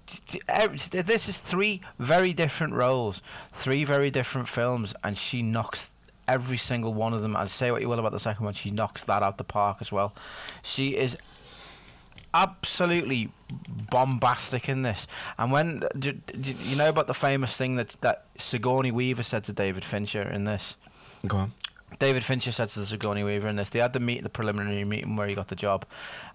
This 0.06 1.28
is 1.28 1.38
three 1.38 1.80
very 1.98 2.32
different 2.32 2.74
roles, 2.74 3.22
three 3.52 3.84
very 3.84 4.10
different 4.10 4.48
films, 4.48 4.94
and 5.02 5.16
she 5.16 5.42
knocks 5.42 5.92
every 6.28 6.56
single 6.56 6.92
one 6.94 7.12
of 7.12 7.22
them. 7.22 7.36
And 7.36 7.48
say 7.50 7.70
what 7.70 7.80
you 7.80 7.88
will 7.88 7.98
about 7.98 8.12
the 8.12 8.18
second 8.18 8.44
one, 8.44 8.54
she 8.54 8.70
knocks 8.70 9.04
that 9.04 9.22
out 9.22 9.38
the 9.38 9.44
park 9.44 9.78
as 9.80 9.92
well. 9.92 10.14
She 10.62 10.96
is 10.96 11.16
absolutely 12.34 13.30
bombastic 13.90 14.68
in 14.68 14.82
this. 14.82 15.06
And 15.38 15.52
when 15.52 15.82
you 15.94 16.76
know 16.76 16.88
about 16.88 17.06
the 17.06 17.14
famous 17.14 17.56
thing 17.56 17.76
that 17.76 17.96
that 18.00 18.24
Sigourney 18.38 18.90
Weaver 18.90 19.22
said 19.22 19.44
to 19.44 19.52
David 19.52 19.84
Fincher 19.84 20.22
in 20.22 20.44
this? 20.44 20.76
Go 21.26 21.36
on. 21.36 21.52
David 21.98 22.24
Fincher 22.24 22.52
said 22.52 22.68
to 22.70 22.84
Sigourney 22.84 23.24
Weaver 23.24 23.48
in 23.48 23.56
this. 23.56 23.70
They 23.70 23.78
had 23.78 23.92
the 23.92 24.00
meet, 24.00 24.22
the 24.22 24.28
preliminary 24.28 24.84
meeting 24.84 25.16
where 25.16 25.26
he 25.26 25.34
got 25.34 25.48
the 25.48 25.56
job, 25.56 25.84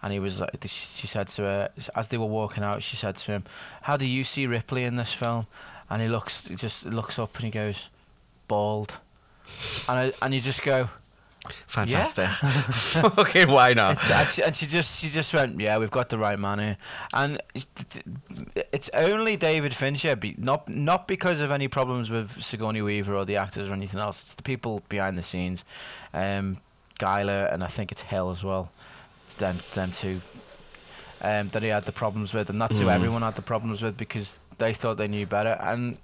and 0.02 0.14
he 0.14 0.20
was. 0.20 0.40
like 0.40 0.52
She 0.66 1.08
said 1.08 1.28
to 1.30 1.42
her 1.44 1.70
as 1.96 2.08
they 2.10 2.18
were 2.18 2.26
walking 2.26 2.64
out. 2.64 2.84
She 2.84 2.96
said 2.96 3.16
to 3.18 3.32
him, 3.32 3.44
"How 3.84 3.98
do 3.98 4.06
you 4.06 4.24
see 4.24 4.48
Ripley 4.48 4.84
in 4.84 4.96
this 4.96 5.14
film?" 5.14 5.48
And 5.90 6.02
he 6.02 6.08
looks, 6.08 6.44
just 6.44 6.86
looks 6.86 7.18
up 7.18 7.36
and 7.36 7.46
he 7.46 7.52
goes, 7.52 7.90
"Bald," 8.48 9.00
and 9.88 10.00
I, 10.00 10.14
and 10.22 10.34
you 10.34 10.42
just 10.42 10.64
go. 10.64 10.90
Fantastic. 11.68 12.30
Okay, 13.18 13.46
why 13.58 13.74
not? 13.74 13.98
And, 14.12 14.30
she, 14.30 14.44
and 14.44 14.56
she 14.56 14.66
just 14.66 15.00
she 15.02 15.10
just 15.10 15.34
went, 15.34 15.60
yeah, 15.60 15.78
we've 15.78 15.92
got 15.92 16.10
the 16.10 16.18
right 16.18 16.40
man 16.40 16.60
here, 16.60 16.78
and 17.14 17.42
it's 18.72 18.90
only 18.94 19.36
David 19.38 19.74
Fincher, 19.74 20.16
not 20.38 20.70
not 20.70 21.08
because 21.08 21.42
of 21.42 21.52
any 21.52 21.68
problems 21.68 22.10
with 22.10 22.42
Sigourney 22.44 22.82
Weaver 22.82 23.16
or 23.16 23.26
the 23.26 23.38
actors 23.38 23.70
or 23.70 23.74
anything 23.74 24.00
else. 24.00 24.22
It's 24.22 24.36
the 24.36 24.44
people 24.44 24.82
behind 24.90 25.18
the 25.18 25.24
scenes, 25.24 25.64
um, 26.14 26.58
Giler 27.00 27.46
and 27.52 27.64
I 27.64 27.68
think 27.68 27.92
it's 27.92 28.02
Hill 28.02 28.32
as 28.32 28.44
well. 28.44 28.72
Them 29.38 29.58
them 29.74 29.92
two. 29.92 30.22
um, 31.22 31.50
that 31.50 31.64
he 31.64 31.70
had 31.70 31.84
the 31.84 31.92
problems 31.92 32.34
with, 32.34 32.50
and 32.50 32.62
that's 32.62 32.80
who 32.80 32.86
Mm. 32.86 32.94
everyone 32.96 33.22
had 33.24 33.36
the 33.36 33.42
problems 33.42 33.82
with 33.82 33.98
because 33.98 34.40
they 34.60 34.74
thought 34.74 34.98
they 34.98 35.08
knew 35.08 35.26
better, 35.26 35.58
and 35.62 35.98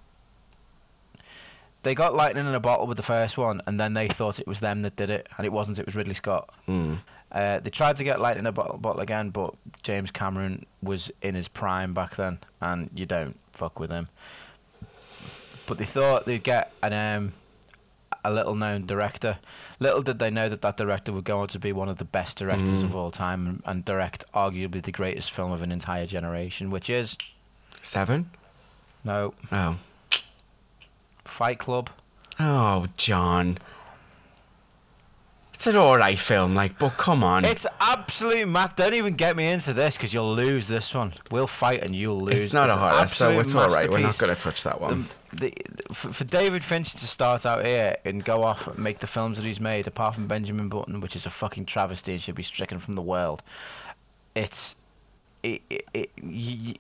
they 1.84 1.94
got 1.96 2.14
lightning 2.16 2.46
in 2.48 2.54
a 2.54 2.60
bottle 2.60 2.88
with 2.88 2.98
the 2.98 3.04
first 3.04 3.38
one, 3.38 3.62
and 3.68 3.80
then 3.80 3.94
they 3.94 4.08
thought 4.08 4.40
it 4.40 4.48
was 4.48 4.60
them 4.60 4.82
that 4.82 4.96
did 4.96 5.10
it, 5.10 5.28
and 5.38 5.46
it 5.46 5.52
wasn't. 5.52 5.80
It 5.80 5.86
was 5.86 5.96
Ridley 5.96 6.14
Scott. 6.16 6.50
Mm. 6.68 6.98
Uh, 7.32 7.60
they 7.60 7.70
tried 7.70 7.96
to 7.98 8.04
get 8.04 8.20
lightning 8.22 8.44
in 8.44 8.48
a 8.48 8.52
bottle, 8.52 8.78
bottle 8.78 9.02
again, 9.02 9.30
but 9.30 9.54
James 9.82 10.12
Cameron 10.12 10.66
was 10.82 11.12
in 11.22 11.36
his 11.36 11.48
prime 11.48 11.94
back 11.94 12.16
then, 12.16 12.40
and 12.62 12.90
you 12.94 13.06
don't 13.06 13.40
fuck 13.54 13.80
with 13.80 13.90
him. 13.92 14.08
But 15.66 15.78
they 15.78 15.86
thought 15.86 16.26
they'd 16.26 16.44
get 16.44 16.72
an 16.84 16.94
um, 16.94 17.34
a 18.24 18.32
little 18.32 18.54
known 18.56 18.86
director. 18.86 19.40
Little 19.80 20.02
did 20.02 20.20
they 20.20 20.30
know 20.30 20.48
that 20.50 20.62
that 20.62 20.78
director 20.78 21.12
would 21.12 21.24
go 21.24 21.40
on 21.40 21.48
to 21.50 21.60
be 21.60 21.72
one 21.74 21.90
of 21.90 21.98
the 21.98 22.06
best 22.06 22.38
directors 22.38 22.82
Mm. 22.82 22.86
of 22.86 22.96
all 22.96 23.12
time 23.12 23.48
and, 23.48 23.64
and 23.66 23.86
direct 23.86 24.24
arguably 24.34 24.82
the 24.82 24.92
greatest 24.92 25.32
film 25.32 25.52
of 25.52 25.62
an 25.64 25.72
entire 25.72 26.06
generation, 26.06 26.70
which 26.70 26.90
is 26.90 27.18
Seven? 27.82 28.30
no 29.04 29.34
Oh. 29.52 29.78
Fight 31.34 31.58
Club. 31.58 31.90
Oh, 32.40 32.88
John. 32.96 33.58
It's 35.54 35.68
an 35.68 35.78
alright 35.78 36.20
film, 36.20 36.56
like, 36.56 36.78
but 36.78 36.90
come 36.90 37.24
on. 37.24 37.46
It's 37.46 37.66
absolute 37.80 38.48
math. 38.48 38.76
Don't 38.76 38.94
even 38.94 39.14
get 39.14 39.36
me 39.38 39.50
into 39.50 39.72
this 39.72 39.96
because 39.96 40.14
you'll 40.14 40.34
lose 40.36 40.68
this 40.68 40.94
one. 40.94 41.14
We'll 41.32 41.48
fight 41.48 41.82
and 41.82 41.96
you'll 41.96 42.22
lose. 42.22 42.36
It's 42.36 42.54
not 42.54 42.70
a 42.70 42.76
horror, 42.76 43.08
so 43.08 43.40
it's 43.40 43.56
alright. 43.56 43.90
We're 43.90 44.00
not 44.00 44.18
going 44.18 44.36
to 44.36 44.40
touch 44.40 44.64
that 44.64 44.82
one. 44.82 45.06
the, 45.32 45.54
the, 45.72 45.94
for, 45.94 46.12
for 46.12 46.24
David 46.26 46.64
Finch 46.64 46.92
to 46.92 47.08
start 47.08 47.46
out 47.46 47.64
here 47.66 47.96
and 48.04 48.24
go 48.24 48.44
off 48.44 48.68
and 48.68 48.78
make 48.78 49.00
the 49.00 49.08
films 49.08 49.38
that 49.38 49.46
he's 49.46 49.62
made, 49.62 49.88
apart 49.88 50.16
from 50.16 50.28
Benjamin 50.28 50.68
Button, 50.70 51.00
which 51.00 51.16
is 51.16 51.26
a 51.26 51.30
fucking 51.30 51.66
travesty 51.66 52.12
and 52.12 52.22
should 52.22 52.36
be 52.36 52.44
stricken 52.44 52.78
from 52.78 52.94
the 52.94 53.02
world, 53.02 53.42
it's. 54.36 54.76
It, 55.44 55.62
it, 55.70 55.86
it, 55.94 56.10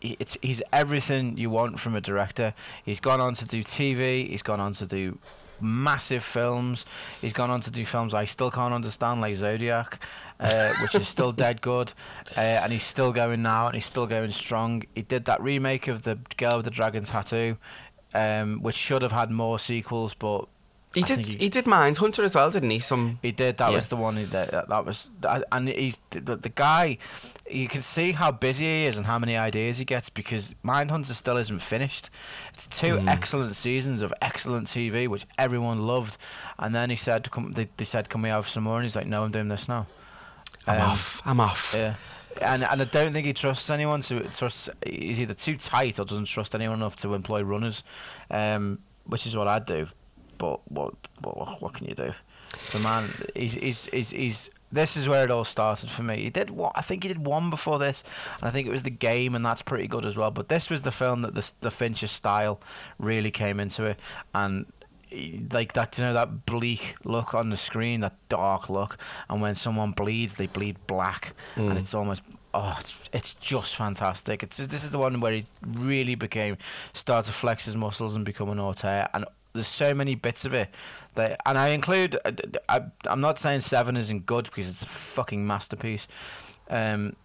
it's 0.01 0.37
he's 0.41 0.61
everything 0.71 1.37
you 1.37 1.49
want 1.49 1.79
from 1.79 1.95
a 1.95 2.01
director. 2.01 2.53
He's 2.85 3.01
gone 3.01 3.19
on 3.19 3.33
to 3.35 3.45
do 3.45 3.61
TV. 3.61 4.29
He's 4.29 4.41
gone 4.41 4.61
on 4.61 4.71
to 4.73 4.85
do 4.85 5.19
massive 5.59 6.23
films. 6.23 6.85
He's 7.21 7.33
gone 7.33 7.49
on 7.49 7.61
to 7.61 7.71
do 7.71 7.85
films 7.85 8.13
I 8.13 8.25
still 8.25 8.51
can't 8.51 8.73
understand, 8.73 9.21
like 9.21 9.35
Zodiac, 9.35 9.99
uh, 10.39 10.73
which 10.81 10.95
is 10.95 11.07
still 11.07 11.31
dead 11.43 11.61
good, 11.61 11.93
uh, 12.37 12.41
and 12.41 12.71
he's 12.71 12.83
still 12.83 13.11
going 13.11 13.41
now, 13.41 13.67
and 13.67 13.75
he's 13.75 13.85
still 13.85 14.07
going 14.07 14.31
strong. 14.31 14.83
He 14.95 15.01
did 15.01 15.25
that 15.25 15.41
remake 15.41 15.87
of 15.87 16.03
the 16.03 16.19
Girl 16.37 16.57
with 16.57 16.65
the 16.65 16.71
Dragon 16.71 17.03
Tattoo, 17.03 17.57
um, 18.13 18.61
which 18.61 18.75
should 18.75 19.01
have 19.01 19.11
had 19.11 19.31
more 19.31 19.59
sequels, 19.59 20.13
but 20.13 20.47
he 20.93 21.01
I 21.03 21.05
did. 21.05 21.25
He, 21.25 21.37
he- 21.37 21.49
did 21.49 21.65
Mindhunter 21.65 22.23
as 22.23 22.35
well, 22.35 22.51
didn't 22.51 22.69
he? 22.69 22.79
Some. 22.79 23.19
he 23.21 23.31
did. 23.31 23.57
That 23.57 23.69
Yeah. 23.69 23.75
was 23.77 23.89
the 23.89 23.95
one. 23.95 24.15
Did. 24.15 24.27
That, 24.29 24.69
that 24.69 24.85
was, 24.85 25.09
that, 25.21 25.43
and 25.51 25.67
he's 25.69 25.97
the, 26.11 26.35
the 26.35 26.49
guy. 26.49 26.97
You 27.49 27.67
can 27.67 27.81
see 27.81 28.11
how 28.11 28.31
busy 28.31 28.65
he 28.65 28.85
is 28.85 28.97
and 28.97 29.05
how 29.05 29.17
many 29.19 29.35
ideas 29.35 29.77
he 29.79 29.85
gets 29.85 30.09
because 30.09 30.53
Mind 30.63 30.91
Hunter 30.91 31.13
still 31.13 31.37
isn't 31.37 31.59
finished. 31.59 32.09
It's 32.53 32.67
two 32.67 32.95
Mm. 32.97 33.07
excellent 33.07 33.55
seasons 33.55 34.01
of 34.03 34.13
excellent 34.21 34.67
TV, 34.67 35.07
which 35.07 35.25
everyone 35.37 35.85
loved. 35.87 36.17
And 36.59 36.73
then 36.75 36.89
he 36.89 36.95
said, 36.95 37.29
come, 37.31 37.51
they, 37.53 37.67
they 37.77 37.85
said, 37.85 38.09
"Can 38.09 38.21
we 38.21 38.29
have 38.29 38.47
some 38.47 38.63
more?" 38.63 38.75
And 38.77 38.83
he's 38.85 38.95
like, 38.95 39.07
"No, 39.07 39.23
I'm 39.23 39.31
doing 39.31 39.47
this 39.49 39.67
now." 39.67 39.87
I'm 40.67 40.81
Um, 40.81 40.89
off. 40.91 41.21
I'm 41.25 41.39
off. 41.39 41.73
Yeah. 41.75 41.95
And 42.41 42.63
and 42.63 42.81
I 42.81 42.85
don't 42.85 43.13
think 43.13 43.27
he 43.27 43.33
trusts 43.33 43.69
anyone 43.69 44.01
to 44.03 44.21
trust. 44.29 44.69
He's 44.85 45.19
either 45.19 45.33
too 45.35 45.55
tight 45.57 45.99
or 45.99 46.05
doesn't 46.05 46.25
trust 46.25 46.55
anyone 46.55 46.77
enough 46.77 46.95
to 46.97 47.13
employ 47.13 47.41
runners, 47.43 47.83
um, 48.31 48.79
which 49.05 49.27
is 49.27 49.35
what 49.35 49.47
I'd 49.47 49.65
do. 49.65 49.87
But 50.43 50.59
what 50.69 50.93
what 51.21 51.61
what 51.61 51.73
can 51.73 51.87
you 51.87 51.95
do? 51.95 52.11
The 52.73 52.79
man, 52.79 53.09
he's 53.33 53.53
he's 53.53 53.85
he's, 53.85 54.09
he's 54.11 54.49
this 54.73 54.97
is 54.97 55.07
where 55.07 55.23
it 55.23 55.31
all 55.31 55.45
started 55.45 55.89
for 55.89 56.03
me. 56.03 56.17
He 56.17 56.29
did 56.29 56.49
what 56.49 56.73
I 56.75 56.81
think 56.81 57.03
he 57.03 57.07
did 57.07 57.25
one 57.25 57.49
before 57.49 57.79
this, 57.79 58.03
and 58.41 58.49
I 58.49 58.51
think 58.51 58.67
it 58.67 58.71
was 58.71 58.83
the 58.83 58.89
game, 58.89 59.35
and 59.35 59.45
that's 59.45 59.61
pretty 59.61 59.87
good 59.87 60.05
as 60.05 60.17
well. 60.17 60.31
But 60.31 60.49
this 60.49 60.69
was 60.69 60.81
the 60.81 60.91
film 60.91 61.21
that 61.21 61.33
the 61.33 61.49
the 61.61 61.71
Fincher 61.71 62.07
style 62.07 62.59
really 62.99 63.31
came 63.31 63.61
into 63.61 63.85
it, 63.85 63.97
and 64.35 64.65
like 65.53 65.71
that 65.73 65.97
you 65.97 66.03
know 66.03 66.13
that 66.13 66.45
bleak 66.45 66.95
look 67.05 67.33
on 67.33 67.49
the 67.49 67.55
screen, 67.55 68.01
that 68.01 68.17
dark 68.27 68.69
look, 68.69 68.97
and 69.29 69.41
when 69.41 69.55
someone 69.55 69.91
bleeds, 69.91 70.35
they 70.35 70.47
bleed 70.47 70.75
black, 70.87 71.35
and 71.55 71.71
mm. 71.71 71.79
it's 71.79 71.93
almost 71.93 72.21
oh, 72.53 72.75
it's 72.81 73.09
it's 73.13 73.33
just 73.35 73.77
fantastic. 73.77 74.43
It's 74.43 74.57
this 74.57 74.83
is 74.83 74.91
the 74.91 74.99
one 74.99 75.21
where 75.21 75.31
he 75.31 75.45
really 75.65 76.15
became 76.15 76.57
start 76.91 77.23
to 77.27 77.31
flex 77.31 77.63
his 77.63 77.77
muscles 77.77 78.17
and 78.17 78.25
become 78.25 78.49
an 78.49 78.59
auteur, 78.59 79.07
and 79.13 79.23
there's 79.53 79.67
so 79.67 79.93
many 79.93 80.15
bits 80.15 80.45
of 80.45 80.53
it 80.53 80.73
that, 81.15 81.39
and 81.45 81.57
I 81.57 81.69
include. 81.69 82.17
Uh, 82.25 82.31
I, 82.67 82.81
I'm 83.05 83.21
not 83.21 83.39
saying 83.39 83.61
Seven 83.61 83.97
isn't 83.97 84.25
good 84.25 84.45
because 84.45 84.69
it's 84.69 84.83
a 84.83 84.87
fucking 84.87 85.45
masterpiece. 85.45 86.07
Um, 86.69 87.15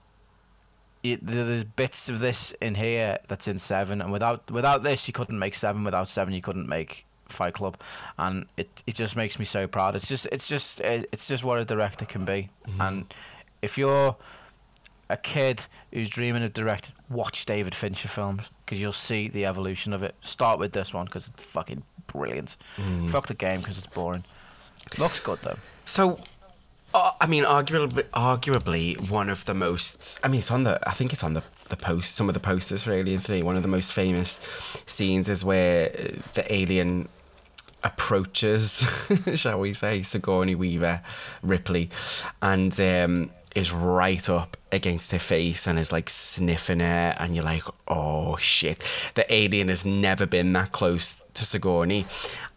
it, 1.02 1.24
there's 1.24 1.64
bits 1.64 2.08
of 2.08 2.18
this 2.18 2.52
in 2.60 2.74
here 2.74 3.18
that's 3.28 3.48
in 3.48 3.58
Seven, 3.58 4.00
and 4.00 4.12
without 4.12 4.50
without 4.50 4.82
this, 4.82 5.08
you 5.08 5.12
couldn't 5.12 5.38
make 5.38 5.54
Seven. 5.54 5.84
Without 5.84 6.08
Seven, 6.08 6.34
you 6.34 6.42
couldn't 6.42 6.68
make 6.68 7.06
Fight 7.28 7.54
Club, 7.54 7.80
and 8.18 8.46
it 8.56 8.82
it 8.86 8.94
just 8.94 9.16
makes 9.16 9.38
me 9.38 9.44
so 9.44 9.66
proud. 9.66 9.96
It's 9.96 10.08
just 10.08 10.26
it's 10.32 10.48
just 10.48 10.80
uh, 10.80 11.02
it's 11.12 11.28
just 11.28 11.44
what 11.44 11.58
a 11.58 11.64
director 11.64 12.04
can 12.04 12.24
be, 12.24 12.50
mm-hmm. 12.66 12.80
and 12.80 13.14
if 13.62 13.78
you're 13.78 14.16
a 15.10 15.16
kid 15.16 15.66
who's 15.92 16.10
dreaming 16.10 16.42
of 16.42 16.52
directing, 16.52 16.94
watch 17.08 17.46
David 17.46 17.74
Fincher 17.74 18.08
films 18.08 18.50
because 18.64 18.80
you'll 18.80 18.92
see 18.92 19.28
the 19.28 19.46
evolution 19.46 19.92
of 19.92 20.02
it. 20.02 20.14
Start 20.20 20.58
with 20.58 20.72
this 20.72 20.92
one 20.92 21.06
because 21.06 21.28
it's 21.28 21.44
fucking 21.44 21.82
brilliant. 22.08 22.56
Fuck 23.08 23.28
the 23.28 23.34
game 23.34 23.60
because 23.60 23.78
it's 23.78 23.86
boring. 23.86 24.24
Looks 24.98 25.20
good 25.20 25.38
though. 25.42 25.58
So, 25.84 26.18
uh, 26.94 27.12
I 27.20 27.26
mean, 27.26 27.44
arguably, 27.44 28.04
arguably 28.14 29.10
one 29.10 29.28
of 29.28 29.44
the 29.44 29.54
most. 29.54 30.18
I 30.24 30.28
mean, 30.28 30.40
it's 30.40 30.50
on 30.50 30.64
the. 30.64 30.78
I 30.88 30.92
think 30.92 31.12
it's 31.12 31.22
on 31.22 31.34
the 31.34 31.42
the 31.68 31.76
post. 31.76 32.14
Some 32.14 32.28
of 32.28 32.34
the 32.34 32.40
posters 32.40 32.82
for 32.82 32.92
Alien 32.92 33.20
Three. 33.20 33.42
One 33.42 33.56
of 33.56 33.62
the 33.62 33.68
most 33.68 33.92
famous 33.92 34.40
scenes 34.86 35.28
is 35.28 35.44
where 35.44 35.90
uh, 35.90 36.20
the 36.34 36.52
alien 36.52 37.08
approaches, 37.84 38.86
shall 39.34 39.60
we 39.60 39.72
say, 39.72 40.02
Sigourney 40.02 40.54
Weaver, 40.54 41.00
Ripley, 41.42 41.90
and 42.42 42.78
um, 42.80 43.30
is 43.54 43.72
right 43.72 44.28
up 44.28 44.56
against 44.70 45.12
her 45.12 45.18
face 45.18 45.66
and 45.66 45.78
is 45.78 45.92
like 45.92 46.10
sniffing 46.10 46.80
her, 46.80 47.16
and 47.18 47.34
you're 47.34 47.44
like, 47.44 47.64
oh 47.86 48.36
shit, 48.38 48.86
the 49.14 49.32
alien 49.32 49.68
has 49.68 49.84
never 49.84 50.26
been 50.26 50.52
that 50.52 50.72
close 50.72 51.22
to 51.34 51.44
Sigourney, 51.44 52.06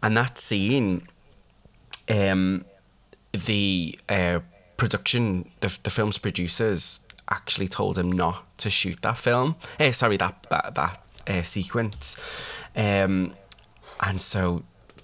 and 0.04 0.18
that 0.18 0.38
scene 0.38 1.08
um, 2.10 2.66
the 3.32 3.98
uh, 4.10 4.40
production, 4.78 5.50
the, 5.62 5.78
the 5.84 5.90
film's 5.90 6.18
producers 6.18 7.02
actually 7.30 7.68
told 7.68 7.98
him 7.98 8.12
not 8.12 8.46
to 8.58 8.70
shoot 8.70 9.02
that 9.02 9.18
film. 9.18 9.56
Eh, 9.80 9.92
sorry, 9.92 10.18
that 10.18 10.46
that 10.50 10.76
that 10.76 11.02
uh, 11.28 11.42
sequence. 11.42 12.18
Um, 12.76 13.34
and 14.02 14.22
so 14.22 14.64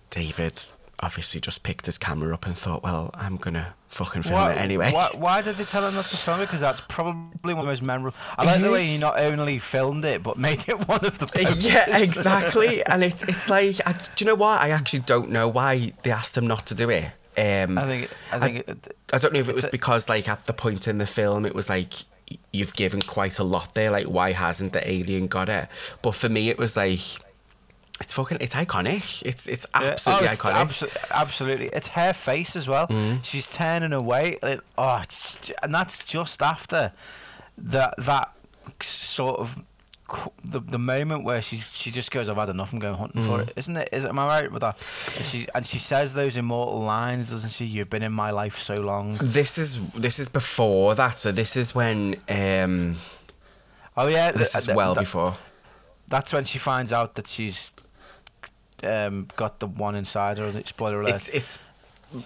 David 0.10 0.62
obviously 1.00 1.40
just 1.40 1.64
picked 1.64 1.86
his 1.86 1.98
camera 1.98 2.34
up 2.34 2.46
and 2.46 2.58
thought, 2.58 2.84
well, 2.84 3.12
I'm 3.14 3.38
gonna 3.38 3.76
fucking 3.98 4.22
film 4.22 4.52
it 4.52 4.58
anyway. 4.58 4.92
Why, 4.92 5.10
why 5.16 5.42
did 5.42 5.56
they 5.56 5.64
tell 5.64 5.88
him 5.88 5.96
not 5.96 6.06
to 6.06 6.18
film 6.18 6.40
it? 6.40 6.46
Because 6.46 6.62
that's 6.62 6.82
probably 6.88 7.54
one 7.54 7.60
of 7.60 7.66
the 7.66 7.72
most 7.72 7.82
memorable. 7.82 8.18
I 8.38 8.46
like 8.46 8.62
the 8.62 8.72
way 8.72 8.86
he 8.86 8.98
not 9.00 9.20
only 9.20 9.58
filmed 9.58 10.06
it 10.06 10.22
but 10.22 10.38
made 10.38 10.68
it 10.70 10.88
one 10.88 11.04
of 11.04 11.18
the. 11.18 11.56
yeah, 11.58 12.00
exactly. 12.02 12.86
and 12.86 13.04
it's 13.04 13.24
it's 13.24 13.50
like, 13.50 13.76
I, 13.88 13.94
do 13.94 14.24
you 14.24 14.26
know 14.28 14.36
what? 14.36 14.62
I 14.62 14.70
actually 14.70 15.00
don't 15.00 15.30
know 15.32 15.48
why 15.48 15.94
they 16.04 16.12
asked 16.12 16.38
him 16.38 16.46
not 16.48 16.66
to 16.68 16.76
do 16.76 16.90
it. 16.90 17.06
Um, 17.38 17.78
I 17.78 17.86
think. 17.86 18.10
I 18.32 18.40
think. 18.40 18.68
it, 18.70 18.98
I 19.14 19.18
don't 19.18 19.34
know 19.34 19.40
if 19.40 19.50
it 19.50 19.56
was 19.56 19.66
a- 19.66 19.70
because 19.70 20.08
like 20.10 20.30
at 20.30 20.46
the 20.46 20.54
point 20.54 20.88
in 20.88 21.00
the 21.00 21.06
film 21.08 21.46
it 21.46 21.56
was 21.56 21.70
like 21.70 21.94
you've 22.52 22.74
given 22.76 23.02
quite 23.02 23.40
a 23.40 23.44
lot 23.44 23.74
there. 23.74 23.90
Like 23.90 24.06
why 24.06 24.32
hasn't 24.34 24.74
the 24.74 24.90
alien 24.90 25.28
got 25.28 25.50
it? 25.50 25.70
But 26.02 26.14
for 26.14 26.30
me 26.30 26.50
it 26.50 26.58
was 26.58 26.78
like 26.78 27.00
it's 28.00 28.14
fucking 28.14 28.38
it's 28.42 28.56
iconic. 28.56 29.24
It's 29.26 29.48
it's 29.48 29.66
Yeah. 29.74 29.88
absolutely 29.92 30.28
oh, 30.28 30.32
it's 30.32 30.42
iconic. 30.42 30.54
abso- 30.90 31.12
absolutely, 31.12 31.68
it's 31.74 31.88
her 31.90 32.14
face 32.14 32.56
as 32.56 32.68
well. 32.68 32.88
Mm. 32.88 33.24
She's 33.24 33.52
turning 33.52 33.94
away. 33.94 34.38
Like, 34.42 34.62
oh, 34.78 35.02
and 35.64 35.74
that's 35.74 36.00
just 36.04 36.42
after 36.42 36.92
that 37.58 37.96
that 37.98 38.32
sort 38.82 39.40
of 39.40 39.64
the 40.46 40.62
the 40.62 40.78
moment 40.80 41.26
where 41.26 41.42
she 41.42 41.58
she 41.58 41.92
just 41.92 42.12
goes, 42.12 42.30
"I've 42.30 42.38
had 42.38 42.50
enough. 42.50 42.72
I'm 42.72 42.80
going 42.80 42.94
hunting 42.96 43.24
for 43.24 43.40
Mm. 43.40 43.48
it." 43.48 43.54
Isn't 43.58 43.76
it? 43.78 43.90
Is 43.92 44.04
it? 44.06 44.10
am 44.10 44.20
I 44.20 44.26
right 44.28 44.52
with 44.52 44.62
that? 44.62 44.82
And 45.18 45.26
she 45.26 45.48
and 45.56 45.66
she 45.66 45.80
says 45.80 46.14
those 46.14 46.38
immortal 46.38 46.82
lines, 46.82 47.32
doesn't 47.32 47.50
she? 47.50 47.66
You've 47.66 47.90
been 47.90 48.04
in 48.04 48.14
my 48.14 48.32
life 48.32 48.58
so 48.62 48.76
long. 48.76 49.16
this 49.22 49.58
is 49.58 49.82
this 49.92 50.20
is 50.20 50.30
before 50.30 50.96
that. 50.96 51.20
So 51.20 51.32
this 51.32 51.56
is 51.58 51.74
when 51.76 52.16
um 52.30 52.96
Oh 53.98 54.08
yeah, 54.08 54.32
this 54.32 54.52
th- 54.54 54.60
is 54.62 54.66
th- 54.68 54.76
well 54.76 54.94
before. 54.96 55.36
That's 56.08 56.32
when 56.32 56.46
she 56.46 56.58
finds 56.58 56.94
out 56.94 57.16
that 57.16 57.28
she's 57.28 57.72
um, 58.84 59.28
got 59.36 59.60
the 59.60 59.68
one 59.68 59.96
inside 59.96 60.38
her. 60.38 60.46
Isn't 60.46 60.62
it? 60.62 60.68
Spoiler 60.68 61.02
alert. 61.02 61.16
It's 61.16 61.30
it's 61.30 61.62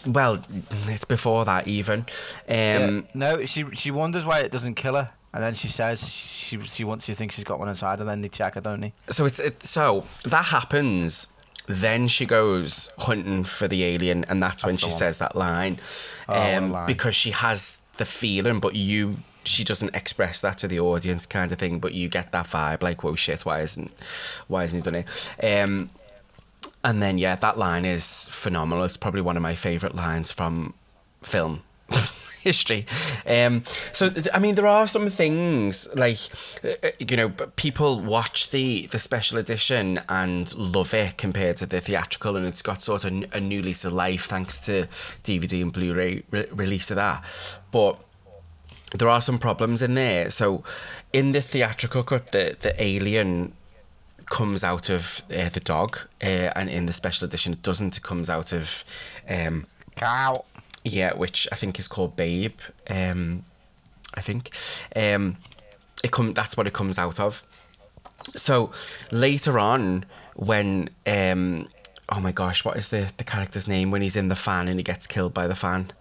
well 0.06 0.40
it's 0.88 1.06
before 1.06 1.46
that 1.46 1.68
even. 1.68 2.06
Yeah. 2.48 2.76
Um 2.88 3.08
No, 3.14 3.46
she 3.46 3.66
she 3.74 3.92
wonders 3.92 4.26
why 4.26 4.40
it 4.40 4.52
doesn't 4.52 4.76
kill 4.76 4.96
her, 4.96 5.12
and 5.34 5.44
then 5.44 5.54
she 5.54 5.68
says 5.68 6.08
she 6.12 6.60
she 6.62 6.84
wants 6.84 7.06
to 7.08 7.14
think 7.14 7.32
she's 7.32 7.44
got 7.46 7.60
one 7.60 7.70
inside, 7.70 8.00
and 8.00 8.08
then 8.10 8.22
they 8.22 8.30
check 8.30 8.56
her, 8.56 8.62
don't 8.62 8.82
they? 8.82 8.94
So 9.10 9.26
it's 9.26 9.40
it, 9.40 9.64
so 9.64 10.06
that 10.24 10.46
happens. 10.46 11.28
Then 11.68 12.08
she 12.08 12.26
goes 12.26 12.92
hunting 12.98 13.44
for 13.44 13.68
the 13.68 13.84
alien, 13.84 14.26
and 14.26 14.42
that's, 14.42 14.64
when 14.66 14.74
That's 14.74 14.84
the 14.84 14.90
she 14.90 14.94
one. 14.94 15.00
says 15.00 15.18
that 15.18 15.36
line, 15.36 15.80
Oh, 16.28 16.58
um, 16.58 16.72
line. 16.72 16.88
because 16.88 17.16
she 17.16 17.30
has 17.32 17.78
the 17.98 18.04
feeling. 18.06 18.60
But 18.60 18.76
you 18.76 19.18
she 19.46 19.64
doesn't 19.64 19.96
express 19.96 20.40
that 20.42 20.58
to 20.60 20.68
the 20.68 20.80
audience, 20.80 21.26
kind 21.28 21.52
of 21.52 21.60
thing. 21.60 21.80
But 21.80 21.94
you 21.94 22.10
get 22.10 22.32
that 22.32 22.48
vibe, 22.48 22.82
like, 22.82 23.04
whoa, 23.04 23.16
shit, 23.16 23.46
why 23.46 23.62
isn't 23.62 23.92
why 24.48 24.64
isn't 24.64 24.76
he 24.78 24.82
done 24.84 24.96
it? 25.06 25.64
Um, 25.64 25.92
and 26.84 27.02
then 27.02 27.18
yeah, 27.18 27.36
that 27.36 27.58
line 27.58 27.86
is 27.86 28.30
phenomenal. 28.30 28.84
It's 28.84 28.98
probably 28.98 29.22
one 29.22 29.38
of 29.38 29.44
my 29.44 29.56
favorite 29.56 29.96
lines 29.96 30.32
from 30.32 30.74
film 31.22 31.62
history. 32.42 32.86
Um, 33.26 33.64
so 33.92 34.12
I 34.34 34.40
mean, 34.40 34.56
there 34.56 34.68
are 34.68 34.88
some 34.88 35.10
things 35.10 35.88
like 35.96 36.20
uh, 36.64 36.90
you 37.00 37.18
know 37.18 37.30
people 37.56 38.00
watch 38.00 38.50
the 38.50 38.88
the 38.88 39.00
special 39.00 39.38
edition 39.38 40.02
and 40.10 40.54
love 40.56 40.94
it 40.94 41.18
compared 41.18 41.58
to 41.58 41.66
the 41.66 41.80
theatrical, 41.80 42.36
and 42.36 42.48
it's 42.48 42.62
got 42.62 42.82
sort 42.84 43.06
of 43.06 43.26
a 43.32 43.40
new 43.40 43.62
lease 43.62 43.86
of 43.86 43.94
life 43.94 44.26
thanks 44.26 44.58
to 44.60 44.88
DVD 45.24 45.62
and 45.62 45.72
Blu-ray 45.72 46.24
re- 46.32 46.48
release 46.52 46.90
of 46.90 46.96
that. 46.96 47.24
But 47.72 48.00
there 48.98 49.08
are 49.08 49.22
some 49.22 49.38
problems 49.38 49.82
in 49.82 49.94
there. 49.94 50.30
So 50.30 50.64
in 51.14 51.32
the 51.32 51.42
theatrical 51.42 52.04
cut, 52.04 52.32
the 52.32 52.56
the 52.60 52.74
alien 52.82 53.54
comes 54.32 54.64
out 54.64 54.90
of 54.90 55.22
uh, 55.30 55.50
the 55.50 55.60
dog, 55.60 56.00
uh, 56.24 56.50
and 56.56 56.70
in 56.70 56.86
the 56.88 56.94
special 56.94 57.26
edition, 57.26 57.54
it 57.54 57.62
doesn't. 57.62 57.98
It 57.98 58.02
comes 58.02 58.30
out 58.30 58.54
of 58.54 58.84
um, 59.30 59.68
Cow. 59.96 60.46
yeah, 60.84 61.14
which 61.14 61.48
I 61.52 61.56
think 61.56 61.78
is 61.78 61.88
called 61.88 62.16
Babe. 62.16 62.60
Um, 62.90 63.44
I 64.16 64.22
think 64.22 64.50
um, 64.96 65.36
it 66.04 66.12
come. 66.12 66.34
That's 66.34 66.56
what 66.58 66.66
it 66.66 66.74
comes 66.74 66.98
out 66.98 67.20
of. 67.20 67.44
So 68.36 68.72
later 69.12 69.60
on, 69.60 70.06
when 70.36 70.90
um, 71.06 71.68
oh 72.10 72.22
my 72.22 72.32
gosh, 72.32 72.64
what 72.64 72.78
is 72.78 72.88
the 72.88 73.12
the 73.18 73.26
character's 73.26 73.68
name 73.68 73.92
when 73.92 74.02
he's 74.02 74.16
in 74.16 74.30
the 74.30 74.36
fan 74.36 74.70
and 74.70 74.80
he 74.80 74.84
gets 74.84 75.08
killed 75.08 75.34
by 75.34 75.46
the 75.46 75.56
fan? 75.56 75.92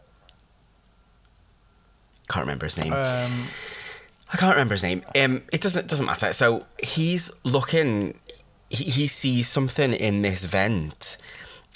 Can't 2.28 2.44
remember 2.44 2.66
his 2.66 2.78
name. 2.78 2.92
Um, 2.92 3.48
I 4.32 4.36
can't 4.36 4.54
remember 4.54 4.74
his 4.74 4.82
name. 4.82 5.02
Um, 5.16 5.42
it 5.52 5.60
doesn't 5.60 5.88
doesn't 5.88 6.06
matter. 6.06 6.32
So 6.32 6.66
he's 6.82 7.30
looking. 7.44 8.18
He, 8.68 8.84
he 8.84 9.06
sees 9.06 9.48
something 9.48 9.92
in 9.92 10.22
this 10.22 10.46
vent, 10.46 11.16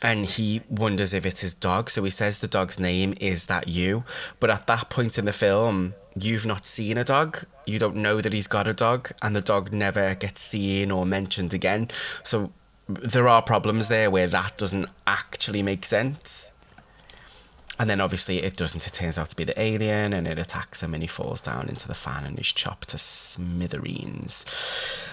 and 0.02 0.26
he 0.26 0.62
wonders 0.68 1.12
if 1.12 1.26
it's 1.26 1.40
his 1.40 1.54
dog. 1.54 1.90
So 1.90 2.04
he 2.04 2.10
says 2.10 2.38
the 2.38 2.48
dog's 2.48 2.78
name 2.78 3.14
is 3.20 3.46
that 3.46 3.68
you. 3.68 4.04
But 4.38 4.50
at 4.50 4.66
that 4.68 4.90
point 4.90 5.18
in 5.18 5.24
the 5.24 5.32
film, 5.32 5.94
you've 6.16 6.46
not 6.46 6.66
seen 6.66 6.96
a 6.96 7.04
dog. 7.04 7.44
You 7.66 7.78
don't 7.78 7.96
know 7.96 8.20
that 8.20 8.32
he's 8.32 8.46
got 8.46 8.68
a 8.68 8.74
dog, 8.74 9.10
and 9.20 9.34
the 9.34 9.40
dog 9.40 9.72
never 9.72 10.14
gets 10.14 10.40
seen 10.40 10.90
or 10.90 11.04
mentioned 11.04 11.52
again. 11.52 11.88
So 12.22 12.52
there 12.88 13.28
are 13.28 13.42
problems 13.42 13.88
there 13.88 14.10
where 14.10 14.26
that 14.26 14.56
doesn't 14.58 14.86
actually 15.06 15.62
make 15.62 15.86
sense. 15.86 16.52
And 17.78 17.90
then 17.90 18.00
obviously 18.00 18.42
it 18.42 18.56
doesn't. 18.56 18.86
It 18.86 18.92
turns 18.92 19.18
out 19.18 19.30
to 19.30 19.36
be 19.36 19.44
the 19.44 19.60
alien 19.60 20.12
and 20.12 20.26
it 20.28 20.38
attacks 20.38 20.82
him 20.82 20.94
and 20.94 21.02
he 21.02 21.06
falls 21.06 21.40
down 21.40 21.68
into 21.68 21.88
the 21.88 21.94
fan 21.94 22.24
and 22.24 22.38
is 22.38 22.52
chopped 22.52 22.88
to 22.90 22.98
smithereens. 22.98 24.44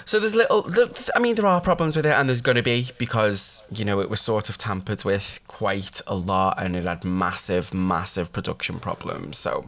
So 0.05 0.19
there's 0.19 0.35
little, 0.35 0.69
I 1.15 1.19
mean, 1.19 1.35
there 1.35 1.47
are 1.47 1.61
problems 1.61 1.95
with 1.95 2.05
it 2.05 2.13
and 2.13 2.29
there's 2.29 2.41
going 2.41 2.57
to 2.57 2.63
be 2.63 2.89
because, 2.97 3.65
you 3.71 3.85
know, 3.85 3.99
it 3.99 4.09
was 4.09 4.21
sort 4.21 4.49
of 4.49 4.57
tampered 4.57 5.03
with 5.03 5.39
quite 5.47 6.01
a 6.05 6.15
lot 6.15 6.61
and 6.61 6.75
it 6.75 6.83
had 6.83 7.03
massive, 7.03 7.73
massive 7.73 8.31
production 8.31 8.79
problems. 8.79 9.37
So 9.37 9.67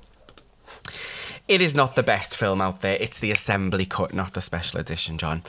it 1.47 1.61
is 1.61 1.75
not 1.75 1.95
the 1.95 2.03
best 2.03 2.35
film 2.35 2.61
out 2.61 2.81
there. 2.81 2.97
It's 2.99 3.19
the 3.19 3.31
assembly 3.31 3.85
cut, 3.85 4.13
not 4.13 4.33
the 4.33 4.41
special 4.41 4.79
edition, 4.79 5.17
John. 5.17 5.43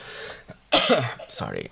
Sorry. 1.28 1.68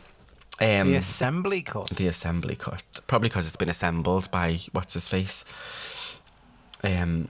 Um, 0.60 0.90
the 0.90 0.96
assembly 0.96 1.62
cut. 1.62 1.90
the 1.90 2.06
assembly 2.06 2.56
cut. 2.56 2.84
Probably 3.06 3.28
because 3.28 3.46
it's 3.46 3.56
been 3.56 3.68
assembled 3.68 4.30
by 4.30 4.60
what's 4.72 4.94
his 4.94 5.08
face. 5.08 6.18
Um. 6.84 7.28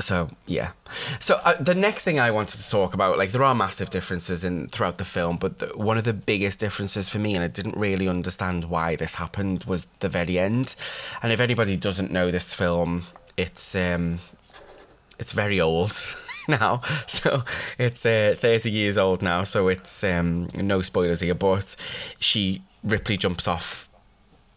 So 0.00 0.30
yeah. 0.46 0.72
So 1.20 1.40
uh, 1.44 1.54
the 1.60 1.74
next 1.74 2.04
thing 2.04 2.18
I 2.18 2.30
wanted 2.30 2.60
to 2.60 2.70
talk 2.70 2.94
about, 2.94 3.18
like 3.18 3.32
there 3.32 3.44
are 3.44 3.54
massive 3.54 3.90
differences 3.90 4.44
in 4.44 4.68
throughout 4.68 4.98
the 4.98 5.04
film, 5.04 5.36
but 5.36 5.58
the, 5.58 5.66
one 5.76 5.98
of 5.98 6.04
the 6.04 6.14
biggest 6.14 6.58
differences 6.58 7.08
for 7.08 7.18
me, 7.18 7.34
and 7.34 7.44
I 7.44 7.48
didn't 7.48 7.76
really 7.76 8.08
understand 8.08 8.70
why 8.70 8.96
this 8.96 9.16
happened, 9.16 9.64
was 9.64 9.84
the 10.00 10.08
very 10.08 10.38
end. 10.38 10.74
And 11.22 11.32
if 11.32 11.40
anybody 11.40 11.76
doesn't 11.76 12.10
know 12.10 12.30
this 12.30 12.54
film, 12.54 13.04
it's 13.36 13.74
um, 13.74 14.18
it's 15.18 15.32
very 15.32 15.60
old. 15.60 15.92
now. 16.48 16.80
So 17.06 17.44
it's 17.78 18.04
uh, 18.04 18.36
30 18.38 18.70
years 18.70 18.98
old 18.98 19.22
now, 19.22 19.42
so 19.42 19.68
it's 19.68 20.02
um, 20.04 20.48
no 20.54 20.82
spoilers 20.82 21.20
here, 21.20 21.34
but 21.34 21.76
she, 22.18 22.62
Ripley 22.82 23.16
jumps 23.16 23.46
off 23.46 23.88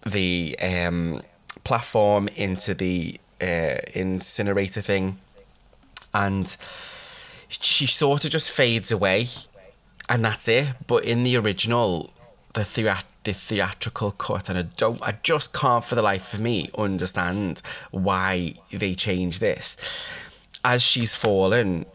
the 0.05 0.57
um, 0.61 1.21
platform 1.63 2.27
into 2.35 2.73
the 2.73 3.19
uh, 3.41 3.77
incinerator 3.93 4.81
thing 4.81 5.17
and 6.13 6.55
she 7.49 7.85
sort 7.85 8.25
of 8.25 8.31
just 8.31 8.51
fades 8.51 8.91
away 8.91 9.27
and 10.09 10.23
that's 10.23 10.47
it. 10.47 10.69
But 10.87 11.05
in 11.05 11.23
the 11.23 11.35
original, 11.37 12.11
the 12.53 12.63
thea- 12.63 13.03
the 13.23 13.33
theatrical 13.33 14.11
cut, 14.11 14.49
and 14.49 14.57
I 14.57 14.63
don't, 14.77 15.01
I 15.01 15.17
just 15.23 15.51
can't 15.51 15.83
for 15.83 15.95
the 15.95 16.01
life 16.01 16.33
of 16.33 16.39
me 16.39 16.69
understand 16.77 17.61
why 17.91 18.55
they 18.71 18.93
changed 18.93 19.41
this 19.41 19.75
as 20.65 20.81
she's 20.81 21.13
fallen, 21.13 21.85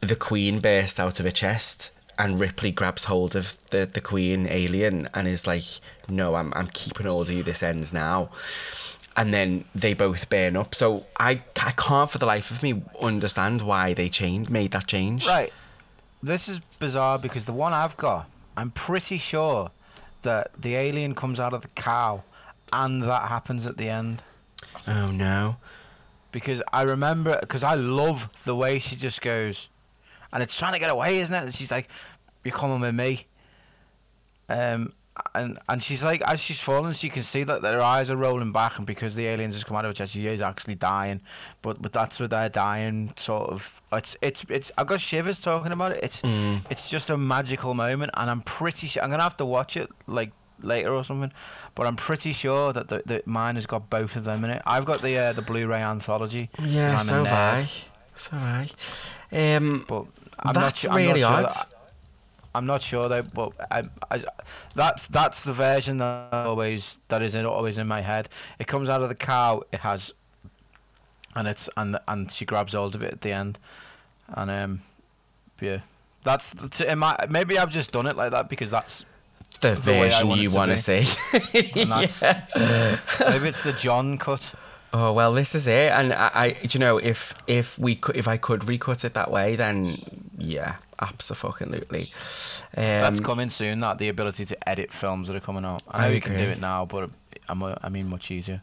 the 0.00 0.16
queen 0.16 0.60
bursts 0.60 0.98
out 0.98 1.20
of 1.20 1.26
her 1.26 1.30
chest 1.30 1.92
and 2.18 2.40
Ripley 2.40 2.72
grabs 2.72 3.04
hold 3.04 3.36
of 3.36 3.58
the, 3.70 3.84
the 3.86 4.00
queen 4.00 4.48
alien 4.48 5.08
and 5.14 5.28
is 5.28 5.46
like, 5.46 5.64
No, 6.08 6.34
I'm 6.34 6.52
I'm 6.54 6.68
keeping 6.68 7.06
hold 7.06 7.28
of 7.28 7.34
you, 7.34 7.42
this 7.42 7.62
ends 7.62 7.92
now. 7.92 8.30
And 9.16 9.34
then 9.34 9.64
they 9.74 9.94
both 9.94 10.30
burn 10.30 10.56
up. 10.56 10.74
So 10.74 11.04
I, 11.18 11.42
I 11.60 11.72
can't 11.72 12.08
for 12.10 12.18
the 12.18 12.26
life 12.26 12.50
of 12.52 12.62
me 12.62 12.82
understand 13.00 13.62
why 13.62 13.92
they 13.92 14.08
changed 14.08 14.48
made 14.48 14.70
that 14.72 14.86
change. 14.86 15.26
Right. 15.26 15.52
This 16.22 16.48
is 16.48 16.60
bizarre 16.78 17.18
because 17.18 17.44
the 17.44 17.52
one 17.52 17.72
I've 17.72 17.96
got, 17.96 18.28
I'm 18.56 18.70
pretty 18.70 19.18
sure 19.18 19.70
that 20.22 20.50
the 20.60 20.76
alien 20.76 21.14
comes 21.14 21.38
out 21.38 21.52
of 21.52 21.62
the 21.62 21.68
cow 21.68 22.22
and 22.72 23.02
that 23.02 23.28
happens 23.28 23.66
at 23.66 23.76
the 23.76 23.88
end. 23.88 24.22
Oh 24.86 25.06
no. 25.06 25.56
Because 26.32 26.62
I 26.72 26.82
remember 26.82 27.38
because 27.40 27.62
I 27.62 27.74
love 27.74 28.44
the 28.44 28.54
way 28.54 28.78
she 28.78 28.96
just 28.96 29.20
goes, 29.20 29.68
and 30.32 30.42
it's 30.42 30.56
trying 30.58 30.72
to 30.72 30.78
get 30.78 30.90
away, 30.90 31.18
isn't 31.18 31.34
it? 31.34 31.42
And 31.44 31.54
she's 31.54 31.70
like, 31.70 31.88
"You're 32.44 32.54
coming 32.54 32.80
with 32.80 32.94
me." 32.94 33.26
Um, 34.48 34.92
and 35.34 35.58
and 35.68 35.82
she's 35.82 36.04
like, 36.04 36.22
as 36.22 36.40
she's 36.40 36.60
falling, 36.60 36.92
she 36.92 37.08
can 37.08 37.22
see 37.22 37.42
that 37.44 37.62
her 37.62 37.80
eyes 37.80 38.10
are 38.10 38.16
rolling 38.16 38.52
back, 38.52 38.78
and 38.78 38.86
because 38.86 39.14
the 39.14 39.26
aliens 39.26 39.54
has 39.54 39.64
come 39.64 39.76
out 39.76 39.84
of 39.84 39.90
her 39.90 39.94
chest, 39.94 40.12
she 40.12 40.26
is 40.26 40.40
actually 40.40 40.74
dying. 40.76 41.20
But 41.62 41.80
but 41.82 41.92
that's 41.92 42.20
what 42.20 42.30
they're 42.30 42.48
dying, 42.48 43.12
sort 43.16 43.50
of. 43.50 43.80
It's 43.92 44.16
it's 44.22 44.44
it's. 44.48 44.72
I've 44.78 44.86
got 44.86 45.00
shivers 45.00 45.40
talking 45.40 45.72
about 45.72 45.92
it. 45.92 46.00
It's 46.02 46.22
it's 46.70 46.88
just 46.88 47.10
a 47.10 47.18
magical 47.18 47.74
moment, 47.74 48.12
and 48.14 48.30
I'm 48.30 48.42
pretty 48.42 48.86
sure 48.86 49.02
I'm 49.02 49.10
gonna 49.10 49.22
have 49.22 49.36
to 49.38 49.44
watch 49.46 49.76
it 49.76 49.88
like 50.06 50.30
later 50.60 50.92
or 50.94 51.04
something. 51.04 51.32
But 51.74 51.86
I'm 51.86 51.96
pretty 51.96 52.32
sure 52.32 52.72
that 52.72 52.88
the, 52.88 53.02
the 53.06 53.22
mine 53.26 53.54
has 53.56 53.66
got 53.66 53.88
both 53.90 54.16
of 54.16 54.24
them 54.24 54.44
in 54.44 54.50
it. 54.50 54.62
I've 54.66 54.84
got 54.84 55.00
the 55.02 55.16
uh, 55.18 55.32
the 55.32 55.42
Blu-ray 55.42 55.82
anthology. 55.82 56.50
Yeah, 56.62 56.92
I'm 56.98 57.06
so 57.06 57.24
have 57.24 57.62
I. 57.62 57.68
So 58.14 58.36
have 58.36 58.70
I. 59.32 59.56
Um, 59.56 59.84
But 59.88 60.06
I'm 60.40 60.54
not 60.54 60.54
That's 60.54 60.80
su- 60.80 60.88
I'm 60.88 60.94
not 60.94 61.08
really 61.08 61.20
sure 61.20 61.30
odd. 61.30 61.44
that- 61.46 61.74
I'm 62.54 62.64
not 62.66 62.82
sure 62.82 63.08
though, 63.08 63.22
but 63.34 63.52
I, 63.70 63.82
I, 64.10 64.24
that's 64.74 65.06
that's 65.06 65.44
the 65.44 65.52
version 65.52 65.98
that 65.98 66.28
I 66.32 66.44
always 66.44 66.98
that 67.08 67.22
is 67.22 67.34
in- 67.34 67.44
always 67.46 67.76
in 67.78 67.86
my 67.86 68.00
head. 68.00 68.28
It 68.58 68.66
comes 68.66 68.88
out 68.88 69.02
of 69.02 69.08
the 69.10 69.14
cow. 69.14 69.62
It 69.70 69.80
has, 69.80 70.12
and 71.36 71.46
it's 71.46 71.68
and 71.76 71.98
and 72.08 72.32
she 72.32 72.44
grabs 72.46 72.72
hold 72.72 72.94
of 72.94 73.02
it 73.02 73.12
at 73.12 73.20
the 73.20 73.32
end, 73.32 73.58
and 74.28 74.50
um, 74.50 74.80
yeah, 75.60 75.80
that's 76.24 76.50
that's 76.50 76.80
in 76.80 76.98
my 76.98 77.16
maybe 77.28 77.58
I've 77.58 77.70
just 77.70 77.92
done 77.92 78.06
it 78.06 78.16
like 78.16 78.30
that 78.32 78.48
because 78.48 78.70
that's 78.70 79.04
the 79.60 79.70
the 79.70 79.74
version 79.74 80.28
want 80.28 80.40
you 80.40 80.50
want 80.50 80.70
to 80.72 80.78
see. 80.78 80.98
and 81.80 81.90
that's 81.90 82.22
maybe 83.20 83.48
it's 83.48 83.62
the 83.62 83.74
John 83.78 84.18
cut. 84.18 84.54
Oh 84.92 85.12
well, 85.12 85.32
this 85.34 85.54
is 85.54 85.66
it, 85.66 85.92
and 85.92 86.12
I, 86.12 86.30
I 86.34 86.56
you 86.62 86.80
know, 86.80 86.96
if 86.98 87.34
if 87.46 87.78
we 87.78 87.94
could, 87.96 88.16
if 88.16 88.26
I 88.26 88.36
could 88.38 88.66
recut 88.66 89.04
it 89.04 89.14
that 89.14 89.30
way, 89.30 89.54
then 89.56 89.98
yeah, 90.38 90.76
absolutely. 91.00 92.12
Um, 92.76 92.82
That's 92.84 93.20
coming 93.20 93.50
soon. 93.50 93.80
That 93.80 93.98
the 93.98 94.08
ability 94.08 94.44
to 94.46 94.68
edit 94.68 94.92
films 94.92 95.28
that 95.28 95.36
are 95.36 95.40
coming 95.40 95.64
out. 95.64 95.82
I 95.90 95.98
know 96.02 96.06
I 96.06 96.10
you 96.10 96.20
can 96.20 96.36
do 96.36 96.44
it 96.44 96.60
now, 96.60 96.84
but 96.86 97.10
I'm, 97.48 97.62
I 97.62 97.88
mean 97.90 98.08
much 98.08 98.30
easier. 98.30 98.62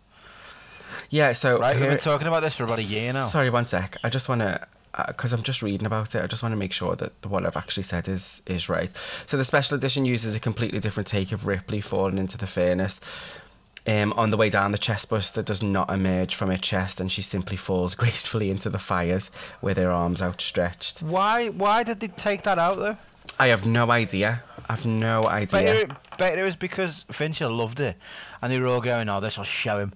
yeah. 1.09 1.33
So 1.33 1.59
Right, 1.59 1.75
we've 1.75 1.89
been 1.89 1.97
talking 1.97 2.27
about 2.27 2.41
this 2.41 2.55
for 2.55 2.63
about 2.63 2.79
a 2.79 2.83
year 2.83 3.13
now. 3.13 3.27
Sorry, 3.27 3.49
one 3.49 3.65
sec. 3.65 3.97
I 4.03 4.09
just 4.09 4.29
want 4.29 4.41
to, 4.41 4.65
because 5.07 5.33
I'm 5.33 5.43
just 5.43 5.61
reading 5.61 5.85
about 5.85 6.15
it. 6.15 6.23
I 6.23 6.27
just 6.27 6.41
want 6.43 6.53
to 6.53 6.57
make 6.57 6.73
sure 6.73 6.95
that 6.95 7.11
what 7.27 7.45
I've 7.45 7.57
actually 7.57 7.83
said 7.83 8.07
is 8.07 8.41
is 8.47 8.69
right. 8.69 8.91
So 9.25 9.37
the 9.37 9.43
special 9.43 9.75
edition 9.77 10.05
uses 10.05 10.35
a 10.35 10.39
completely 10.39 10.79
different 10.79 11.07
take 11.07 11.31
of 11.31 11.47
Ripley 11.47 11.81
falling 11.81 12.17
into 12.17 12.37
the 12.37 12.47
furnace. 12.47 13.39
Um, 13.87 14.13
on 14.13 14.31
the 14.31 14.37
way 14.37 14.49
down, 14.49 14.71
the 14.71 14.79
chestbuster 14.79 15.45
does 15.45 15.61
not 15.61 15.91
emerge 15.91 16.33
from 16.33 16.49
her 16.49 16.57
chest, 16.57 16.99
and 16.99 17.11
she 17.11 17.21
simply 17.21 17.55
falls 17.55 17.93
gracefully 18.03 18.49
into 18.49 18.69
the 18.69 18.79
fires 18.79 19.29
with 19.61 19.77
her 19.77 19.91
arms 19.91 20.21
outstretched. 20.21 20.99
Why? 21.03 21.49
Why 21.49 21.83
did 21.83 21.99
they 21.99 22.07
take 22.07 22.41
that 22.43 22.57
out 22.57 22.77
though? 22.77 22.97
I 23.37 23.47
have 23.47 23.65
no 23.65 23.91
idea. 23.91 24.43
I've 24.69 24.85
no 24.85 25.25
idea. 25.25 25.59
Bet 25.61 25.75
it, 25.75 25.91
bet 26.17 26.39
it 26.39 26.43
was 26.43 26.55
because 26.55 27.05
Fincher 27.11 27.47
loved 27.49 27.79
it, 27.79 27.95
and 28.41 28.51
they 28.51 28.59
were 28.59 28.67
all 28.67 28.81
going, 28.81 29.07
"Oh, 29.09 29.19
this 29.19 29.37
will 29.37 29.43
show 29.43 29.77
him." 29.79 29.93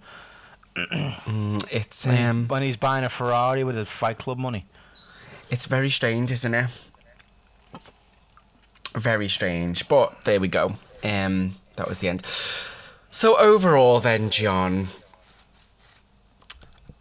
Mm, 0.76 1.64
it's 1.72 2.06
When, 2.06 2.16
he's- 2.16 2.30
um, 2.30 2.48
when 2.48 2.62
he's 2.62 2.78
buying 2.78 3.04
a 3.06 3.10
Ferrari 3.10 3.64
with 3.64 3.76
his 3.76 3.90
Fight 3.90 4.18
Club 4.18 4.38
money. 4.38 4.66
It's 5.50 5.66
very 5.66 5.90
strange, 5.90 6.32
isn't 6.32 6.54
it? 6.54 6.68
Very 8.94 9.28
strange. 9.28 9.88
But 9.88 10.22
there 10.26 10.40
we 10.40 10.48
go. 10.48 10.74
Um, 11.04 11.56
that 11.76 11.88
was 11.88 12.00
the 12.00 12.10
end. 12.10 12.26
So 13.12 13.38
overall, 13.38 14.00
then, 14.00 14.30
John, 14.30 14.88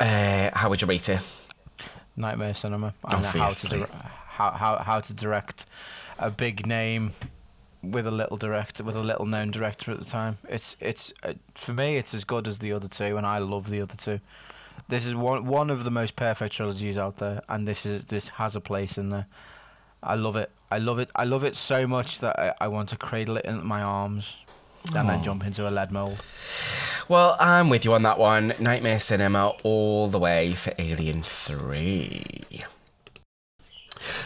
uh, 0.00 0.50
how 0.54 0.70
would 0.70 0.80
you 0.80 0.88
rate 0.88 1.08
it? 1.08 1.20
Nightmare 2.16 2.54
Cinema. 2.54 2.94
I 3.04 3.20
know 3.20 3.26
how 3.26 3.32
to 3.32 3.38
Obviously. 3.40 3.78
dir- 3.80 3.88
how, 4.28 4.50
how 4.52 4.76
how 4.78 5.00
to 5.00 5.14
direct 5.14 5.66
a 6.18 6.30
big 6.30 6.66
name 6.66 7.12
with 7.82 8.06
a 8.06 8.10
little 8.10 8.36
director 8.36 8.82
with 8.82 8.96
a 8.96 9.02
little 9.02 9.26
known 9.26 9.50
director 9.50 9.92
at 9.92 9.98
the 9.98 10.04
time. 10.04 10.38
It's 10.48 10.76
it's 10.80 11.12
uh, 11.22 11.34
for 11.54 11.72
me 11.72 11.96
it's 11.96 12.14
as 12.14 12.24
good 12.24 12.48
as 12.48 12.58
the 12.58 12.72
other 12.72 12.88
two, 12.88 13.16
and 13.16 13.26
I 13.26 13.38
love 13.38 13.70
the 13.70 13.80
other 13.80 13.96
two. 13.96 14.20
This 14.88 15.04
is 15.04 15.14
one 15.14 15.46
one 15.46 15.70
of 15.70 15.84
the 15.84 15.90
most 15.90 16.16
perfect 16.16 16.54
trilogies 16.54 16.96
out 16.96 17.16
there, 17.16 17.42
and 17.48 17.66
this 17.66 17.84
is 17.84 18.04
this 18.04 18.28
has 18.28 18.54
a 18.56 18.60
place 18.60 18.96
in 18.96 19.10
there. 19.10 19.26
I 20.02 20.14
love 20.14 20.36
it. 20.36 20.50
I 20.70 20.78
love 20.78 20.98
it. 20.98 21.10
I 21.16 21.24
love 21.24 21.44
it 21.44 21.56
so 21.56 21.86
much 21.86 22.20
that 22.20 22.38
I, 22.38 22.54
I 22.60 22.68
want 22.68 22.90
to 22.90 22.96
cradle 22.96 23.36
it 23.36 23.44
in 23.44 23.66
my 23.66 23.82
arms 23.82 24.36
and 24.94 25.08
then 25.08 25.22
jump 25.22 25.44
into 25.44 25.68
a 25.68 25.70
lead 25.70 25.90
mold. 25.90 26.22
Well, 27.08 27.36
I'm 27.40 27.68
with 27.68 27.84
you 27.84 27.94
on 27.94 28.02
that 28.02 28.18
one. 28.18 28.54
Nightmare 28.58 29.00
Cinema 29.00 29.54
all 29.64 30.08
the 30.08 30.18
way 30.18 30.52
for 30.52 30.72
Alien 30.78 31.22
3. 31.22 32.64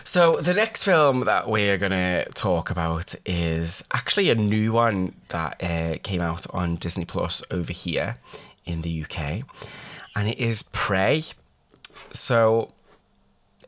So, 0.05 0.37
the 0.37 0.53
next 0.53 0.85
film 0.85 1.25
that 1.25 1.49
we're 1.49 1.79
going 1.79 1.93
to 1.93 2.25
talk 2.35 2.71
about 2.71 3.15
is 3.25 3.85
actually 3.93 4.31
a 4.31 4.35
new 4.35 4.73
one 4.73 5.15
that 5.29 5.63
uh, 5.63 5.97
came 6.03 6.21
out 6.21 6.47
on 6.53 6.77
Disney 6.77 7.05
Plus 7.05 7.43
over 7.51 7.73
here 7.73 8.19
in 8.67 8.83
the 8.83 9.05
UK, 9.05 9.43
and 10.15 10.29
it 10.29 10.39
is 10.39 10.65
Prey. 10.65 11.23
So, 12.13 12.73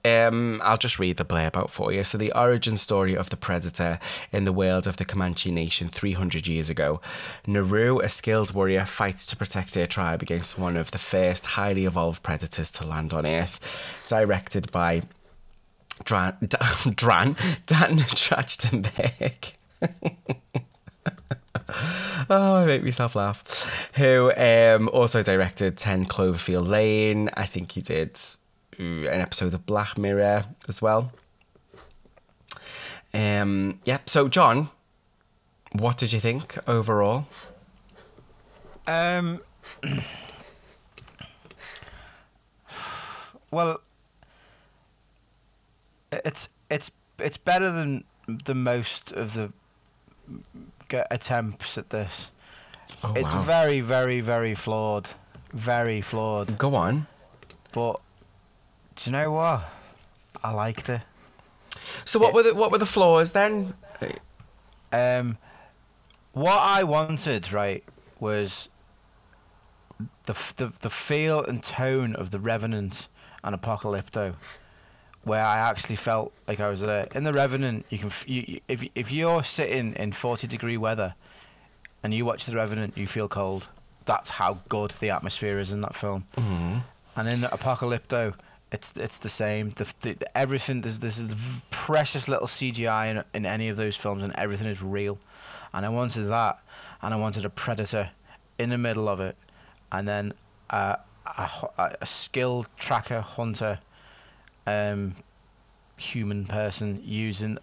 um, 0.05 0.61
I'll 0.63 0.77
just 0.77 0.99
read 0.99 1.17
the 1.17 1.25
play 1.25 1.47
about 1.47 1.71
for 1.71 1.93
you. 1.93 2.05
So, 2.05 2.19
the 2.19 2.33
origin 2.33 2.77
story 2.77 3.17
of 3.17 3.31
the 3.31 3.37
predator 3.37 3.99
in 4.33 4.45
the 4.45 4.53
world 4.53 4.87
of 4.87 4.99
the 4.99 5.05
Comanche 5.05 5.51
Nation 5.51 5.89
300 5.89 6.47
years 6.47 6.69
ago. 6.69 7.01
Naru, 7.47 8.01
a 8.01 8.09
skilled 8.09 8.53
warrior, 8.53 8.85
fights 8.85 9.25
to 9.27 9.37
protect 9.37 9.75
her 9.77 9.87
tribe 9.87 10.21
against 10.21 10.59
one 10.59 10.77
of 10.77 10.91
the 10.91 10.99
first 10.99 11.47
highly 11.47 11.87
evolved 11.87 12.23
predators 12.23 12.71
to 12.73 12.87
land 12.87 13.13
on 13.13 13.27
Earth. 13.27 14.05
Directed 14.09 14.71
by 14.73 15.03
Dran, 16.05 16.37
Dran 16.95 17.37
Dan 17.67 17.99
Trachtenberg. 17.99 19.53
oh, 22.31 22.55
I 22.57 22.65
make 22.65 22.83
myself 22.83 23.15
laugh. 23.15 23.91
Who 23.97 24.33
um, 24.37 24.89
also 24.93 25.23
directed 25.23 25.77
10 25.79 26.07
Cloverfield 26.07 26.69
Lane. 26.69 27.31
I 27.35 27.47
think 27.47 27.73
he 27.73 27.81
did 27.81 28.19
an 28.79 29.07
episode 29.07 29.55
of 29.55 29.67
Black 29.67 29.97
Mirror 29.97 30.47
as 30.69 30.83
well. 30.83 31.13
Um, 33.13 33.81
yeah, 33.85 33.99
so 34.07 34.29
John, 34.29 34.71
what 35.73 35.99
did 35.99 36.13
you 36.13 36.21
think 36.21 36.59
overall? 36.69 37.27
Um. 38.87 39.41
well, 43.51 43.81
it's 46.13 46.49
it's 46.71 46.91
it's 47.19 47.37
better 47.37 47.71
than 47.71 48.05
the 48.27 48.55
most 48.55 49.13
of 49.13 49.35
the 49.35 49.53
g- 50.89 51.01
attempts 51.11 51.79
at 51.79 51.91
this. 51.91 52.31
Oh, 53.03 53.13
it's 53.17 53.35
wow. 53.35 53.43
very, 53.43 53.81
very, 53.81 54.21
very 54.21 54.55
flawed, 54.55 55.11
very 55.53 56.01
flawed. 56.01 56.57
Go 56.59 56.75
on. 56.75 57.07
But 57.73 58.01
do 58.97 59.11
you 59.11 59.13
know 59.13 59.33
what? 59.33 59.63
I 60.43 60.53
liked 60.53 60.89
it. 60.89 61.01
So 62.05 62.19
what 62.19 62.35
were 62.35 62.43
the 62.43 62.55
what 62.55 62.71
were 62.71 62.79
the 62.79 62.87
flaws 62.87 63.33
then? 63.33 63.75
Um, 64.93 65.39
what 66.33 66.61
I 66.61 66.85
wanted, 66.85 67.53
right, 67.53 67.83
was 68.21 68.69
the 70.25 70.33
the 70.57 70.73
the 70.81 70.91
feel 70.91 71.45
and 71.45 71.63
tone 71.63 72.15
of 72.15 72.31
the 72.31 72.39
Revenant 72.39 73.09
and 73.43 73.61
Apocalypto, 73.61 74.37
where 75.25 75.45
I 75.45 75.59
actually 75.59 75.97
felt 75.97 76.33
like 76.49 76.61
I 76.61 76.69
was 76.69 76.81
there. 76.81 77.07
In 77.15 77.25
the 77.25 77.33
Revenant, 77.33 77.87
you 77.91 77.99
can 77.99 78.09
f- 78.09 78.29
you, 78.29 78.61
if 78.69 78.85
if 78.95 79.11
you're 79.13 79.43
sitting 79.45 79.95
in 79.95 80.13
forty 80.13 80.47
degree 80.47 80.77
weather, 80.77 81.15
and 82.03 82.13
you 82.15 82.25
watch 82.25 82.47
the 82.47 82.55
Revenant, 82.57 82.97
you 82.97 83.07
feel 83.07 83.29
cold. 83.29 83.69
That's 84.05 84.31
how 84.31 84.59
good 84.69 84.91
the 85.01 85.11
atmosphere 85.11 85.59
is 85.59 85.73
in 85.73 85.81
that 85.81 85.95
film. 85.95 86.27
Mhm. 86.37 86.83
And 87.17 87.29
in 87.29 87.41
Apocalypto, 87.43 88.35
it's 88.73 88.93
it's 88.97 89.19
the 89.19 89.29
same. 89.29 89.71
The, 89.71 89.93
the 90.01 90.37
everything 90.37 90.83
there's 90.83 90.99
v- 90.99 91.63
precious 91.71 92.29
little 92.29 92.47
CGI 92.47 93.11
in, 93.11 93.25
in 93.35 93.47
any 93.47 93.69
of 93.69 93.77
those 93.77 93.97
films, 93.97 94.23
and 94.23 94.33
everything 94.37 94.67
is 94.67 94.83
real. 94.83 95.19
And 95.73 95.85
I 95.87 95.89
wanted 95.89 96.25
that, 96.29 96.59
and 97.03 97.15
I 97.15 97.17
wanted 97.17 97.45
a 97.45 97.51
predator 97.51 98.11
in 98.59 98.71
the 98.71 98.79
middle 98.79 99.09
of 99.09 99.21
it, 99.21 99.37
and 99.91 100.07
then 100.07 100.33
uh, 100.71 100.97
a, 101.27 101.49
a 102.01 102.07
skilled 102.07 102.69
tracker 102.77 103.21
hunter, 103.21 103.79
um, 104.67 105.15
human 105.97 106.47
person 106.47 107.01
using 107.05 107.59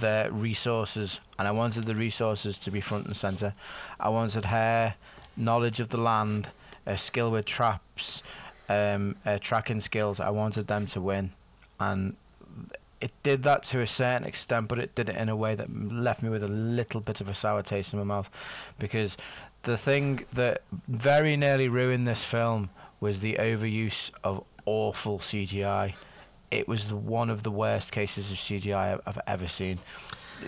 their 0.00 0.30
resources, 0.30 1.20
and 1.38 1.46
I 1.46 1.50
wanted 1.50 1.84
the 1.84 1.94
resources 1.94 2.58
to 2.58 2.70
be 2.70 2.80
front 2.80 3.06
and 3.06 3.16
center. 3.16 3.54
I 4.00 4.08
wanted 4.08 4.46
her 4.46 4.94
knowledge 5.36 5.80
of 5.80 5.90
the 5.90 6.00
land, 6.00 6.48
uh, 6.86 6.96
skill 6.96 7.30
with 7.30 7.44
traps, 7.44 8.22
um, 8.68 9.16
uh, 9.26 9.38
tracking 9.40 9.80
skills. 9.80 10.20
I 10.20 10.30
wanted 10.30 10.66
them 10.66 10.86
to 10.86 11.00
win, 11.00 11.32
and 11.78 12.16
it 13.00 13.12
did 13.22 13.42
that 13.42 13.64
to 13.64 13.80
a 13.80 13.86
certain 13.86 14.26
extent, 14.26 14.68
but 14.68 14.78
it 14.78 14.94
did 14.94 15.08
it 15.08 15.16
in 15.16 15.28
a 15.28 15.36
way 15.36 15.54
that 15.54 15.68
left 15.92 16.22
me 16.22 16.28
with 16.28 16.42
a 16.42 16.48
little 16.48 17.00
bit 17.00 17.20
of 17.20 17.28
a 17.28 17.34
sour 17.34 17.62
taste 17.62 17.92
in 17.92 17.98
my 17.98 18.04
mouth, 18.04 18.30
because 18.78 19.16
the 19.62 19.76
thing 19.76 20.24
that 20.32 20.62
very 20.88 21.36
nearly 21.36 21.68
ruined 21.68 22.06
this 22.06 22.24
film 22.24 22.70
was 23.00 23.20
the 23.20 23.34
overuse 23.34 24.10
of 24.24 24.44
awful 24.64 25.18
CGI. 25.18 25.94
It 26.52 26.68
was 26.68 26.92
one 26.92 27.30
of 27.30 27.42
the 27.42 27.50
worst 27.50 27.92
cases 27.92 28.30
of 28.30 28.36
CGI 28.36 29.00
I've, 29.06 29.18
ever 29.26 29.48
seen. 29.48 29.78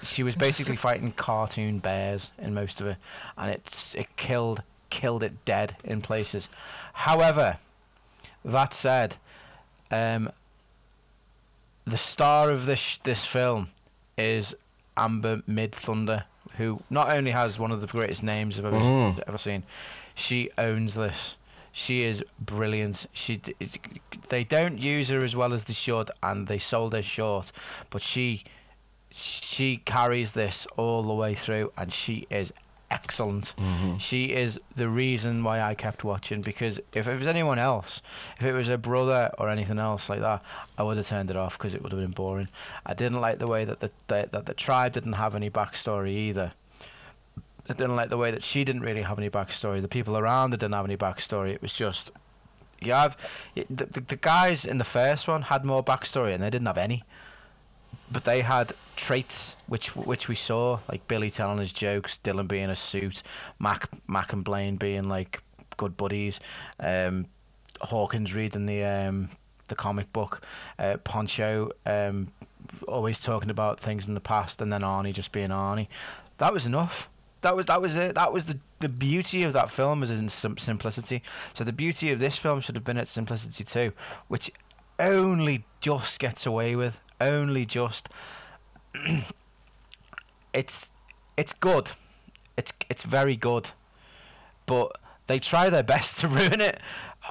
She 0.03 0.23
was 0.23 0.37
basically 0.37 0.77
fighting 0.77 1.13
cartoon 1.13 1.79
bears 1.79 2.31
in 2.39 2.53
most 2.53 2.81
of 2.81 2.87
it, 2.89 2.97
and 3.39 3.51
it's 3.51 3.95
it 3.95 4.15
killed 4.17 4.63
killed 4.91 5.23
it 5.23 5.45
dead 5.45 5.77
in 5.85 6.03
places. 6.03 6.49
However, 6.93 7.57
that 8.45 8.73
said, 8.75 9.17
um, 9.91 10.31
the 11.87 11.97
star 11.97 12.51
of 12.51 12.67
this 12.67 12.99
this 12.99 13.25
film 13.25 13.69
is 14.19 14.55
Amber 14.97 15.39
Midthunder, 15.49 16.25
who 16.59 16.83
not 16.91 17.11
only 17.11 17.31
has 17.31 17.59
one 17.59 17.71
of 17.73 17.81
the 17.81 17.87
greatest 17.87 18.23
names 18.23 18.59
I've 18.59 18.67
ever 18.67 18.77
Mm. 18.79 19.23
ever 19.27 19.39
seen, 19.39 19.63
she 20.15 20.51
owns 20.59 20.95
this. 20.95 21.37
She 21.77 22.05
is 22.05 22.23
brilliant. 22.39 23.07
She 23.13 23.41
they 24.29 24.45
don't 24.45 24.79
use 24.79 25.09
her 25.09 25.25
as 25.25 25.35
well 25.35 25.53
as 25.53 25.65
they 25.65 25.73
should, 25.75 26.09
and 26.23 26.47
they 26.47 26.59
sold 26.59 26.93
her 26.95 27.03
short. 27.03 27.51
But 27.91 28.01
she 28.01 28.45
she 29.11 29.79
carries 29.79 30.33
this 30.33 30.67
all 30.77 31.03
the 31.03 31.13
way 31.15 31.35
through, 31.35 31.73
and 31.77 31.93
she 31.93 32.27
is 32.31 32.53
excellent. 32.93 33.55
Mhm. 33.59 34.01
She 34.01 34.27
is 34.33 34.61
the 34.77 34.89
reason 34.89 35.43
why 35.43 35.61
I 35.61 35.75
kept 35.75 36.05
watching 36.05 36.43
because 36.43 36.79
if 36.93 37.09
it 37.09 37.19
was 37.19 37.27
anyone 37.27 37.59
else, 37.59 38.01
if 38.39 38.45
it 38.45 38.53
was 38.53 38.69
a 38.69 38.79
brother 38.79 39.33
or 39.39 39.49
anything 39.51 39.81
else 39.81 40.09
like 40.09 40.21
that, 40.21 40.43
I 40.79 40.85
would 40.85 40.97
have 40.97 41.09
turned 41.09 41.29
it 41.31 41.37
off 41.37 41.59
because 41.59 41.75
it 41.75 41.83
would 41.83 41.91
have 41.91 42.01
been 42.01 42.13
boring. 42.13 42.49
I 42.87 42.95
didn't 42.95 43.21
like 43.21 43.39
the 43.41 43.49
way 43.49 43.65
that 43.65 43.81
the, 43.81 43.91
the 44.07 44.29
that 44.31 44.47
the 44.47 44.55
tribe 44.55 44.93
didn't 44.93 45.15
have 45.15 45.35
any 45.35 45.51
backstory 45.51 46.11
either. 46.11 46.53
I 47.69 47.73
didn't 47.73 47.97
like 47.97 48.11
the 48.11 48.19
way 48.19 48.31
that 48.31 48.43
she 48.43 48.65
didn't 48.65 48.83
really 48.83 49.03
have 49.03 49.19
any 49.19 49.31
backstory. 49.31 49.81
The 49.81 49.89
people 49.89 50.19
around 50.19 50.53
her 50.53 50.57
didn't 50.57 50.75
have 50.75 50.85
any 50.85 50.97
backstory. 50.97 51.55
It 51.55 51.63
was 51.63 51.73
just 51.73 52.11
you 52.81 52.93
have 52.93 53.17
the, 53.55 53.87
the, 53.87 54.01
the 54.01 54.17
guys 54.17 54.65
in 54.67 54.79
the 54.79 54.85
first 54.85 55.27
one 55.27 55.43
had 55.43 55.65
more 55.65 55.83
backstory 55.83 56.35
and 56.35 56.43
they 56.43 56.51
didn't 56.51 56.67
have 56.67 56.77
any 56.77 57.05
but 58.11 58.25
they 58.25 58.43
had 58.43 58.73
traits 58.97 59.57
which 59.67 59.97
which 59.97 60.29
we 60.29 60.35
saw, 60.35 60.79
like 60.89 61.07
Billy 61.09 61.31
telling 61.31 61.59
his 61.59 61.73
jokes, 61.73 62.17
Dillon 62.19 62.47
being 62.47 62.71
a 62.71 62.77
suit, 62.77 63.23
Mac 63.59 63.89
Mac 64.09 64.33
and 64.33 64.45
Blaine 64.45 64.77
being 64.77 65.09
like 65.09 65.43
good 65.77 65.97
buddies, 65.97 66.41
um, 66.81 67.27
Hawkins 67.81 68.35
reading 68.35 68.67
the 68.67 68.85
um, 68.85 69.31
the 69.69 69.75
comic 69.75 70.13
book, 70.13 70.43
uh, 70.79 70.97
Poncho 71.05 71.71
um, 71.87 72.29
always 72.87 73.19
talking 73.19 73.51
about 73.51 73.81
things 73.81 74.07
in 74.07 74.15
the 74.15 74.21
past, 74.21 74.61
and 74.61 74.73
then 74.73 74.83
Arnie 74.83 75.13
just 75.13 75.33
being 75.33 75.49
Arnie. 75.49 75.89
That 76.39 76.53
was 76.53 76.67
enough. 76.67 77.09
That 77.45 77.55
was 77.55 77.67
that 77.67 77.81
was 77.81 77.97
it. 77.97 78.15
That 78.15 78.33
was 78.33 78.47
the 78.47 78.59
the 78.81 78.89
beauty 78.89 79.43
of 79.45 79.53
that 79.53 79.71
film 79.71 80.03
is 80.03 80.11
in 80.11 80.29
sim- 80.29 80.57
simplicity. 80.57 81.23
So 81.53 81.63
the 81.63 81.73
beauty 81.73 82.11
of 82.11 82.19
this 82.19 82.37
film 82.37 82.61
should 82.61 82.75
have 82.75 82.85
been 82.85 82.97
its 82.97 83.11
simplicity 83.11 83.65
too, 83.65 83.93
which 84.29 84.51
only 84.99 85.65
just 85.81 86.19
gets 86.19 86.47
away 86.47 86.75
with. 86.75 87.01
Only 87.21 87.67
just. 87.67 88.09
it's 90.53 90.93
it's 91.37 91.53
good. 91.53 91.91
It's 92.57 92.73
it's 92.89 93.05
very 93.05 93.37
good, 93.37 93.71
but 94.67 94.99
they 95.27 95.39
try 95.39 95.69
their 95.69 95.83
best 95.95 96.21
to 96.21 96.29
ruin 96.29 96.61
it, 96.61 96.81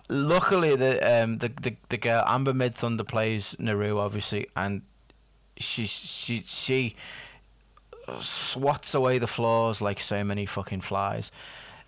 luckily 0.09 0.76
the 0.76 1.24
um 1.24 1.38
the, 1.39 1.49
the 1.49 1.76
the 1.89 1.97
girl 1.97 2.24
Amber 2.28 2.53
Midthunder 2.53 3.07
plays 3.07 3.55
Naru 3.59 3.97
obviously 3.99 4.47
and 4.55 4.82
she 5.57 5.86
she 5.86 6.43
she 6.45 6.95
swats 8.20 8.93
away 8.95 9.18
the 9.18 9.28
flaws 9.28 9.82
like 9.82 9.99
so 9.99 10.24
many 10.24 10.45
fucking 10.45 10.82
flies. 10.82 11.32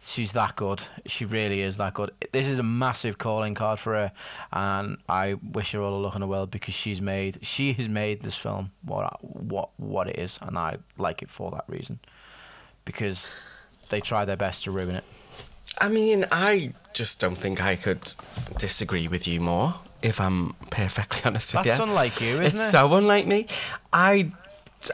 She's 0.01 0.33
that 0.33 0.55
good. 0.55 0.83
She 1.07 1.25
really 1.25 1.61
is 1.61 1.77
that 1.77 1.95
good. 1.95 2.11
This 2.31 2.47
is 2.47 2.59
a 2.59 2.63
massive 2.63 3.17
calling 3.17 3.55
card 3.55 3.79
for 3.79 3.93
her, 3.93 4.11
and 4.53 4.97
I 5.09 5.33
wish 5.33 5.71
her 5.71 5.81
all 5.81 5.91
the 5.91 5.97
luck 5.97 6.13
in 6.13 6.21
the 6.21 6.27
world 6.27 6.51
because 6.51 6.75
she's 6.75 7.01
made 7.01 7.39
she 7.41 7.73
has 7.73 7.89
made 7.89 8.21
this 8.21 8.35
film 8.37 8.71
what 8.83 9.17
what 9.23 9.69
what 9.77 10.07
it 10.07 10.19
is, 10.19 10.37
and 10.43 10.57
I 10.59 10.77
like 10.97 11.23
it 11.23 11.29
for 11.31 11.49
that 11.51 11.63
reason, 11.67 11.99
because 12.83 13.31
they 13.89 13.99
try 13.99 14.25
their 14.25 14.37
best 14.37 14.63
to 14.65 14.71
ruin 14.71 14.95
it. 14.95 15.03
I 15.81 15.89
mean, 15.89 16.25
I 16.31 16.73
just 16.93 17.19
don't 17.19 17.37
think 17.37 17.63
I 17.63 17.75
could 17.75 18.01
disagree 18.59 19.07
with 19.07 19.27
you 19.27 19.41
more. 19.41 19.75
If 20.03 20.21
I'm 20.21 20.53
perfectly 20.69 21.21
honest 21.25 21.51
with 21.53 21.63
That's 21.63 21.65
you, 21.65 21.71
That's 21.71 21.89
unlike 21.89 22.21
you, 22.21 22.27
isn't 22.41 22.43
it's 22.45 22.53
it? 22.61 22.69
so 22.71 22.93
unlike 22.93 23.25
me. 23.25 23.47
I 23.91 24.29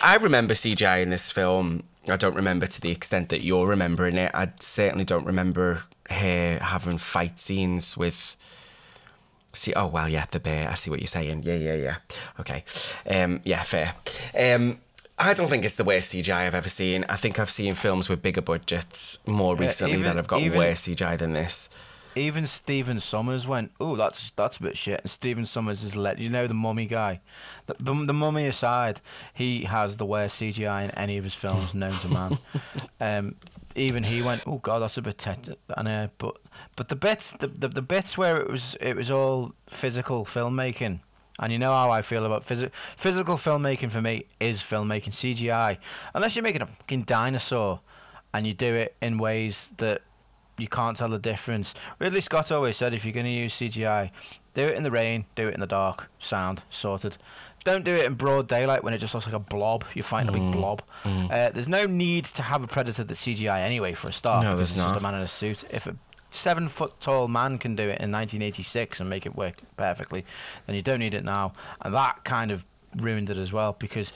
I 0.02 0.16
remember 0.18 0.54
CGI 0.54 1.02
in 1.04 1.10
this 1.10 1.32
film. 1.32 1.84
I 2.10 2.18
don't 2.18 2.36
remember 2.36 2.66
to 2.68 2.82
the 2.82 2.92
extent 2.92 3.30
that 3.30 3.44
you're 3.44 3.68
remembering 3.68 4.18
it. 4.18 4.32
I 4.34 4.52
certainly 4.60 5.06
don't 5.06 5.26
remember 5.26 5.84
her 6.10 6.60
having 6.62 6.98
fight 6.98 7.40
scenes 7.40 7.96
with. 7.98 8.36
See, 9.54 9.74
oh 9.76 9.88
well, 9.88 10.08
yeah, 10.08 10.26
the 10.32 10.40
bear. 10.40 10.70
I 10.70 10.76
see 10.76 10.90
what 10.90 11.00
you're 11.00 11.08
saying. 11.08 11.44
Yeah, 11.44 11.56
yeah, 11.56 11.76
yeah. 11.76 11.96
Okay, 12.40 12.64
um, 13.10 13.42
yeah, 13.44 13.64
fair. 13.64 13.94
Um, 14.40 14.80
I 15.20 15.34
don't 15.34 15.50
think 15.50 15.66
it's 15.66 15.76
the 15.76 15.84
worst 15.84 16.14
CGI 16.14 16.48
I've 16.48 16.56
ever 16.56 16.70
seen. 16.70 17.04
I 17.10 17.16
think 17.18 17.38
I've 17.38 17.50
seen 17.50 17.74
films 17.76 18.08
with 18.10 18.22
bigger 18.22 18.42
budgets 18.42 19.20
more 19.28 19.56
Yeah, 19.56 19.62
recently 19.68 19.94
even- 19.96 20.06
that 20.06 20.16
have 20.16 20.28
got 20.28 20.40
even- 20.42 20.58
worse 20.58 20.82
CGI 20.88 21.18
than 21.18 21.34
this. 21.34 21.70
Even 22.16 22.46
Stephen 22.46 23.00
Sommers 23.00 23.48
went, 23.48 23.72
"Oh, 23.80 23.96
that's 23.96 24.32
that's 24.32 24.58
a 24.58 24.64
bit 24.64 24.78
shit." 24.78 25.02
And 25.02 25.10
Stephen 25.10 25.46
Sommers 25.46 25.84
is 25.84 25.96
let 25.96 26.20
you 26.20 26.30
know 26.30 26.46
the 26.48 26.54
mummy 26.54 26.86
guy. 26.86 27.22
The, 27.68 27.76
the, 27.80 27.94
the 27.94 28.14
mummy 28.14 28.48
aside, 28.48 29.00
he 29.34 29.64
has 29.64 29.98
the 29.98 30.06
worst 30.06 30.42
CGI 30.42 30.84
in 30.84 30.92
any 30.92 31.18
of 31.18 31.24
his 31.24 31.34
films 31.34 31.74
known 31.74 31.94
to 31.94 32.08
man. 32.10 32.38
um, 33.00 33.36
even 33.76 34.04
he 34.04 34.22
went, 34.22 34.44
"Oh 34.46 34.58
God, 34.58 34.80
that's 34.80 34.98
a 34.98 35.02
bit 35.02 35.18
tet-" 35.18 35.58
and 35.78 35.88
uh, 35.88 36.08
but 36.18 36.38
but 36.76 36.90
the 36.90 36.96
bits 36.96 37.32
the, 37.32 37.48
the 37.48 37.70
the 37.70 37.82
bits 37.82 38.18
where 38.18 38.38
it 38.38 38.50
was 38.50 38.76
it 38.82 38.96
was 38.96 39.10
all 39.10 39.54
physical 39.68 40.26
filmmaking. 40.26 41.00
And 41.40 41.52
you 41.52 41.58
know 41.58 41.72
how 41.72 41.90
I 41.90 42.02
feel 42.04 42.26
about 42.26 42.46
phys- 42.46 42.72
physical 42.72 43.36
filmmaking 43.36 43.90
for 43.90 44.02
me 44.02 44.26
is 44.40 44.62
filmmaking 44.62 45.10
CGI. 45.10 45.78
Unless 46.14 46.36
you're 46.36 46.44
making 46.44 46.62
a 46.62 46.68
fucking 46.68 47.04
dinosaur 47.04 47.80
and 48.34 48.46
you 48.46 48.54
do 48.54 48.76
it 48.76 48.96
in 49.02 49.18
ways 49.18 49.74
that 49.78 50.02
you 50.58 50.68
can't 50.68 50.98
tell 50.98 51.10
the 51.10 51.20
difference. 51.20 51.74
Ridley 52.00 52.22
Scott 52.22 52.52
always 52.52 52.78
said 52.78 52.94
if 52.94 53.06
you're 53.06 53.14
going 53.14 53.26
to 53.26 53.32
use 53.32 53.54
CGI, 53.54 54.12
do 54.54 54.64
it 54.64 54.76
in 54.76 54.84
the 54.84 54.92
rain, 54.92 55.26
do 55.36 55.48
it 55.48 55.54
in 55.54 55.60
the 55.60 55.68
dark, 55.68 56.10
sound, 56.20 56.64
sorted. 56.70 57.18
Don't 57.64 57.86
do 57.86 57.94
it 57.94 58.06
in 58.06 58.16
broad 58.16 58.48
daylight 58.48 58.84
when 58.84 58.94
it 58.94 58.98
just 58.98 59.14
looks 59.14 59.28
like 59.28 59.36
a 59.36 59.40
blob. 59.40 59.86
You're 59.94 60.04
fighting 60.04 60.30
a 60.30 60.32
big 60.32 60.52
blob. 60.52 60.82
Uh, 61.06 61.50
there's 61.52 61.68
no 61.68 61.86
need 61.86 62.26
to 62.26 62.42
have 62.42 62.64
a 62.64 62.68
predator 62.68 63.04
that's 63.04 63.24
CGI 63.24 63.60
anyway 63.62 63.94
for 63.94 64.08
a 64.08 64.14
start. 64.14 64.44
No, 64.44 64.56
there's 64.56 64.72
it's 64.72 64.80
just 64.80 64.96
a 64.96 65.00
man 65.00 65.14
in 65.16 65.22
a 65.22 65.28
suit. 65.28 65.64
If 65.72 65.86
a 65.86 65.96
seven 66.30 66.68
foot 66.68 67.00
tall 67.00 67.28
man 67.28 67.58
can 67.60 67.76
do 67.76 67.84
it 67.84 68.02
in 68.02 68.12
1986 68.12 69.00
and 69.00 69.10
make 69.10 69.26
it 69.26 69.36
work 69.36 69.58
perfectly, 69.78 70.26
then 70.66 70.76
you 70.76 70.82
don't 70.82 71.00
need 71.00 71.14
it 71.14 71.24
now. 71.24 71.54
And 71.82 71.94
that 71.94 72.24
kind 72.24 72.50
of 72.52 72.66
ruined 72.98 73.30
it 73.30 73.38
as 73.38 73.54
well 73.54 73.76
because 73.78 74.12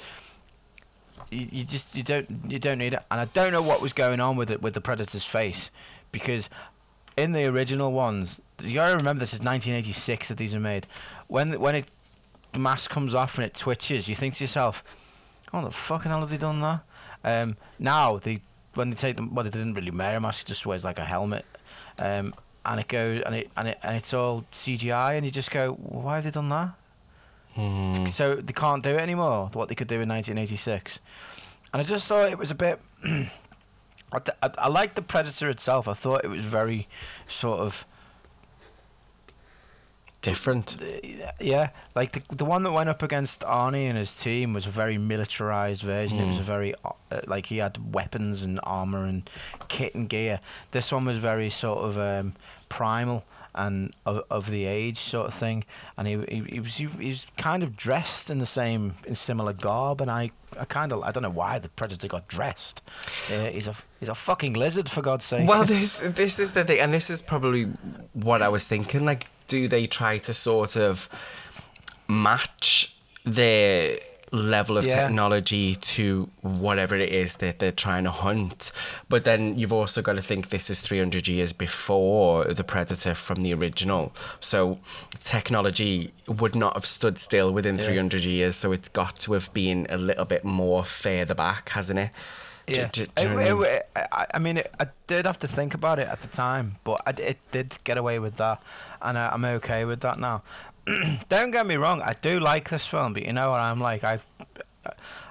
you, 1.30 1.48
you 1.52 1.64
just 1.64 1.96
you 1.96 2.04
don't 2.04 2.28
you 2.48 2.60
don't 2.60 2.78
need 2.80 2.94
it. 2.94 3.00
And 3.12 3.20
I 3.22 3.26
don't 3.26 3.52
know 3.52 3.62
what 3.62 3.82
was 3.82 3.94
going 3.94 4.20
on 4.20 4.36
with 4.38 4.50
it 4.50 4.62
with 4.62 4.74
the 4.74 4.82
predator's 4.82 5.26
face 5.26 5.70
because 6.16 6.50
in 7.18 7.34
the 7.34 7.44
original 7.46 7.92
ones, 7.92 8.40
you 8.64 8.74
gotta 8.74 8.96
remember 8.96 9.20
this 9.20 9.34
is 9.34 9.42
1986 9.42 10.30
that 10.30 10.38
these 10.38 10.56
are 10.56 10.62
made. 10.62 10.88
When 11.28 11.60
when 11.60 11.76
it 11.76 11.86
the 12.54 12.60
mask 12.60 12.90
comes 12.90 13.14
off 13.14 13.38
and 13.38 13.46
it 13.46 13.54
twitches, 13.54 14.08
you 14.08 14.16
think 14.16 14.34
to 14.36 14.44
yourself, 14.46 14.82
"Oh, 15.52 15.62
the 15.62 15.72
fucking 15.72 16.10
hell 16.10 16.22
have 16.22 16.30
they 16.30 16.38
done 16.38 16.62
that?" 16.62 16.80
Um, 17.26 17.58
now 17.80 18.18
they 18.18 18.40
when 18.76 18.92
they 18.92 18.96
take 18.96 19.18
them, 19.18 19.36
well, 19.36 19.44
they 19.44 19.50
didn't 19.50 19.74
really 19.74 19.92
wear 19.92 20.16
a 20.16 20.22
mask; 20.22 20.40
he 20.40 20.46
just 20.46 20.66
wears 20.66 20.86
like 20.86 21.00
a 21.00 21.04
helmet, 21.04 21.46
um, 22.00 22.34
and 22.66 22.80
it 22.80 22.88
goes 22.88 23.22
and 23.24 23.36
it 23.36 23.52
and 23.58 23.68
it 23.68 23.80
and 23.84 23.98
it's 23.98 24.14
all 24.14 24.46
CGI, 24.54 25.18
and 25.18 25.26
you 25.26 25.32
just 25.32 25.52
go, 25.52 25.74
"Why 25.74 26.16
have 26.16 26.24
they 26.24 26.32
done 26.32 26.48
that?" 26.48 26.70
Hmm. 27.56 28.06
So 28.06 28.36
they 28.36 28.54
can't 28.54 28.84
do 28.84 28.92
it 28.92 29.02
anymore. 29.02 29.50
What 29.52 29.68
they 29.68 29.76
could 29.76 29.90
do 29.90 30.00
in 30.00 30.08
1986, 30.08 31.02
and 31.74 31.82
I 31.82 31.84
just 31.84 32.08
thought 32.08 32.32
it 32.32 32.38
was 32.38 32.52
a 32.52 32.56
bit. 32.56 32.80
I, 34.12 34.20
th- 34.20 34.38
I, 34.42 34.50
I 34.58 34.68
liked 34.68 34.96
the 34.96 35.02
Predator 35.02 35.50
itself. 35.50 35.88
I 35.88 35.94
thought 35.94 36.24
it 36.24 36.30
was 36.30 36.46
very 36.46 36.88
sort 37.28 37.60
of 37.60 37.86
Different. 40.22 40.78
yeah, 41.40 41.70
like 41.96 42.14
the 42.14 42.36
the 42.36 42.46
one 42.46 42.64
that 42.64 42.72
went 42.72 42.90
up 42.90 43.04
against 43.04 43.42
Arnie 43.42 43.88
and 43.88 43.96
his 43.96 44.20
team 44.20 44.54
was 44.54 44.66
a 44.66 44.72
very 44.72 44.98
militarized 44.98 45.84
version. 45.84 46.18
It 46.18 46.26
was 46.26 46.40
a 46.40 46.42
very 46.42 46.74
uh, 46.84 47.22
like 47.28 47.46
he 47.46 47.58
had 47.58 47.94
weapons 47.94 48.42
and 48.44 48.60
armor 48.64 49.04
and 49.06 49.30
kit 49.70 49.94
and 49.94 50.10
gear. 50.10 50.40
This 50.72 50.92
one 50.92 51.06
was 51.06 51.20
very 51.20 51.52
sort 51.52 51.78
of 51.78 52.00
um, 52.00 52.34
primal 52.70 53.24
and 53.56 53.94
of, 54.06 54.24
of 54.30 54.52
the 54.52 54.66
age 54.66 54.98
sort 54.98 55.28
of 55.28 55.34
thing. 55.34 55.64
And 55.98 56.08
he 56.08 56.18
he, 56.30 56.44
he 56.44 56.60
was 56.60 56.76
he, 56.78 56.86
he's 56.86 57.28
kind 57.38 57.64
of 57.64 57.76
dressed 57.76 58.30
in 58.30 58.40
the 58.40 58.46
same 58.46 58.94
in 59.08 59.16
similar 59.16 59.54
garb. 59.54 60.02
And 60.02 60.12
I 60.12 60.32
I 60.60 60.66
kind 60.66 60.92
of 60.92 61.04
I 61.04 61.12
don't 61.12 61.24
know 61.24 61.30
why 61.30 61.60
the 61.60 61.70
predator 61.70 62.08
got 62.08 62.28
dressed. 62.28 62.82
Uh, 63.32 63.46
he's 63.46 63.68
a 63.68 63.76
he's 64.00 64.10
a 64.10 64.16
fucking 64.16 64.54
lizard 64.54 64.90
for 64.90 65.02
God's 65.02 65.26
sake. 65.26 65.48
Well, 65.48 65.66
this 65.66 66.00
this 66.04 66.40
is 66.40 66.54
the 66.54 66.64
thing, 66.64 66.80
and 66.80 66.94
this 66.94 67.10
is 67.10 67.22
probably 67.22 67.66
what 68.14 68.42
I 68.42 68.50
was 68.50 68.68
thinking. 68.68 69.06
Like, 69.06 69.28
do 69.48 69.68
they 69.68 69.88
try 69.88 70.18
to 70.20 70.34
sort 70.34 70.76
of 70.76 71.10
match 72.08 72.96
their 73.24 73.98
level 74.36 74.78
of 74.78 74.86
Yeah. 74.86 74.96
technology 75.04 75.76
to 75.76 76.30
whatever 76.42 76.96
it 76.96 77.10
is 77.10 77.36
that 77.36 77.60
they're 77.60 77.72
trying 77.72 78.04
to 78.04 78.12
hunt? 78.12 78.72
But 79.10 79.24
then 79.24 79.58
you've 79.58 79.74
also 79.74 80.02
got 80.02 80.14
to 80.18 80.22
think 80.22 80.50
this 80.50 80.70
is 80.70 80.82
300 80.82 81.28
years 81.28 81.54
before 81.54 82.46
the 82.54 82.64
Predator 82.64 83.16
from 83.16 83.42
the 83.42 83.54
original. 83.54 84.14
So 84.40 84.80
technology 85.24 86.12
would 86.28 86.56
not 86.56 86.74
have 86.76 86.86
stood 86.86 87.18
still 87.18 87.52
within 87.52 87.78
Yeah. 87.78 87.86
300 87.86 88.26
years. 88.26 88.56
So 88.56 88.72
it's 88.72 88.90
got 88.90 89.18
to 89.20 89.34
have 89.34 89.52
been 89.54 89.88
a 89.90 89.98
little 89.98 90.26
bit 90.26 90.44
more 90.44 90.84
further 90.84 91.34
back, 91.36 91.70
hasn't 91.70 92.00
it? 92.00 92.12
Yeah, 92.68 92.90
do- 92.92 93.06
do 93.16 93.24
you 93.24 93.40
It- 93.40 93.52
I 93.52 93.54
mean? 93.54 93.66
it- 93.66 93.90
I, 93.96 94.26
I 94.34 94.40
mean, 94.40 94.58
I 94.80 94.88
did 95.06 95.26
have 95.28 95.38
to 95.40 95.48
think 95.48 95.74
about 95.76 96.00
it 96.00 96.08
at 96.08 96.22
the 96.22 96.28
time, 96.28 96.78
but 96.84 97.00
I 97.06 97.12
it 97.22 97.38
did 97.52 97.78
get 97.84 97.98
away 98.00 98.18
with 98.18 98.38
that, 98.38 98.60
and 99.04 99.20
I, 99.20 99.30
I'm 99.34 99.46
okay 99.46 99.86
with 99.86 100.00
that 100.02 100.18
now. 100.18 100.42
Don't 101.30 101.52
get 101.52 101.66
me 101.66 101.76
wrong, 101.76 102.02
I 102.02 102.14
do 102.14 102.40
like 102.40 102.70
this 102.70 102.86
film, 102.88 103.14
but 103.14 103.26
you 103.26 103.34
know 103.34 103.52
what 103.52 103.62
I'm 103.62 103.80
like. 103.80 104.04
I 104.04 104.20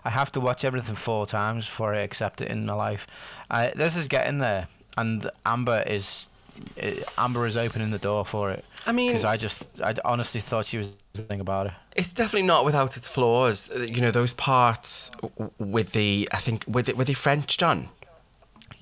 I 0.05 0.11
have 0.11 0.31
to 0.33 0.41
watch 0.41 0.65
everything 0.65 0.97
four 0.97 1.27
times 1.27 1.65
before 1.67 1.95
I 1.95 1.99
accept 2.01 2.41
it 2.41 2.49
in 2.49 2.67
my 2.67 2.75
life. 2.75 3.07
I, 3.51 3.73
this 3.77 3.97
is 3.97 4.09
getting 4.09 4.39
there, 4.39 4.67
and 4.99 5.31
Amber 5.47 5.83
is 5.87 6.29
eh, 6.77 7.03
Amber 7.17 7.47
is 7.47 7.57
opening 7.57 7.91
the 7.91 7.99
door 7.99 8.25
for 8.25 8.51
it. 8.51 8.65
I 8.87 8.93
mean- 8.93 9.11
because 9.13 9.25
I 9.25 9.37
just 9.37 9.81
I 9.81 9.95
honestly 10.05 10.41
thought 10.41 10.67
she 10.67 10.79
was 10.79 10.91
the 11.13 11.23
thing 11.23 11.41
about 11.41 11.67
it. 11.69 11.73
it's 11.97 12.13
definitely 12.13 12.47
not 12.49 12.65
without 12.65 12.97
its 12.97 13.09
flaws. 13.09 13.71
Uh, 13.71 13.79
You 13.81 14.01
know 14.03 14.11
those 14.11 14.35
parts 14.35 15.11
with 15.59 15.93
the 15.93 16.29
I 16.33 16.39
think 16.39 16.65
with 16.67 16.87
the, 16.87 16.93
with 16.95 17.07
the 17.07 17.15
French 17.15 17.57
John. 17.57 17.89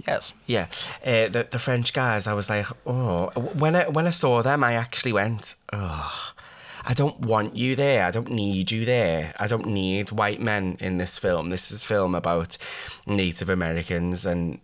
Yes. 0.07 0.33
Yeah, 0.47 0.67
uh, 1.07 1.29
the 1.29 1.47
the 1.51 1.59
French 1.59 1.93
guys. 1.93 2.27
I 2.27 2.33
was 2.33 2.49
like, 2.51 2.67
oh, 2.87 3.31
when 3.59 3.77
I 3.77 3.85
when 3.89 4.07
I 4.07 4.11
saw 4.11 4.43
them, 4.43 4.65
I 4.65 4.73
actually 4.75 5.13
went, 5.13 5.55
oh, 5.73 6.33
I 6.85 6.95
don't 6.95 7.21
want 7.21 7.57
you 7.57 7.77
there. 7.77 8.05
I 8.05 8.11
don't 8.11 8.31
need 8.31 8.71
you 8.71 8.85
there. 8.85 9.35
I 9.39 9.47
don't 9.47 9.67
need 9.67 10.11
white 10.11 10.41
men 10.41 10.77
in 10.81 10.99
this 10.99 11.19
film. 11.19 11.51
This 11.51 11.71
is 11.71 11.85
film 11.85 12.15
about 12.15 12.59
Native 13.07 13.49
Americans 13.49 14.27
and 14.27 14.59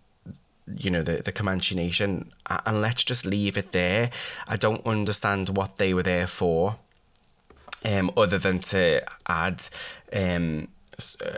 you 0.76 0.90
know 0.90 1.02
the 1.02 1.22
the 1.22 1.32
Comanche 1.32 1.74
Nation, 1.74 2.30
and 2.66 2.80
let's 2.82 3.02
just 3.04 3.24
leave 3.24 3.56
it 3.56 3.72
there. 3.72 4.10
I 4.46 4.56
don't 4.56 4.84
understand 4.86 5.50
what 5.50 5.78
they 5.78 5.94
were 5.94 6.02
there 6.02 6.26
for 6.26 6.76
um, 7.84 8.10
other 8.16 8.38
than 8.38 8.58
to 8.58 9.02
add 9.26 9.62
um, 10.12 10.68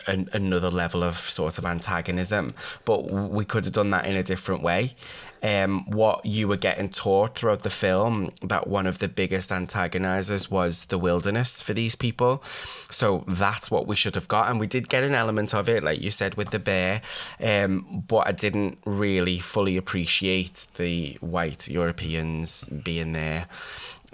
an, 0.06 0.28
another 0.32 0.70
level 0.70 1.02
of 1.04 1.16
sort 1.16 1.58
of 1.58 1.66
antagonism. 1.66 2.54
But 2.84 3.10
we 3.10 3.44
could 3.44 3.64
have 3.66 3.74
done 3.74 3.90
that 3.90 4.06
in 4.06 4.16
a 4.16 4.22
different 4.22 4.62
way. 4.62 4.94
Um, 5.42 5.86
what 5.90 6.24
you 6.26 6.48
were 6.48 6.58
getting 6.58 6.90
taught 6.90 7.34
throughout 7.34 7.62
the 7.62 7.70
film 7.70 8.30
that 8.42 8.66
one 8.66 8.86
of 8.86 8.98
the 8.98 9.08
biggest 9.08 9.50
antagonizers 9.50 10.50
was 10.50 10.86
the 10.86 10.98
wilderness 10.98 11.62
for 11.62 11.72
these 11.72 11.94
people. 11.94 12.42
So 12.90 13.24
that's 13.26 13.70
what 13.70 13.86
we 13.86 13.96
should 13.96 14.14
have 14.16 14.28
got. 14.28 14.50
And 14.50 14.60
we 14.60 14.66
did 14.66 14.88
get 14.88 15.02
an 15.02 15.14
element 15.14 15.54
of 15.54 15.68
it, 15.68 15.82
like 15.82 16.00
you 16.00 16.10
said, 16.10 16.34
with 16.34 16.50
the 16.50 16.58
bear. 16.58 17.00
Um, 17.42 18.04
but 18.06 18.26
I 18.28 18.32
didn't 18.32 18.78
really 18.84 19.38
fully 19.38 19.76
appreciate 19.78 20.66
the 20.76 21.16
white 21.20 21.68
Europeans 21.68 22.64
being 22.64 23.12
there. 23.12 23.46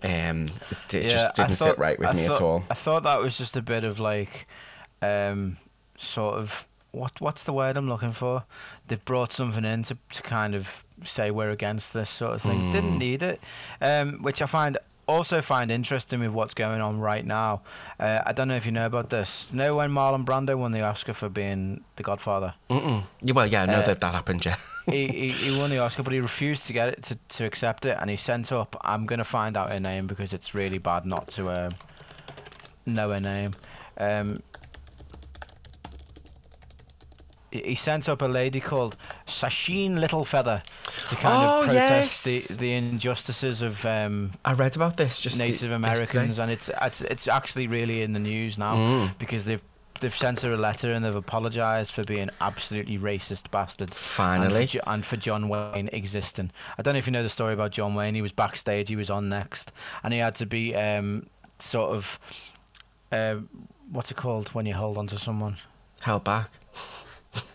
Um, 0.02 0.48
it, 0.70 0.94
it 0.94 1.08
just 1.08 1.34
didn't 1.36 1.52
sit 1.52 1.78
right 1.78 1.98
with 1.98 2.08
I 2.08 2.12
me 2.12 2.26
thought- 2.26 2.36
at 2.36 2.42
all. 2.42 2.64
I 2.70 2.74
thought 2.74 3.02
that 3.04 3.18
was 3.20 3.36
just 3.38 3.56
a 3.56 3.62
bit 3.62 3.82
of 3.82 3.98
like, 3.98 4.46
um, 5.02 5.56
sort 5.98 6.34
of 6.34 6.66
what 6.92 7.20
what's 7.20 7.44
the 7.44 7.52
word 7.52 7.76
I'm 7.76 7.88
looking 7.88 8.12
for? 8.12 8.44
They've 8.88 9.04
brought 9.04 9.32
something 9.32 9.64
in 9.64 9.82
to, 9.84 9.98
to 10.12 10.22
kind 10.22 10.54
of 10.54 10.84
say 11.04 11.30
we're 11.30 11.50
against 11.50 11.92
this 11.92 12.08
sort 12.10 12.34
of 12.34 12.42
thing. 12.42 12.70
Didn't 12.70 12.98
need 12.98 13.22
it, 13.22 13.40
um, 13.80 14.22
which 14.22 14.40
I 14.40 14.46
find 14.46 14.78
also 15.08 15.40
find 15.40 15.70
interesting 15.70 16.18
with 16.18 16.30
what's 16.30 16.54
going 16.54 16.80
on 16.80 16.98
right 16.98 17.24
now. 17.24 17.62
Uh, 18.00 18.20
I 18.26 18.32
don't 18.32 18.48
know 18.48 18.56
if 18.56 18.66
you 18.66 18.72
know 18.72 18.86
about 18.86 19.08
this. 19.10 19.46
You 19.52 19.58
know 19.58 19.76
when 19.76 19.90
Marlon 19.92 20.24
Brando 20.24 20.56
won 20.58 20.72
the 20.72 20.82
Oscar 20.82 21.12
for 21.12 21.28
being 21.28 21.84
the 21.94 22.02
Godfather? 22.02 22.54
Mm-mm. 22.70 23.04
Yeah, 23.20 23.32
well, 23.34 23.46
yeah, 23.46 23.62
I 23.62 23.66
know 23.66 23.80
Uh, 23.80 23.86
that 23.86 24.00
that 24.00 24.14
happened, 24.14 24.44
yeah. 24.44 24.56
he, 24.86 25.06
he, 25.06 25.28
he 25.28 25.58
won 25.58 25.70
the 25.70 25.78
Oscar, 25.78 26.02
but 26.02 26.12
he 26.12 26.18
refused 26.20 26.66
to 26.66 26.72
get 26.72 26.88
it 26.88 27.02
to, 27.04 27.14
to 27.36 27.44
accept 27.44 27.84
it, 27.86 27.96
and 28.00 28.10
he 28.10 28.16
sent 28.16 28.50
up. 28.50 28.74
I'm 28.80 29.06
gonna 29.06 29.22
find 29.22 29.56
out 29.56 29.70
her 29.70 29.78
name 29.80 30.06
because 30.08 30.32
it's 30.32 30.54
really 30.54 30.78
bad 30.78 31.04
not 31.06 31.28
to 31.28 31.50
um, 31.50 31.72
know 32.84 33.10
her 33.10 33.20
name. 33.20 33.50
Um, 33.98 34.38
he 37.64 37.70
he 37.70 37.74
sent 37.74 38.08
up 38.08 38.22
a 38.22 38.26
lady 38.26 38.60
called 38.60 38.96
Sacheen 39.26 39.92
Littlefeather 39.98 40.62
to 41.08 41.16
kind 41.16 41.42
Oh, 41.42 41.58
of 41.60 41.64
protest 41.66 42.26
yes. 42.26 42.48
the, 42.48 42.56
the 42.58 42.72
injustices 42.74 43.62
of 43.62 43.84
um, 43.86 44.32
I 44.44 44.52
read 44.52 44.76
about 44.76 44.96
this 44.96 45.20
just 45.20 45.38
the- 45.38 45.44
Native 45.44 45.72
Americans, 45.72 46.38
and 46.38 46.50
it's, 46.50 46.70
it's 46.82 47.02
it's 47.02 47.28
actually 47.28 47.66
really 47.66 48.02
in 48.02 48.12
the 48.12 48.18
news 48.20 48.58
now 48.58 48.76
Mm. 48.76 49.18
because 49.18 49.44
they've 49.44 49.62
they've 50.00 50.14
sent 50.14 50.40
her 50.42 50.52
a 50.52 50.56
letter 50.58 50.92
and 50.92 51.02
they've 51.04 51.14
apologised 51.14 51.90
for 51.92 52.04
being 52.04 52.28
absolutely 52.42 52.98
racist 52.98 53.50
bastards. 53.50 53.96
Finally. 53.96 54.60
And 54.60 54.70
for, 54.70 54.80
and 54.86 55.06
for 55.06 55.16
John 55.16 55.48
Wayne 55.48 55.88
existing. 55.92 56.50
I 56.78 56.82
don't 56.82 56.92
know 56.92 56.98
if 56.98 57.06
you 57.06 57.12
know 57.12 57.22
the 57.22 57.30
story 57.30 57.54
about 57.54 57.70
John 57.72 57.94
Wayne. 57.94 58.14
He 58.14 58.20
was 58.20 58.32
backstage, 58.32 58.90
he 58.90 58.96
was 58.96 59.08
on 59.08 59.30
next, 59.30 59.72
and 60.02 60.12
he 60.12 60.18
had 60.20 60.34
to 60.36 60.46
be 60.46 60.74
um, 60.76 61.26
sort 61.58 61.92
of. 61.94 62.18
Uh, 63.10 63.36
what's 63.90 64.10
it 64.10 64.16
called 64.16 64.48
when 64.48 64.66
you 64.66 64.74
hold 64.74 64.98
on 64.98 65.06
to 65.06 65.18
someone? 65.18 65.56
Held 66.02 66.24
back. 66.24 66.50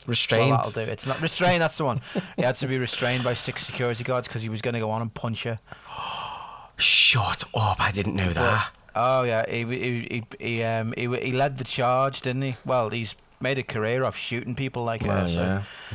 Well, 0.06 0.12
Restrained. 0.12 0.52
that'll 0.54 0.72
do. 0.72 0.82
It's 0.82 1.06
not 1.08 1.22
restrained. 1.22 1.62
That's 1.62 1.78
the 1.78 1.86
one. 1.86 2.02
He 2.36 2.41
had 2.43 2.56
to 2.56 2.68
be 2.68 2.78
restrained 2.78 3.24
by 3.24 3.34
six 3.34 3.66
security 3.66 4.04
guards 4.04 4.28
because 4.28 4.41
he 4.41 4.49
was 4.49 4.62
going 4.62 4.74
to 4.74 4.80
go 4.80 4.89
on 4.91 5.02
and 5.02 5.14
punch 5.14 5.43
her. 5.43 5.60
Shut 6.78 7.43
up, 7.54 7.80
I 7.80 7.91
didn't 7.91 8.16
know 8.16 8.32
that. 8.34 8.72
Oh 8.95 9.24
yeah, 9.24 9.45
he 9.49 9.64
he 9.66 10.24
he 10.39 10.45
he, 10.58 10.64
um, 10.64 10.93
he 10.97 11.04
he 11.18 11.32
led 11.32 11.58
the 11.58 11.64
charge, 11.64 12.22
didn't 12.22 12.41
he? 12.41 12.56
Well, 12.66 12.89
he's 12.89 13.16
made 13.39 13.58
a 13.58 13.64
career 13.64 14.04
of 14.04 14.16
shooting 14.16 14.54
people 14.56 14.84
like 14.84 15.02
Well, 15.04 15.22
her. 15.22 15.28
So. 15.28 15.41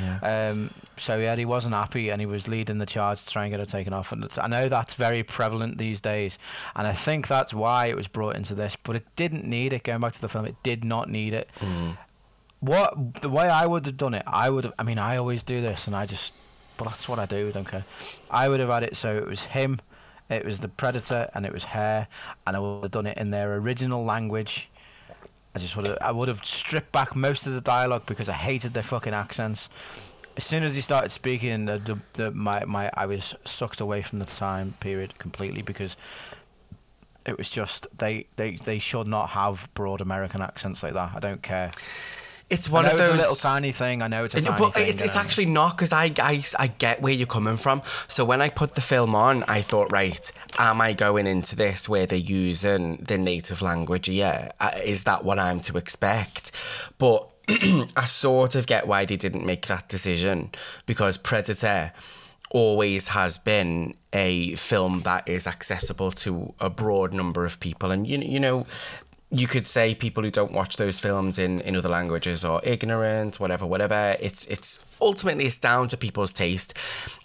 yeah, 0.00 0.18
yeah. 0.22 0.48
Um, 0.50 0.70
so 0.96 1.16
yeah, 1.18 1.34
he 1.36 1.44
wasn't 1.44 1.74
happy, 1.74 2.10
and 2.10 2.20
he 2.20 2.26
was 2.26 2.46
leading 2.48 2.78
the 2.78 2.86
charge 2.86 3.24
to 3.24 3.30
try 3.32 3.44
and 3.44 3.50
get 3.50 3.60
her 3.60 3.66
taken 3.66 3.92
off. 3.92 4.12
And 4.12 4.26
I 4.40 4.46
know 4.46 4.68
that's 4.68 4.94
very 4.94 5.22
prevalent 5.24 5.76
these 5.78 6.00
days, 6.00 6.38
and 6.76 6.86
I 6.86 6.92
think 6.92 7.26
that's 7.26 7.52
why 7.52 7.86
it 7.86 7.96
was 7.96 8.06
brought 8.08 8.36
into 8.36 8.54
this. 8.54 8.76
But 8.76 8.96
it 8.96 9.04
didn't 9.16 9.44
need 9.44 9.72
it. 9.72 9.82
Going 9.82 10.00
back 10.00 10.12
to 10.12 10.20
the 10.20 10.28
film, 10.28 10.44
it 10.46 10.56
did 10.62 10.84
not 10.84 11.08
need 11.10 11.34
it. 11.34 11.50
Mm. 11.60 11.98
What 12.66 13.22
the 13.22 13.28
way 13.28 13.48
I 13.48 13.66
would 13.66 13.86
have 13.86 13.96
done 13.96 14.14
it, 14.14 14.24
I 14.26 14.50
would 14.50 14.64
have. 14.64 14.74
I 14.78 14.82
mean, 14.82 14.98
I 14.98 15.16
always 15.16 15.42
do 15.42 15.60
this, 15.60 15.86
and 15.86 15.94
I 15.94 16.06
just. 16.06 16.34
But 16.76 16.88
that's 16.88 17.08
what 17.08 17.18
I 17.18 17.26
do. 17.26 17.48
I 17.48 17.50
don't 17.52 17.66
care. 17.66 17.84
I 18.30 18.48
would 18.48 18.60
have 18.60 18.68
had 18.68 18.82
it 18.82 18.96
so 18.96 19.16
it 19.16 19.26
was 19.26 19.44
him, 19.44 19.80
it 20.28 20.44
was 20.44 20.60
the 20.60 20.68
predator, 20.68 21.30
and 21.34 21.46
it 21.46 21.52
was 21.52 21.64
her, 21.64 22.06
and 22.46 22.56
I 22.56 22.58
would 22.58 22.82
have 22.82 22.90
done 22.90 23.06
it 23.06 23.16
in 23.16 23.30
their 23.30 23.54
original 23.56 24.04
language. 24.04 24.68
I 25.54 25.58
just 25.58 25.76
would 25.76 25.86
have. 25.86 25.98
I 26.00 26.12
would 26.12 26.28
have 26.28 26.44
stripped 26.44 26.92
back 26.92 27.16
most 27.16 27.46
of 27.46 27.54
the 27.54 27.62
dialogue 27.62 28.02
because 28.06 28.28
I 28.28 28.34
hated 28.34 28.74
their 28.74 28.82
fucking 28.82 29.14
accents. 29.14 29.70
As 30.36 30.44
soon 30.44 30.64
as 30.64 30.74
he 30.74 30.82
started 30.82 31.10
speaking, 31.10 31.64
the, 31.64 31.78
the, 31.78 31.98
the 32.12 32.30
my 32.32 32.64
my 32.66 32.90
I 32.92 33.06
was 33.06 33.34
sucked 33.46 33.80
away 33.80 34.02
from 34.02 34.18
the 34.18 34.26
time 34.26 34.74
period 34.80 35.18
completely 35.18 35.62
because 35.62 35.96
it 37.24 37.38
was 37.38 37.48
just 37.48 37.86
they 37.96 38.26
they 38.36 38.56
they 38.56 38.78
should 38.78 39.06
not 39.06 39.30
have 39.30 39.68
broad 39.74 40.00
American 40.00 40.42
accents 40.42 40.82
like 40.82 40.92
that. 40.92 41.12
I 41.14 41.20
don't 41.20 41.42
care. 41.42 41.70
It's 42.48 42.70
one 42.70 42.84
of 42.84 42.92
it's 42.92 43.00
those 43.00 43.08
a 43.08 43.14
little 43.14 43.34
tiny 43.34 43.72
thing. 43.72 44.02
I 44.02 44.06
know 44.06 44.24
it's 44.24 44.34
a 44.34 44.40
tiny 44.40 44.56
but 44.56 44.74
thing. 44.74 44.88
it's, 44.88 45.02
it's 45.02 45.16
actually 45.16 45.46
not 45.46 45.76
because 45.76 45.92
I, 45.92 46.12
I, 46.18 46.42
I 46.58 46.68
get 46.68 47.02
where 47.02 47.12
you're 47.12 47.26
coming 47.26 47.56
from. 47.56 47.82
So 48.06 48.24
when 48.24 48.40
I 48.40 48.50
put 48.50 48.74
the 48.74 48.80
film 48.80 49.16
on, 49.16 49.42
I 49.44 49.62
thought, 49.62 49.90
right, 49.90 50.30
am 50.58 50.80
I 50.80 50.92
going 50.92 51.26
into 51.26 51.56
this 51.56 51.88
where 51.88 52.06
they're 52.06 52.18
using 52.18 52.98
the 52.98 53.18
native 53.18 53.62
language? 53.62 54.08
Yeah, 54.08 54.52
uh, 54.60 54.70
is 54.84 55.02
that 55.04 55.24
what 55.24 55.40
I'm 55.40 55.58
to 55.62 55.76
expect? 55.76 56.52
But 56.98 57.28
I 57.48 58.04
sort 58.06 58.54
of 58.54 58.68
get 58.68 58.86
why 58.86 59.06
they 59.06 59.16
didn't 59.16 59.44
make 59.44 59.66
that 59.66 59.88
decision 59.88 60.50
because 60.86 61.18
Predator 61.18 61.92
always 62.50 63.08
has 63.08 63.38
been 63.38 63.94
a 64.12 64.54
film 64.54 65.00
that 65.00 65.28
is 65.28 65.46
accessible 65.46 66.12
to 66.12 66.54
a 66.60 66.70
broad 66.70 67.12
number 67.12 67.44
of 67.44 67.58
people, 67.60 67.90
and 67.90 68.06
you 68.06 68.18
you 68.18 68.40
know 68.40 68.66
you 69.30 69.48
could 69.48 69.66
say 69.66 69.94
people 69.94 70.22
who 70.22 70.30
don't 70.30 70.52
watch 70.52 70.76
those 70.76 71.00
films 71.00 71.36
in, 71.38 71.60
in 71.62 71.74
other 71.74 71.88
languages 71.88 72.44
are 72.44 72.60
ignorant, 72.62 73.40
whatever, 73.40 73.66
whatever. 73.66 74.16
It's 74.20 74.46
it's 74.46 74.84
ultimately 75.00 75.46
it's 75.46 75.58
down 75.58 75.88
to 75.88 75.96
people's 75.96 76.32
taste, 76.32 76.74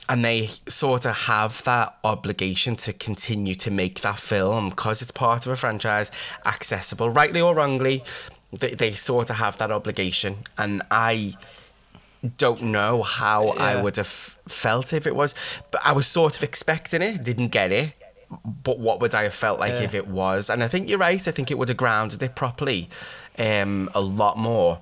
and 0.10 0.26
they 0.26 0.48
sort 0.68 1.06
of 1.06 1.16
have 1.16 1.64
that 1.64 1.98
obligation 2.04 2.76
to 2.78 2.94
continue 2.94 3.54
to 3.56 3.70
make 3.70 4.02
that 4.02 4.18
film 4.18 4.72
because 4.72 5.02
it's 5.04 5.12
part 5.12 5.46
of 5.46 5.52
a 5.52 5.56
franchise 5.56 6.12
accessible, 6.46 7.10
rightly 7.10 7.40
or 7.40 7.54
wrongly. 7.54 8.04
They, 8.52 8.72
they 8.72 8.92
sort 8.92 9.30
of 9.30 9.38
have 9.38 9.58
that 9.60 9.72
obligation, 9.72 10.38
and 10.58 10.82
I 10.90 11.36
don't 12.38 12.64
know 12.64 13.04
how 13.04 13.50
I 13.50 13.82
would 13.82 13.96
have 13.98 14.08
felt 14.08 14.92
if 14.92 15.06
it 15.06 15.16
was, 15.16 15.36
but 15.70 15.82
I 15.84 15.92
was 15.92 16.08
sort 16.08 16.36
of 16.38 16.44
expecting 16.44 17.02
it, 17.02 17.24
didn't 17.24 17.50
get 17.50 17.72
it. 17.72 17.94
But 18.64 18.80
what 18.80 19.00
would 19.02 19.14
I 19.14 19.24
have 19.24 19.34
felt 19.34 19.60
like 19.60 19.74
Yeah. 19.74 19.82
if 19.82 19.94
it 19.94 20.08
was? 20.08 20.50
And 20.50 20.64
I 20.64 20.68
think 20.68 20.90
you're 20.90 21.00
right. 21.00 21.28
I 21.28 21.32
think 21.32 21.52
it 21.52 21.58
would 21.58 21.68
have 21.70 21.78
grounded 21.78 22.24
it 22.24 22.36
properly, 22.36 22.90
um, 23.38 23.90
a 23.94 24.02
lot 24.02 24.38
more. 24.38 24.80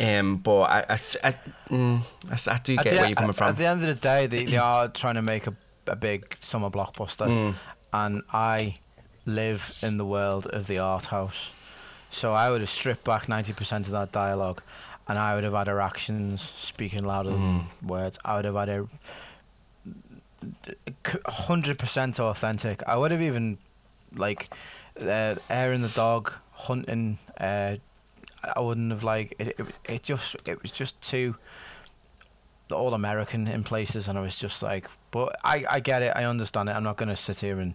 Um, 0.00 0.38
but 0.38 0.60
I, 0.62 0.78
I, 0.90 0.98
I, 1.22 1.34
mm, 1.70 2.00
I, 2.30 2.52
I 2.54 2.58
do 2.64 2.76
get 2.76 2.84
the, 2.90 2.96
where 2.96 3.06
you're 3.06 3.14
coming 3.14 3.30
at, 3.30 3.36
from. 3.36 3.48
At 3.48 3.56
the 3.56 3.66
end 3.66 3.84
of 3.84 3.88
the 3.94 4.00
day, 4.00 4.26
they, 4.26 4.44
they 4.46 4.56
are 4.56 4.88
trying 4.88 5.14
to 5.14 5.22
make 5.22 5.46
a, 5.46 5.54
a 5.86 5.94
big 5.96 6.36
summer 6.40 6.68
blockbuster, 6.70 7.26
Mm. 7.28 7.54
and 7.92 8.22
I 8.32 8.78
live 9.26 9.78
in 9.82 9.96
the 9.96 10.04
world 10.04 10.46
of 10.48 10.66
the 10.66 10.78
art 10.78 11.06
house. 11.06 11.52
So 12.10 12.32
I 12.34 12.50
would 12.50 12.60
have 12.60 12.70
stripped 12.70 13.04
back 13.04 13.28
ninety 13.28 13.52
percent 13.52 13.86
of 13.86 13.92
that 13.92 14.10
dialogue, 14.12 14.62
and 15.08 15.16
I 15.18 15.34
would 15.36 15.44
have 15.44 15.54
had 15.54 15.68
her 15.68 15.80
actions 15.80 16.42
speaking 16.42 17.04
louder 17.04 17.30
Mm. 17.30 17.64
than 17.80 17.88
words. 17.88 18.18
I 18.24 18.34
would 18.36 18.44
have 18.44 18.54
had 18.56 18.68
her 18.68 18.86
hundred 21.26 21.78
percent 21.78 22.20
authentic. 22.20 22.82
I 22.86 22.96
would 22.96 23.10
have 23.10 23.22
even 23.22 23.58
like 24.14 24.48
uh, 25.00 25.36
airing 25.50 25.82
the 25.82 25.88
dog, 25.88 26.32
hunting. 26.52 27.18
Uh, 27.38 27.76
I 28.56 28.60
wouldn't 28.60 28.90
have 28.90 29.04
like 29.04 29.34
it, 29.38 29.58
it. 29.58 29.66
It 29.84 30.02
just 30.02 30.36
it 30.46 30.60
was 30.62 30.70
just 30.70 31.00
too 31.00 31.36
all 32.72 32.94
American 32.94 33.46
in 33.46 33.64
places, 33.64 34.08
and 34.08 34.18
I 34.18 34.22
was 34.22 34.36
just 34.36 34.62
like, 34.62 34.88
but 35.10 35.36
I, 35.44 35.64
I 35.68 35.80
get 35.80 36.02
it, 36.02 36.12
I 36.16 36.24
understand 36.24 36.68
it. 36.68 36.72
I'm 36.72 36.82
not 36.82 36.96
going 36.96 37.10
to 37.10 37.16
sit 37.16 37.40
here 37.40 37.60
and 37.60 37.74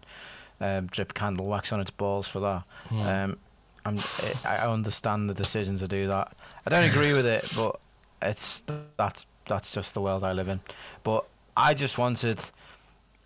um, 0.60 0.88
drip 0.88 1.14
candle 1.14 1.46
wax 1.46 1.72
on 1.72 1.80
its 1.80 1.92
balls 1.92 2.28
for 2.28 2.40
that. 2.40 2.64
Um, 2.92 3.38
I'm, 3.86 3.98
I 4.46 4.58
I 4.58 4.68
understand 4.68 5.30
the 5.30 5.34
decision 5.34 5.78
to 5.78 5.88
do 5.88 6.08
that. 6.08 6.36
I 6.66 6.70
don't 6.70 6.90
agree 6.90 7.14
with 7.14 7.26
it, 7.26 7.52
but 7.56 7.80
it's 8.22 8.64
that's 8.98 9.26
that's 9.46 9.74
just 9.74 9.94
the 9.94 10.02
world 10.02 10.24
I 10.24 10.34
live 10.34 10.50
in. 10.50 10.60
But 11.04 11.26
I 11.60 11.74
just 11.74 11.98
wanted 11.98 12.40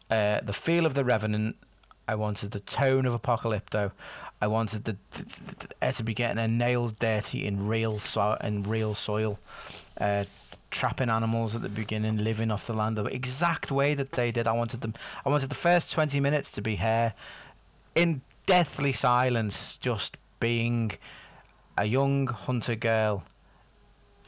uh, 0.10 0.42
the 0.42 0.54
feel 0.54 0.88
of 0.88 0.96
the 0.96 1.06
Revenant. 1.06 1.56
I 2.08 2.16
wanted 2.16 2.50
the 2.50 2.60
tone 2.62 3.06
of 3.06 3.14
Apocalypto. 3.14 3.92
I 4.42 4.48
wanted 4.48 4.86
the, 4.86 4.98
the, 5.12 5.68
the, 5.80 5.92
to 5.92 6.04
be 6.04 6.16
getting 6.16 6.38
their 6.38 6.48
nails 6.48 6.94
dirty 6.94 7.46
in 7.46 7.68
real 7.68 8.00
so- 8.00 8.38
in 8.42 8.64
real 8.64 8.96
soil, 8.96 9.40
uh, 10.02 10.26
trapping 10.72 11.12
animals 11.12 11.56
at 11.56 11.62
the 11.62 11.70
beginning, 11.70 12.18
living 12.24 12.50
off 12.50 12.66
the 12.66 12.74
land 12.74 12.98
the 12.98 13.06
exact 13.06 13.72
way 13.72 13.94
that 13.94 14.14
they 14.14 14.32
did. 14.32 14.48
I 14.48 14.54
wanted 14.54 14.82
them. 14.82 14.96
I 15.24 15.30
wanted 15.30 15.50
the 15.50 15.56
first 15.56 15.92
twenty 15.92 16.20
minutes 16.20 16.52
to 16.54 16.62
be 16.62 16.76
here 16.76 17.14
in 17.94 18.22
deathly 18.48 18.94
silence, 18.94 19.78
just 19.78 20.18
being 20.40 20.94
a 21.78 21.86
young 21.86 22.26
hunter 22.26 22.76
girl, 22.76 23.24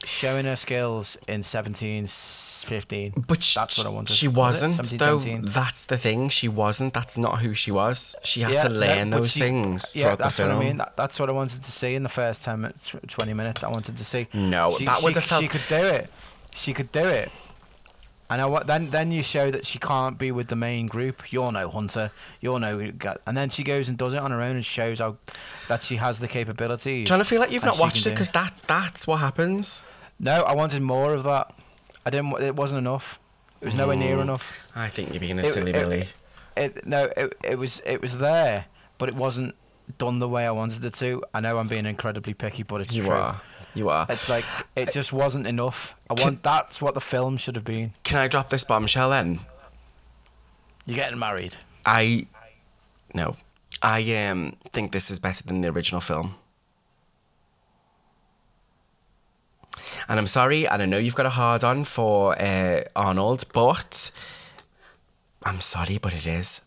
showing 0.06 0.46
her 0.46 0.54
skills 0.56 1.18
in 1.26 1.42
17, 1.42 2.06
15. 2.06 3.24
But 3.26 3.42
sh- 3.42 3.54
That's 3.54 3.76
what 3.78 3.86
I 3.86 3.90
wanted. 3.90 4.14
She 4.14 4.28
Was 4.28 4.36
wasn't, 4.62 4.74
17, 4.76 4.98
though. 4.98 5.18
17? 5.18 5.44
That's 5.46 5.84
the 5.84 5.98
thing. 5.98 6.28
She 6.28 6.48
wasn't. 6.48 6.94
That's 6.94 7.18
not 7.18 7.40
who 7.40 7.54
she 7.54 7.70
was. 7.72 8.14
She 8.22 8.40
had 8.42 8.52
Yeah, 8.54 8.62
to 8.64 8.68
learn 8.68 9.10
but 9.10 9.16
those 9.18 9.32
she- 9.32 9.40
things 9.40 9.94
Yeah, 9.96 10.04
throughout 10.04 10.18
the 10.18 10.24
that's 10.24 10.36
film. 10.36 10.48
what 10.50 10.56
I 10.56 10.64
mean. 10.64 10.76
That, 10.76 10.96
that's 10.96 11.18
what 11.18 11.28
I 11.28 11.32
wanted 11.32 11.62
to 11.62 11.72
see 11.72 11.94
in 11.96 12.02
the 12.04 12.08
first 12.08 12.44
10 12.44 12.60
minutes, 12.60 12.94
20 13.08 13.34
minutes. 13.34 13.64
I 13.64 13.68
wanted 13.68 13.96
to 13.96 14.04
see. 14.04 14.28
No, 14.32 14.70
she, 14.78 14.84
that 14.86 15.02
would 15.02 15.14
have 15.16 15.24
felt- 15.24 15.42
She 15.42 15.48
could 15.48 15.66
do 15.68 15.84
it. 15.84 16.10
She 16.54 16.72
could 16.72 16.92
do 16.92 17.04
it. 17.06 17.30
And 18.28 18.42
I, 18.42 18.62
then, 18.64 18.88
then 18.88 19.12
you 19.12 19.22
show 19.22 19.52
that 19.52 19.64
she 19.66 19.78
can't 19.78 20.18
be 20.18 20.32
with 20.32 20.48
the 20.48 20.56
main 20.56 20.86
group. 20.88 21.32
You're 21.32 21.52
no 21.52 21.68
hunter. 21.70 22.10
You're 22.40 22.58
no. 22.58 22.90
And 23.24 23.36
then 23.36 23.50
she 23.50 23.62
goes 23.62 23.88
and 23.88 23.96
does 23.96 24.14
it 24.14 24.18
on 24.18 24.32
her 24.32 24.40
own 24.42 24.56
and 24.56 24.64
shows 24.64 24.98
how 24.98 25.16
that 25.68 25.82
she 25.82 25.94
has 25.96 26.18
the 26.18 26.26
capabilities. 26.26 27.06
Trying 27.06 27.20
to 27.20 27.24
feel 27.24 27.38
like 27.40 27.52
you've 27.52 27.64
not 27.64 27.78
watched 27.78 28.04
it 28.06 28.10
because 28.10 28.32
that 28.32 28.52
that's 28.66 29.06
what 29.06 29.18
happens. 29.18 29.82
No, 30.18 30.42
I 30.42 30.54
wanted 30.54 30.82
more 30.82 31.12
of 31.14 31.24
that. 31.24 31.52
I 32.04 32.10
didn't. 32.10 32.32
It 32.40 32.56
wasn't 32.56 32.78
enough. 32.78 33.18
It 33.60 33.66
was 33.66 33.74
nowhere 33.74 33.96
near 33.96 34.16
Mm. 34.16 34.22
enough. 34.22 34.70
I 34.76 34.88
think 34.88 35.10
you're 35.12 35.20
being 35.20 35.38
a 35.38 35.42
It- 35.42 35.52
silly 35.52 35.70
it- 35.70 35.74
Billy. 35.74 36.08
It 36.56 36.86
no. 36.86 37.04
It, 37.16 37.36
it 37.44 37.58
was. 37.58 37.80
It 37.84 38.00
was 38.00 38.18
there, 38.18 38.66
but 38.98 39.08
it 39.08 39.14
wasn't 39.14 39.54
done 39.98 40.18
the 40.18 40.28
way 40.28 40.46
I 40.46 40.50
wanted 40.50 40.84
it 40.84 40.94
to. 40.94 41.22
I 41.34 41.40
know 41.40 41.58
I'm 41.58 41.68
being 41.68 41.86
incredibly 41.86 42.34
picky, 42.34 42.62
but 42.62 42.80
it's 42.80 42.94
You 42.94 43.04
true. 43.04 43.14
are. 43.14 43.40
You 43.74 43.90
are. 43.90 44.06
It's 44.08 44.28
like 44.30 44.44
it 44.74 44.90
just 44.92 45.12
wasn't 45.12 45.46
enough. 45.46 45.94
I 46.08 46.14
want 46.14 46.42
that's 46.42 46.80
what 46.80 46.94
the 46.94 47.00
film 47.00 47.36
should 47.36 47.56
have 47.56 47.64
been. 47.64 47.92
Can 48.04 48.18
I 48.18 48.26
drop 48.28 48.48
this 48.48 48.64
bombshell 48.64 49.10
then? 49.10 49.40
You're 50.86 50.96
getting 50.96 51.18
married. 51.18 51.56
I 51.84 52.26
no. 53.12 53.36
I 53.82 54.00
um 54.26 54.56
think 54.72 54.92
this 54.92 55.10
is 55.10 55.18
better 55.18 55.44
than 55.44 55.60
the 55.60 55.68
original 55.68 56.00
film. 56.00 56.36
And 60.08 60.18
I'm 60.18 60.26
sorry, 60.26 60.68
and 60.68 60.82
I 60.82 60.86
know 60.86 60.98
you've 60.98 61.16
got 61.16 61.26
a 61.26 61.30
hard 61.30 61.64
on 61.64 61.84
for 61.84 62.40
uh, 62.40 62.82
Arnold, 62.94 63.44
but 63.52 64.10
I'm 65.42 65.60
sorry, 65.60 65.98
but 65.98 66.14
it 66.14 66.26
is. 66.26 66.60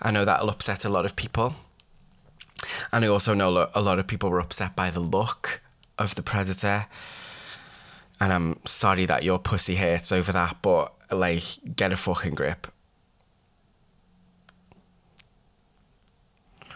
I 0.00 0.10
know 0.10 0.24
that'll 0.24 0.50
upset 0.50 0.84
a 0.84 0.88
lot 0.88 1.04
of 1.04 1.16
people. 1.16 1.54
And 2.92 3.04
I 3.04 3.08
also 3.08 3.34
know 3.34 3.68
a 3.74 3.80
lot 3.80 3.98
of 3.98 4.06
people 4.06 4.30
were 4.30 4.40
upset 4.40 4.76
by 4.76 4.90
the 4.90 5.00
look 5.00 5.60
of 5.98 6.14
the 6.14 6.22
Predator. 6.22 6.86
And 8.20 8.32
I'm 8.32 8.60
sorry 8.64 9.06
that 9.06 9.24
your 9.24 9.38
pussy 9.38 9.76
hurts 9.76 10.12
over 10.12 10.30
that, 10.32 10.56
but 10.62 10.94
like, 11.10 11.44
get 11.74 11.92
a 11.92 11.96
fucking 11.96 12.34
grip. 12.34 12.68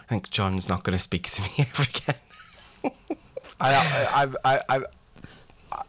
I 0.07 0.09
think 0.09 0.29
John's 0.29 0.69
not 0.69 0.83
going 0.83 0.97
to 0.97 1.03
speak 1.03 1.29
to 1.31 1.41
me 1.41 1.49
ever 1.59 1.83
again. 1.83 2.93
I, 3.59 3.73
I, 3.73 4.23
I, 4.45 4.59
I, 4.69 4.79
I, 5.71 5.81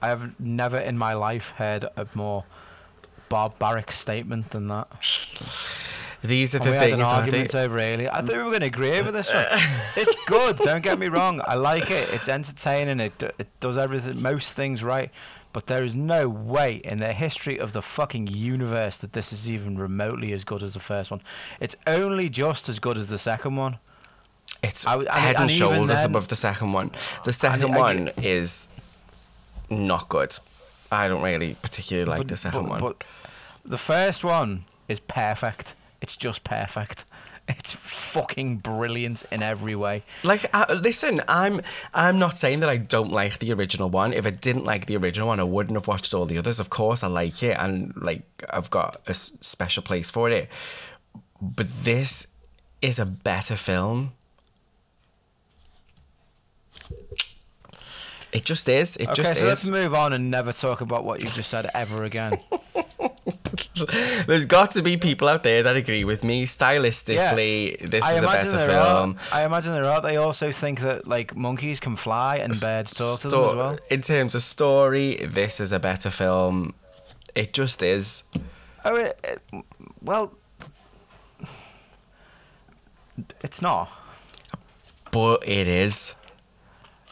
I 0.00 0.08
have 0.08 0.38
never 0.40 0.78
in 0.78 0.96
my 0.96 1.14
life 1.14 1.50
heard 1.56 1.84
a 1.84 2.06
more 2.14 2.44
barbaric 3.28 3.90
statement 3.92 4.50
than 4.50 4.68
that. 4.68 4.88
These 6.22 6.54
are 6.54 6.58
And 6.58 6.66
the 6.66 6.70
we 6.70 6.76
had 6.76 6.92
an 6.92 7.00
argument 7.02 7.52
they? 7.52 7.64
over 7.64 7.78
Alien. 7.78 8.10
I 8.10 8.22
thought 8.22 8.32
we 8.32 8.38
were 8.38 8.44
going 8.50 8.60
to 8.60 8.66
agree 8.66 8.98
over 8.98 9.12
this 9.12 9.32
one. 9.32 9.44
it's 9.96 10.14
good. 10.26 10.56
Don't 10.56 10.82
get 10.82 10.98
me 10.98 11.08
wrong. 11.08 11.42
I 11.46 11.54
like 11.56 11.90
it. 11.90 12.08
It's 12.12 12.28
entertaining. 12.28 13.00
It 13.00 13.22
it 13.38 13.48
does 13.60 13.76
everything, 13.76 14.22
most 14.22 14.54
things 14.54 14.82
right. 14.82 15.10
But 15.56 15.68
there 15.68 15.84
is 15.84 15.96
no 15.96 16.28
way 16.28 16.82
in 16.84 16.98
the 16.98 17.14
history 17.14 17.56
of 17.56 17.72
the 17.72 17.80
fucking 17.80 18.26
universe 18.26 18.98
that 18.98 19.14
this 19.14 19.32
is 19.32 19.50
even 19.50 19.78
remotely 19.78 20.34
as 20.34 20.44
good 20.44 20.62
as 20.62 20.74
the 20.74 20.80
first 20.80 21.10
one. 21.10 21.22
It's 21.60 21.74
only 21.86 22.28
just 22.28 22.68
as 22.68 22.78
good 22.78 22.98
as 22.98 23.08
the 23.08 23.16
second 23.16 23.56
one. 23.56 23.78
It's 24.62 24.86
I 24.86 24.98
head 25.18 25.36
and, 25.36 25.44
and 25.44 25.50
shoulders 25.50 25.96
then- 25.96 26.10
above 26.10 26.28
the 26.28 26.36
second 26.36 26.72
one. 26.72 26.90
The 27.24 27.32
second 27.32 27.72
I 27.74 27.78
one 27.78 28.10
is 28.18 28.68
not 29.70 30.10
good. 30.10 30.36
I 30.92 31.08
don't 31.08 31.22
really 31.22 31.56
particularly 31.62 32.04
like 32.04 32.18
but, 32.18 32.28
the 32.28 32.36
second 32.36 32.64
but- 32.64 32.68
one. 32.68 32.80
But 32.80 33.04
the 33.64 33.78
first 33.78 34.24
one 34.24 34.66
is 34.88 35.00
perfect. 35.00 35.74
It's 36.02 36.16
just 36.18 36.44
perfect. 36.44 37.06
It's 37.58 37.74
fucking 37.74 38.56
brilliant 38.56 39.24
in 39.30 39.40
every 39.42 39.76
way. 39.76 40.02
Like, 40.24 40.46
uh, 40.52 40.66
listen, 40.82 41.22
I'm 41.28 41.60
I'm 41.94 42.18
not 42.18 42.38
saying 42.38 42.58
that 42.60 42.68
I 42.68 42.76
don't 42.76 43.12
like 43.12 43.38
the 43.38 43.52
original 43.52 43.88
one. 43.88 44.12
If 44.12 44.26
I 44.26 44.30
didn't 44.30 44.64
like 44.64 44.86
the 44.86 44.96
original 44.96 45.28
one, 45.28 45.38
I 45.38 45.44
wouldn't 45.44 45.76
have 45.76 45.86
watched 45.86 46.12
all 46.12 46.26
the 46.26 46.38
others. 46.38 46.58
Of 46.58 46.70
course, 46.70 47.04
I 47.04 47.06
like 47.06 47.42
it, 47.44 47.56
and 47.58 47.92
like 47.96 48.22
I've 48.50 48.68
got 48.70 48.96
a 49.06 49.10
s- 49.10 49.32
special 49.40 49.84
place 49.84 50.10
for 50.10 50.28
it. 50.28 50.48
But 51.40 51.68
this 51.84 52.26
is 52.82 52.98
a 52.98 53.06
better 53.06 53.54
film. 53.54 54.12
It 58.32 58.44
just 58.44 58.68
is. 58.68 58.96
It 58.96 59.08
Okay, 59.08 59.22
just 59.22 59.40
so 59.40 59.46
let's 59.46 59.68
move 59.70 59.94
on 59.94 60.12
and 60.12 60.30
never 60.30 60.52
talk 60.52 60.80
about 60.80 61.04
what 61.04 61.22
you 61.22 61.30
just 61.30 61.48
said 61.48 61.70
ever 61.74 62.04
again. 62.04 62.34
There's 64.26 64.46
got 64.46 64.72
to 64.72 64.82
be 64.82 64.96
people 64.96 65.28
out 65.28 65.42
there 65.42 65.62
that 65.62 65.76
agree 65.76 66.04
with 66.04 66.24
me. 66.24 66.44
Stylistically, 66.46 67.78
this 67.78 68.04
I 68.04 68.12
is 68.14 68.22
a 68.22 68.26
better 68.26 68.66
film. 68.66 69.18
Are, 69.32 69.38
I 69.38 69.44
imagine 69.44 69.72
there 69.72 69.84
are. 69.84 70.00
They 70.00 70.16
also 70.16 70.52
think 70.52 70.80
that 70.80 71.06
like 71.06 71.36
monkeys 71.36 71.80
can 71.80 71.96
fly 71.96 72.36
and 72.36 72.58
birds 72.60 72.96
talk 72.96 73.20
to 73.20 73.28
them 73.28 73.44
as 73.44 73.54
well. 73.54 73.78
In 73.90 74.02
terms 74.02 74.34
of 74.34 74.42
story, 74.42 75.16
this 75.16 75.60
is 75.60 75.72
a 75.72 75.80
better 75.80 76.10
film. 76.10 76.74
It 77.34 77.52
just 77.52 77.82
is. 77.82 78.22
Oh, 78.84 78.96
it, 78.96 79.18
it, 79.24 79.64
well, 80.00 80.32
it's 83.42 83.60
not. 83.60 83.90
But 85.10 85.46
it 85.48 85.68
is. 85.68 86.14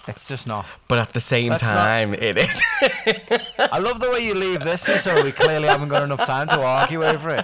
It's 0.06 0.28
just 0.28 0.46
not. 0.46 0.66
But 0.88 0.98
at 0.98 1.12
the 1.14 1.20
same 1.20 1.48
That's 1.50 1.62
not- 1.62 1.72
time, 1.74 2.12
it 2.14 2.36
is. 2.36 2.62
I 3.58 3.78
love 3.78 4.00
the 4.00 4.10
way 4.10 4.20
you 4.20 4.34
leave 4.34 4.60
this, 4.62 4.86
in, 4.88 4.98
so 4.98 5.22
we 5.24 5.32
clearly 5.32 5.66
haven't 5.66 5.88
got 5.88 6.02
enough 6.02 6.26
time 6.26 6.46
to 6.48 6.60
argue 6.62 7.02
over 7.02 7.30
it. 7.30 7.42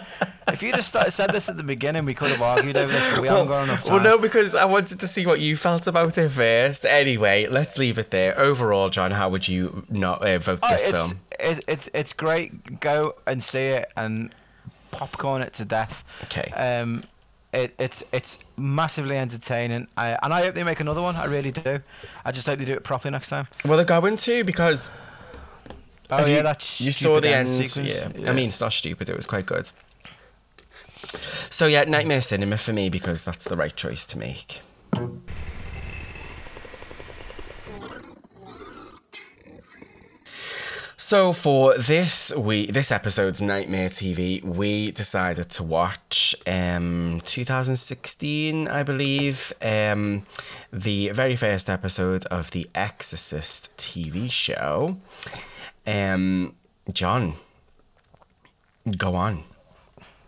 If 0.49 0.63
you 0.63 0.73
just 0.73 0.93
said 1.15 1.31
this 1.31 1.49
at 1.49 1.57
the 1.57 1.63
beginning, 1.63 2.05
we 2.05 2.13
could 2.13 2.29
have 2.31 2.43
argued 2.43 2.77
over 2.77 2.93
this, 2.93 3.13
but 3.13 3.23
we 3.23 3.29
haven't 3.29 3.47
got 3.49 3.65
enough 3.65 3.85
time. 3.85 3.95
well, 3.95 4.05
no, 4.05 4.19
because 4.19 4.55
I 4.55 4.65
wanted 4.67 5.01
to 5.01 5.07
see 5.07 5.25
what 5.25 5.41
you 5.41 5.57
felt 5.57 5.87
about 5.87 6.19
it 6.19 6.29
first. 6.31 6.85
Anyway, 6.85 7.47
let's 7.47 7.79
leave 7.79 7.99
it 7.99 8.11
there. 8.11 8.39
Overall, 8.39 8.89
John, 8.91 9.13
how 9.13 9.29
would 9.31 9.49
you 9.49 9.87
not 9.89 10.21
uh, 10.23 10.39
vote 10.39 10.59
Oh, 10.63 10.69
this 10.71 10.89
it's, 10.89 10.99
film? 10.99 11.21
It, 11.39 11.65
it's 11.67 11.89
it's 11.95 12.13
great. 12.13 12.81
Go 12.81 13.15
and 13.27 13.43
see 13.43 13.69
it 13.69 13.91
and 13.97 14.35
popcorn 14.91 15.41
it 15.41 15.53
to 15.55 15.65
death. 15.65 16.05
Okay. 16.25 16.51
Um, 16.53 17.05
it, 17.53 17.74
it's 17.78 18.03
it's 18.12 18.38
massively 18.57 19.16
entertaining. 19.16 19.88
I, 19.96 20.16
and 20.22 20.32
I 20.32 20.42
hope 20.42 20.55
they 20.55 20.62
make 20.64 20.80
another 20.80 21.03
one. 21.03 21.16
I 21.16 21.24
really 21.24 21.51
do. 21.51 21.80
I 22.24 22.32
just 22.32 22.46
hope 22.46 22.59
they 22.59 22.64
do 22.64 22.74
it 22.74 22.84
properly 22.84 23.11
next 23.12 23.28
time. 23.28 23.48
Well, 23.64 23.76
they're 23.76 23.84
going 24.01 24.16
to 24.18 24.44
because 24.44 24.90
Oh 26.11 26.26
yeah, 26.26 26.38
you, 26.38 26.42
that's 26.42 26.80
you 26.80 26.92
saw 26.92 27.20
the 27.20 27.34
end. 27.34 27.48
sequence. 27.48 27.78
Yeah. 27.88 28.09
I 28.28 28.32
mean, 28.32 28.48
it's 28.48 28.61
not 28.61 28.72
stupid. 28.72 29.09
It 29.09 29.16
was 29.16 29.26
quite 29.26 29.46
good. 29.46 29.70
So 31.51 31.66
yeah, 31.66 31.84
Nightmare 31.84 32.20
Cinema 32.20 32.57
for 32.59 32.72
me 32.72 32.88
because 32.88 33.22
that's 33.22 33.44
the 33.44 33.57
right 33.57 33.74
choice 33.74 34.07
to 34.07 34.18
make. 34.18 34.61
So 41.11 41.33
for 41.33 41.77
this 41.77 42.33
we 42.37 42.67
this 42.67 42.93
episode's 42.93 43.41
Nightmare 43.41 43.89
TV, 43.89 44.41
we 44.45 44.93
decided 44.93 45.51
to 45.51 45.65
watch 45.65 46.37
um 46.47 47.21
2016, 47.27 48.69
I 48.69 48.85
believe, 48.85 49.53
um 49.61 50.25
the 50.73 51.09
very 51.09 51.35
first 51.35 51.69
episode 51.69 52.27
of 52.27 52.53
the 52.53 52.71
Exorcist 52.77 53.77
TV 53.77 54.31
show. 54.31 54.99
Um 55.85 56.55
John, 56.93 57.35
go 58.97 59.17
on. 59.17 59.43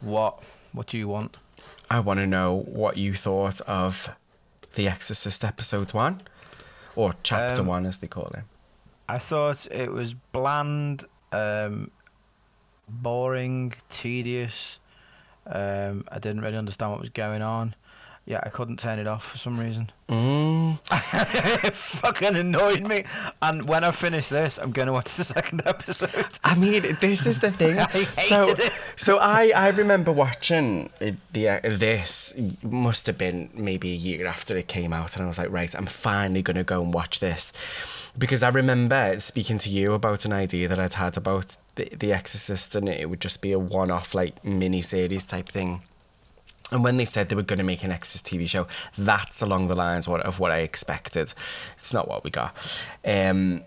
what 0.00 0.42
what 0.72 0.88
do 0.88 0.98
you 0.98 1.06
want? 1.06 1.38
I 1.88 2.00
want 2.00 2.18
to 2.18 2.26
know 2.26 2.64
what 2.66 2.96
you 2.96 3.14
thought 3.14 3.60
of 3.68 4.08
The 4.74 4.88
Exorcist 4.88 5.44
episode 5.44 5.94
1 5.94 6.22
or 6.96 7.14
chapter 7.22 7.60
Um, 7.62 7.68
1 7.68 7.86
as 7.86 7.98
they 7.98 8.08
call 8.08 8.32
it. 8.34 8.51
I 9.08 9.18
thought 9.18 9.66
it 9.70 9.92
was 9.92 10.14
bland, 10.14 11.04
um, 11.32 11.90
boring, 12.88 13.74
tedious. 13.90 14.78
Um, 15.46 16.04
I 16.10 16.18
didn't 16.18 16.42
really 16.42 16.56
understand 16.56 16.92
what 16.92 17.00
was 17.00 17.10
going 17.10 17.42
on. 17.42 17.74
Yeah, 18.24 18.38
I 18.44 18.50
couldn't 18.50 18.78
turn 18.78 19.00
it 19.00 19.08
off 19.08 19.24
for 19.24 19.36
some 19.36 19.58
reason. 19.58 19.90
Mm. 20.08 20.78
it 21.64 21.74
fucking 21.74 22.36
annoyed 22.36 22.86
me. 22.86 23.04
And 23.40 23.68
when 23.68 23.82
I 23.82 23.90
finish 23.90 24.28
this, 24.28 24.58
I'm 24.58 24.70
going 24.70 24.86
to 24.86 24.92
watch 24.92 25.12
the 25.16 25.24
second 25.24 25.62
episode. 25.66 26.26
I 26.44 26.54
mean, 26.54 26.82
this 27.00 27.26
is 27.26 27.40
the 27.40 27.50
thing. 27.50 27.78
I 27.80 27.86
hated 27.86 28.20
so, 28.20 28.48
it. 28.50 28.72
so 28.94 29.18
I, 29.20 29.52
I 29.56 29.70
remember 29.70 30.12
watching 30.12 30.90
the 31.32 31.48
uh, 31.48 31.60
this 31.64 32.34
must 32.62 33.08
have 33.08 33.18
been 33.18 33.50
maybe 33.54 33.90
a 33.90 33.96
year 33.96 34.28
after 34.28 34.56
it 34.56 34.68
came 34.68 34.92
out, 34.92 35.16
and 35.16 35.24
I 35.24 35.26
was 35.26 35.38
like, 35.38 35.50
right, 35.50 35.74
I'm 35.74 35.86
finally 35.86 36.42
gonna 36.42 36.62
go 36.62 36.80
and 36.80 36.94
watch 36.94 37.18
this, 37.18 37.52
because 38.16 38.42
I 38.42 38.48
remember 38.48 39.18
speaking 39.20 39.58
to 39.58 39.70
you 39.70 39.94
about 39.94 40.24
an 40.24 40.32
idea 40.32 40.68
that 40.68 40.78
I'd 40.78 40.94
had 40.94 41.16
about 41.16 41.56
the, 41.76 41.88
the 41.96 42.12
Exorcist, 42.12 42.74
and 42.74 42.88
it 42.88 43.08
would 43.08 43.20
just 43.20 43.40
be 43.40 43.52
a 43.52 43.58
one-off 43.58 44.14
like 44.14 44.44
mini 44.44 44.82
series 44.82 45.24
type 45.24 45.48
thing. 45.48 45.82
And 46.70 46.82
when 46.82 46.96
they 46.96 47.04
said 47.04 47.28
they 47.28 47.36
were 47.36 47.42
going 47.42 47.58
to 47.58 47.64
make 47.64 47.84
an 47.84 47.92
Exorcist 47.92 48.26
TV 48.26 48.48
show, 48.48 48.66
that's 48.96 49.42
along 49.42 49.68
the 49.68 49.74
lines 49.74 50.08
of 50.08 50.40
what 50.40 50.50
I 50.50 50.58
expected. 50.58 51.34
It's 51.76 51.92
not 51.92 52.08
what 52.08 52.24
we 52.24 52.30
got. 52.30 52.56
Um, 53.04 53.62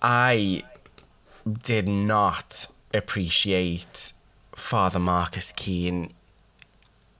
I 0.00 0.62
did 1.62 1.88
not 1.88 2.68
appreciate 2.94 4.12
Father 4.54 4.98
Marcus 4.98 5.52
Keane 5.52 6.12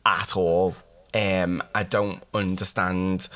at 0.04 0.36
all. 0.36 0.76
Um, 1.14 1.62
I 1.74 1.82
don't 1.82 2.22
understand 2.32 3.28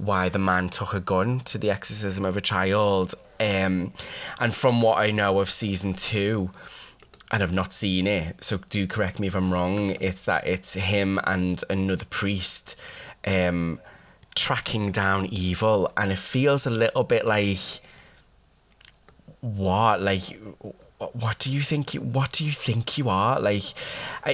why 0.00 0.28
the 0.28 0.38
man 0.38 0.68
took 0.68 0.94
a 0.94 1.00
gun 1.00 1.40
to 1.40 1.58
the 1.58 1.70
exorcism 1.70 2.24
of 2.24 2.36
a 2.36 2.40
child. 2.40 3.14
Um, 3.38 3.92
and 4.38 4.54
from 4.54 4.80
what 4.82 4.98
I 4.98 5.10
know 5.10 5.40
of 5.40 5.50
season 5.50 5.94
two, 5.94 6.50
and 7.30 7.42
I've 7.42 7.52
not 7.52 7.72
seen 7.72 8.06
it, 8.06 8.42
so 8.42 8.58
do 8.68 8.86
correct 8.86 9.20
me 9.20 9.28
if 9.28 9.36
I'm 9.36 9.52
wrong. 9.52 9.96
It's 10.00 10.24
that 10.24 10.46
it's 10.46 10.74
him 10.74 11.20
and 11.24 11.62
another 11.70 12.04
priest 12.06 12.78
um, 13.26 13.80
tracking 14.34 14.90
down 14.90 15.26
evil, 15.26 15.92
and 15.96 16.10
it 16.10 16.18
feels 16.18 16.66
a 16.66 16.70
little 16.70 17.04
bit 17.04 17.26
like 17.26 17.80
what, 19.40 20.00
like 20.02 20.38
what, 20.98 21.38
do 21.38 21.50
you 21.50 21.62
think? 21.62 21.94
You, 21.94 22.00
what 22.00 22.32
do 22.32 22.44
you 22.44 22.52
think 22.52 22.98
you 22.98 23.08
are? 23.08 23.40
Like, 23.40 23.62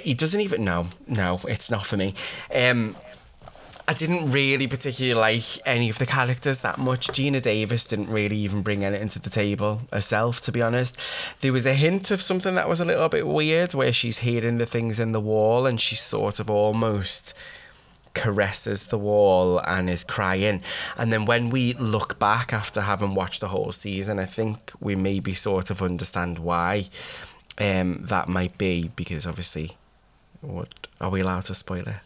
he 0.03 0.15
doesn't 0.15 0.41
even 0.41 0.65
know. 0.65 0.89
No, 1.07 1.41
it's 1.49 1.71
not 1.71 1.87
for 1.87 1.97
me. 1.97 2.15
Um, 2.53 2.97
I 3.89 3.95
didn't 3.95 4.33
really 4.33 4.67
particularly 4.67 5.15
like 5.15 5.45
any 5.65 5.89
of 5.89 5.99
the 5.99 6.07
characters 6.07 6.61
that 6.61 6.77
much. 6.77 7.07
Geena 7.09 7.41
Davis 7.41 7.85
didn't 7.85 8.09
really 8.09 8.37
even 8.37 8.63
bring 8.63 8.85
anything 8.85 9.09
to 9.11 9.21
the 9.21 9.31
table 9.31 9.83
herself, 9.93 10.41
to 10.43 10.53
be 10.53 10.61
honest. 10.61 10.99
There 11.41 11.53
was 11.53 11.67
a 11.67 11.75
hint 11.75 12.11
of 12.11 12.21
something 12.21 12.55
that 12.55 12.69
was 12.69 12.81
a 12.81 12.85
little 12.85 13.09
bit 13.09 13.29
weird 13.29 13.75
where 13.75 13.93
she's 13.93 14.19
hearing 14.19 14.59
the 14.59 14.67
things 14.67 14.99
in 14.99 15.13
the 15.13 15.21
wall 15.21 15.67
and 15.67 15.81
she 15.81 15.95
sort 15.95 16.41
of 16.41 16.51
almost 16.51 17.33
caresses 18.13 18.87
the 18.87 18.99
wall 18.99 19.61
and 19.61 19.89
is 19.89 20.03
crying. 20.03 20.63
And 20.97 21.13
then 21.13 21.25
when 21.25 21.51
we 21.51 21.75
look 21.75 22.19
back 22.19 22.53
after 22.53 22.81
having 22.81 23.15
watched 23.15 23.41
the 23.41 23.49
whole 23.49 23.71
season, 23.71 24.19
I 24.19 24.25
think 24.25 24.73
we 24.81 24.97
maybe 24.97 25.33
sort 25.33 25.71
of 25.71 25.81
understand 25.81 26.41
why 26.41 26.89
um, 27.59 28.03
that 28.09 28.27
might 28.27 28.59
be 28.59 28.91
because 28.97 29.27
obviously, 29.27 29.77
what 30.41 30.89
are 31.01 31.11
we 31.11 31.21
allowed 31.21 31.45
to 31.45 31.55
spoil 31.55 31.87
it? 31.87 31.97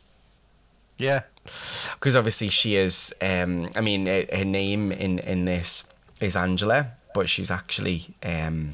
Yeah. 0.98 1.22
Because 1.44 2.16
obviously 2.16 2.48
she 2.48 2.76
is. 2.76 3.14
Um, 3.20 3.70
I 3.74 3.80
mean, 3.80 4.06
her, 4.06 4.44
name 4.44 4.92
in 4.92 5.18
in 5.20 5.44
this 5.44 5.84
is 6.20 6.36
Angela, 6.36 6.92
but 7.14 7.28
she's 7.28 7.50
actually 7.50 8.14
um, 8.22 8.72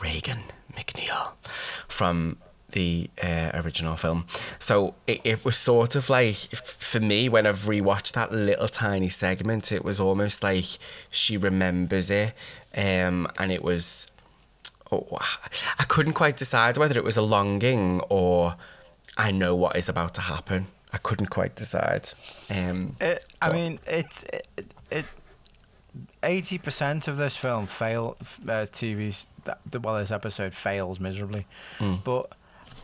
Regan 0.00 0.44
MacNeil 0.74 1.32
from 1.88 2.38
the 2.72 3.08
uh, 3.22 3.50
original 3.54 3.96
film. 3.96 4.26
So 4.58 4.94
it, 5.06 5.20
it 5.24 5.44
was 5.44 5.56
sort 5.56 5.96
of 5.96 6.10
like 6.10 6.36
for 6.36 7.00
me 7.00 7.28
when 7.28 7.46
I've 7.46 7.60
rewatched 7.60 8.12
that 8.12 8.32
little 8.32 8.68
tiny 8.68 9.08
segment, 9.08 9.72
it 9.72 9.84
was 9.84 9.98
almost 9.98 10.42
like 10.42 10.78
she 11.10 11.36
remembers 11.36 12.10
it, 12.10 12.34
um, 12.76 13.28
and 13.38 13.50
it 13.50 13.62
was. 13.62 14.06
Oh, 14.92 15.18
I 15.80 15.84
couldn't 15.84 16.12
quite 16.12 16.36
decide 16.36 16.76
whether 16.76 16.96
it 16.96 17.02
was 17.02 17.16
a 17.16 17.22
longing 17.22 18.00
or 18.08 18.54
I 19.16 19.32
know 19.32 19.56
what 19.56 19.74
is 19.74 19.88
about 19.88 20.14
to 20.14 20.20
happen. 20.20 20.68
I 20.92 20.98
couldn't 20.98 21.26
quite 21.30 21.56
decide. 21.56 22.10
Um, 22.50 22.96
It, 23.00 23.24
I 23.42 23.52
mean, 23.52 23.78
it 23.86 24.24
it 24.56 24.72
it. 24.90 25.04
Eighty 26.22 26.58
percent 26.58 27.08
of 27.08 27.16
this 27.16 27.36
film 27.36 27.66
fail. 27.66 28.16
Uh, 28.20 28.66
TV's 28.66 29.28
well, 29.82 29.96
this 29.96 30.10
episode 30.10 30.52
fails 30.54 31.00
miserably, 31.00 31.46
Hmm. 31.78 31.96
but 32.04 32.30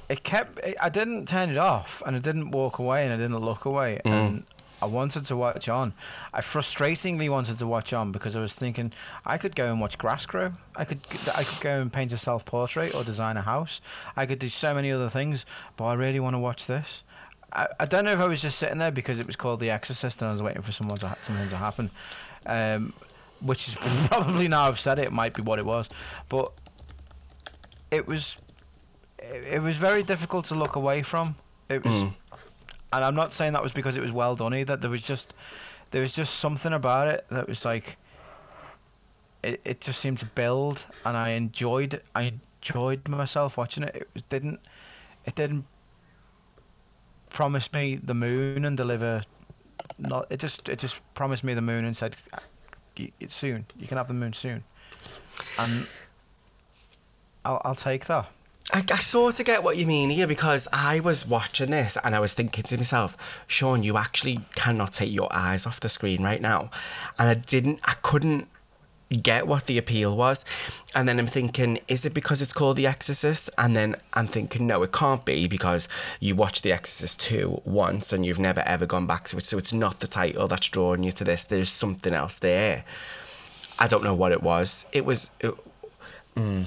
it 0.09 0.24
kept. 0.24 0.59
I 0.80 0.88
didn't 0.88 1.26
turn 1.28 1.50
it 1.50 1.59
off, 1.59 2.03
and 2.07 2.16
I 2.16 2.20
didn't 2.20 2.53
walk 2.53 2.78
away, 2.78 3.05
and 3.05 3.12
I 3.12 3.16
didn't 3.18 3.38
look 3.38 3.64
away, 3.66 4.00
Hmm. 4.05 4.09
and 4.12 4.44
I 4.80 4.86
wanted 4.86 5.26
to 5.26 5.36
watch 5.36 5.68
on. 5.68 5.92
I 6.32 6.40
frustratingly 6.40 7.28
wanted 7.28 7.59
to 7.59 7.66
watch 7.66 7.92
on 7.92 8.12
because 8.12 8.34
I 8.34 8.40
was 8.40 8.55
thinking 8.55 8.92
I 9.26 9.36
could 9.38 9.55
go 9.55 9.70
and 9.70 9.78
watch 9.80 9.98
grass 9.98 10.24
grow. 10.24 10.55
I 10.74 10.84
could 10.86 11.00
I 11.36 11.44
could 11.44 11.61
go 11.61 11.80
and 11.82 11.92
paint 11.92 12.12
a 12.12 12.18
self 12.18 12.44
portrait 12.46 12.94
or 12.94 13.05
design 13.05 13.36
a 13.36 13.42
house. 13.42 13.80
I 14.16 14.24
could 14.26 14.38
do 14.38 14.48
so 14.48 14.72
many 14.74 14.90
other 14.90 15.11
things, 15.11 15.44
but 15.76 15.84
I 15.84 15.94
really 15.94 16.20
want 16.20 16.34
to 16.34 16.38
watch 16.40 16.66
this. 16.66 17.03
I, 17.53 17.68
I 17.80 17.84
don't 17.84 18.05
know 18.05 18.12
if 18.12 18.20
I 18.20 18.26
was 18.26 18.40
just 18.42 18.59
sitting 18.59 18.78
there 18.78 18.90
because 18.90 19.18
it 19.18 19.26
was 19.26 19.36
called 19.36 19.61
The 19.61 19.70
Exorcist 19.70 20.22
and 20.22 20.28
I 20.28 20.32
was 20.32 20.42
waiting 20.42 20.62
for 20.62 20.72
someone 20.72 20.98
to 20.98 21.09
ha- 21.09 21.16
something 21.20 21.48
to 21.48 21.57
happen, 21.57 21.90
um, 22.46 22.92
which 23.40 23.68
is 23.68 23.74
probably 24.09 24.48
now 24.48 24.68
I've 24.68 24.80
said 24.80 24.98
it, 24.98 25.07
it 25.07 25.12
might 25.12 25.34
be 25.34 25.42
what 25.42 25.59
it 25.59 25.66
was, 25.66 25.88
but 26.28 26.50
it 27.90 28.07
was 28.07 28.36
it, 29.18 29.44
it 29.55 29.62
was 29.62 29.76
very 29.76 30.03
difficult 30.03 30.46
to 30.46 30.55
look 30.55 30.76
away 30.76 31.03
from. 31.03 31.36
It 31.68 31.84
was, 31.84 31.92
Mm. 31.94 32.14
and 32.92 33.05
I'm 33.05 33.14
not 33.14 33.32
saying 33.32 33.53
that 33.55 33.62
was 33.62 33.72
because 33.72 33.96
it 33.96 34.00
was 34.00 34.12
well 34.12 34.34
done 34.36 34.55
either. 34.55 34.76
There 34.76 34.90
was 34.90 35.03
just 35.03 35.34
there 35.90 36.00
was 36.00 36.14
just 36.14 36.36
something 36.36 36.72
about 36.72 37.09
it 37.09 37.26
that 37.30 37.48
was 37.48 37.64
like 37.64 37.96
it, 39.42 39.61
it 39.64 39.80
just 39.80 39.98
seemed 39.98 40.18
to 40.18 40.26
build 40.26 40.86
and 41.05 41.16
I 41.16 41.30
enjoyed 41.30 42.00
I 42.14 42.32
enjoyed 42.62 43.09
myself 43.09 43.57
watching 43.59 43.82
it. 43.82 43.94
It 43.96 44.09
was, 44.14 44.22
didn't 44.24 44.61
it 45.24 45.34
didn't 45.34 45.64
promise 47.32 47.72
me 47.72 47.96
the 47.96 48.14
moon 48.14 48.64
and 48.64 48.76
deliver 48.76 49.22
not 49.98 50.26
it 50.30 50.40
just 50.40 50.68
it 50.68 50.78
just 50.78 51.00
promised 51.14 51.44
me 51.44 51.54
the 51.54 51.62
moon 51.62 51.84
and 51.84 51.96
said 51.96 52.16
it's 53.20 53.34
soon. 53.34 53.64
You 53.78 53.86
can 53.86 53.96
have 53.96 54.08
the 54.08 54.14
moon 54.14 54.32
soon. 54.32 54.64
And 55.58 55.86
I'll 57.44 57.60
I'll 57.64 57.74
take 57.74 58.06
that. 58.06 58.30
I, 58.72 58.84
I 58.90 58.96
sort 58.96 59.40
of 59.40 59.46
get 59.46 59.64
what 59.64 59.76
you 59.76 59.86
mean 59.86 60.10
here 60.10 60.26
because 60.26 60.68
I 60.72 61.00
was 61.00 61.26
watching 61.26 61.70
this 61.70 61.98
and 62.04 62.14
I 62.14 62.20
was 62.20 62.32
thinking 62.32 62.62
to 62.64 62.76
myself, 62.76 63.16
Sean, 63.48 63.82
you 63.82 63.96
actually 63.96 64.40
cannot 64.54 64.92
take 64.92 65.12
your 65.12 65.28
eyes 65.32 65.66
off 65.66 65.80
the 65.80 65.88
screen 65.88 66.22
right 66.22 66.40
now. 66.40 66.70
And 67.18 67.28
I 67.28 67.34
didn't, 67.34 67.80
I 67.84 67.94
couldn't 68.02 68.46
get 69.12 69.46
what 69.46 69.66
the 69.66 69.78
appeal 69.78 70.16
was. 70.16 70.44
And 70.94 71.08
then 71.08 71.18
I'm 71.18 71.26
thinking, 71.26 71.78
is 71.88 72.04
it 72.04 72.14
because 72.14 72.42
it's 72.42 72.52
called 72.52 72.76
The 72.76 72.86
Exorcist? 72.86 73.50
And 73.58 73.76
then 73.76 73.94
I'm 74.14 74.26
thinking, 74.26 74.66
no, 74.66 74.82
it 74.82 74.92
can't 74.92 75.24
be 75.24 75.46
because 75.46 75.88
you 76.20 76.34
watched 76.34 76.62
The 76.62 76.72
Exorcist 76.72 77.20
2 77.20 77.62
once 77.64 78.12
and 78.12 78.24
you've 78.24 78.38
never 78.38 78.60
ever 78.60 78.86
gone 78.86 79.06
back 79.06 79.28
to 79.28 79.38
it. 79.38 79.46
So 79.46 79.58
it's 79.58 79.72
not 79.72 80.00
the 80.00 80.06
title 80.06 80.48
that's 80.48 80.68
drawing 80.68 81.02
you 81.02 81.12
to 81.12 81.24
this. 81.24 81.44
There's 81.44 81.70
something 81.70 82.12
else 82.12 82.38
there. 82.38 82.84
I 83.78 83.88
don't 83.88 84.04
know 84.04 84.14
what 84.14 84.32
it 84.32 84.42
was. 84.42 84.86
It 84.92 85.04
was. 85.04 85.30
It, 85.40 85.54
mm, 86.36 86.66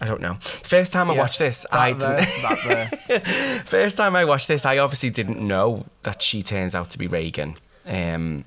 I 0.00 0.06
don't 0.06 0.20
know. 0.20 0.34
First 0.40 0.92
time 0.92 1.10
I 1.10 1.16
watched 1.16 1.38
this, 1.38 1.66
I 1.70 1.92
didn't. 1.92 3.26
First 3.66 3.96
time 3.96 4.16
I 4.16 4.24
watched 4.24 4.48
this, 4.48 4.66
I 4.66 4.78
obviously 4.78 5.10
didn't 5.10 5.40
know 5.40 5.86
that 6.02 6.22
she 6.22 6.42
turns 6.42 6.74
out 6.74 6.90
to 6.90 6.98
be 6.98 7.06
Regan. 7.06 7.54
Um, 7.86 8.44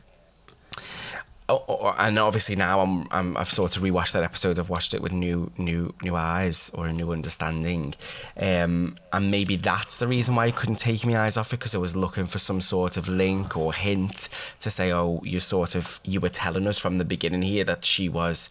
and 1.47 2.17
obviously 2.17 2.55
now 2.55 2.81
I'm, 2.81 3.07
I'm 3.11 3.37
I've 3.37 3.49
sort 3.49 3.77
of 3.77 3.83
rewatched 3.83 4.13
that 4.13 4.23
episode. 4.23 4.57
I've 4.57 4.69
watched 4.69 4.93
it 4.93 5.01
with 5.01 5.11
new 5.11 5.51
new 5.57 5.93
new 6.01 6.15
eyes 6.15 6.71
or 6.73 6.87
a 6.87 6.93
new 6.93 7.11
understanding, 7.11 7.93
um, 8.39 8.97
and 9.13 9.29
maybe 9.29 9.55
that's 9.55 9.97
the 9.97 10.07
reason 10.07 10.35
why 10.35 10.47
I 10.47 10.51
couldn't 10.51 10.77
take 10.77 11.05
my 11.05 11.19
eyes 11.19 11.37
off 11.37 11.53
it 11.53 11.59
because 11.59 11.75
I 11.75 11.77
was 11.77 11.95
looking 11.95 12.25
for 12.25 12.39
some 12.39 12.61
sort 12.61 12.97
of 12.97 13.07
link 13.07 13.55
or 13.55 13.73
hint 13.73 14.27
to 14.61 14.71
say, 14.71 14.91
oh, 14.91 15.21
you 15.23 15.39
sort 15.39 15.75
of 15.75 15.99
you 16.03 16.19
were 16.19 16.29
telling 16.29 16.65
us 16.65 16.79
from 16.79 16.97
the 16.97 17.05
beginning 17.05 17.43
here 17.43 17.63
that 17.63 17.85
she 17.85 18.09
was. 18.09 18.49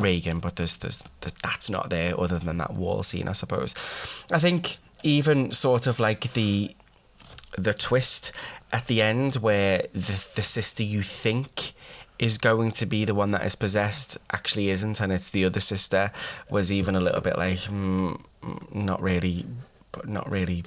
Regan, 0.00 0.38
but 0.38 0.54
there's 0.54 0.76
there's 0.76 1.02
th- 1.20 1.34
that's 1.42 1.68
not 1.68 1.90
there 1.90 2.18
other 2.18 2.38
than 2.38 2.58
that 2.58 2.72
wall 2.72 3.02
scene, 3.02 3.26
I 3.26 3.32
suppose. 3.32 3.74
I 4.30 4.38
think 4.38 4.76
even 5.02 5.50
sort 5.50 5.88
of 5.88 5.98
like 5.98 6.34
the 6.34 6.76
the 7.56 7.74
twist 7.74 8.30
at 8.72 8.86
the 8.86 9.02
end 9.02 9.36
where 9.36 9.86
the 9.92 10.24
the 10.36 10.42
sister 10.42 10.84
you 10.84 11.02
think 11.02 11.72
is 12.18 12.38
going 12.38 12.72
to 12.72 12.86
be 12.86 13.04
the 13.04 13.14
one 13.14 13.30
that 13.30 13.44
is 13.44 13.54
possessed 13.54 14.18
actually 14.32 14.70
isn't, 14.70 15.00
and 15.00 15.12
it's 15.12 15.28
the 15.30 15.44
other 15.44 15.60
sister 15.60 16.10
was 16.50 16.72
even 16.72 16.94
a 16.94 17.00
little 17.00 17.20
bit 17.20 17.36
like 17.36 17.58
mm, 17.58 18.20
mm, 18.42 18.74
not 18.74 19.00
really, 19.00 19.46
not 20.04 20.30
really 20.30 20.64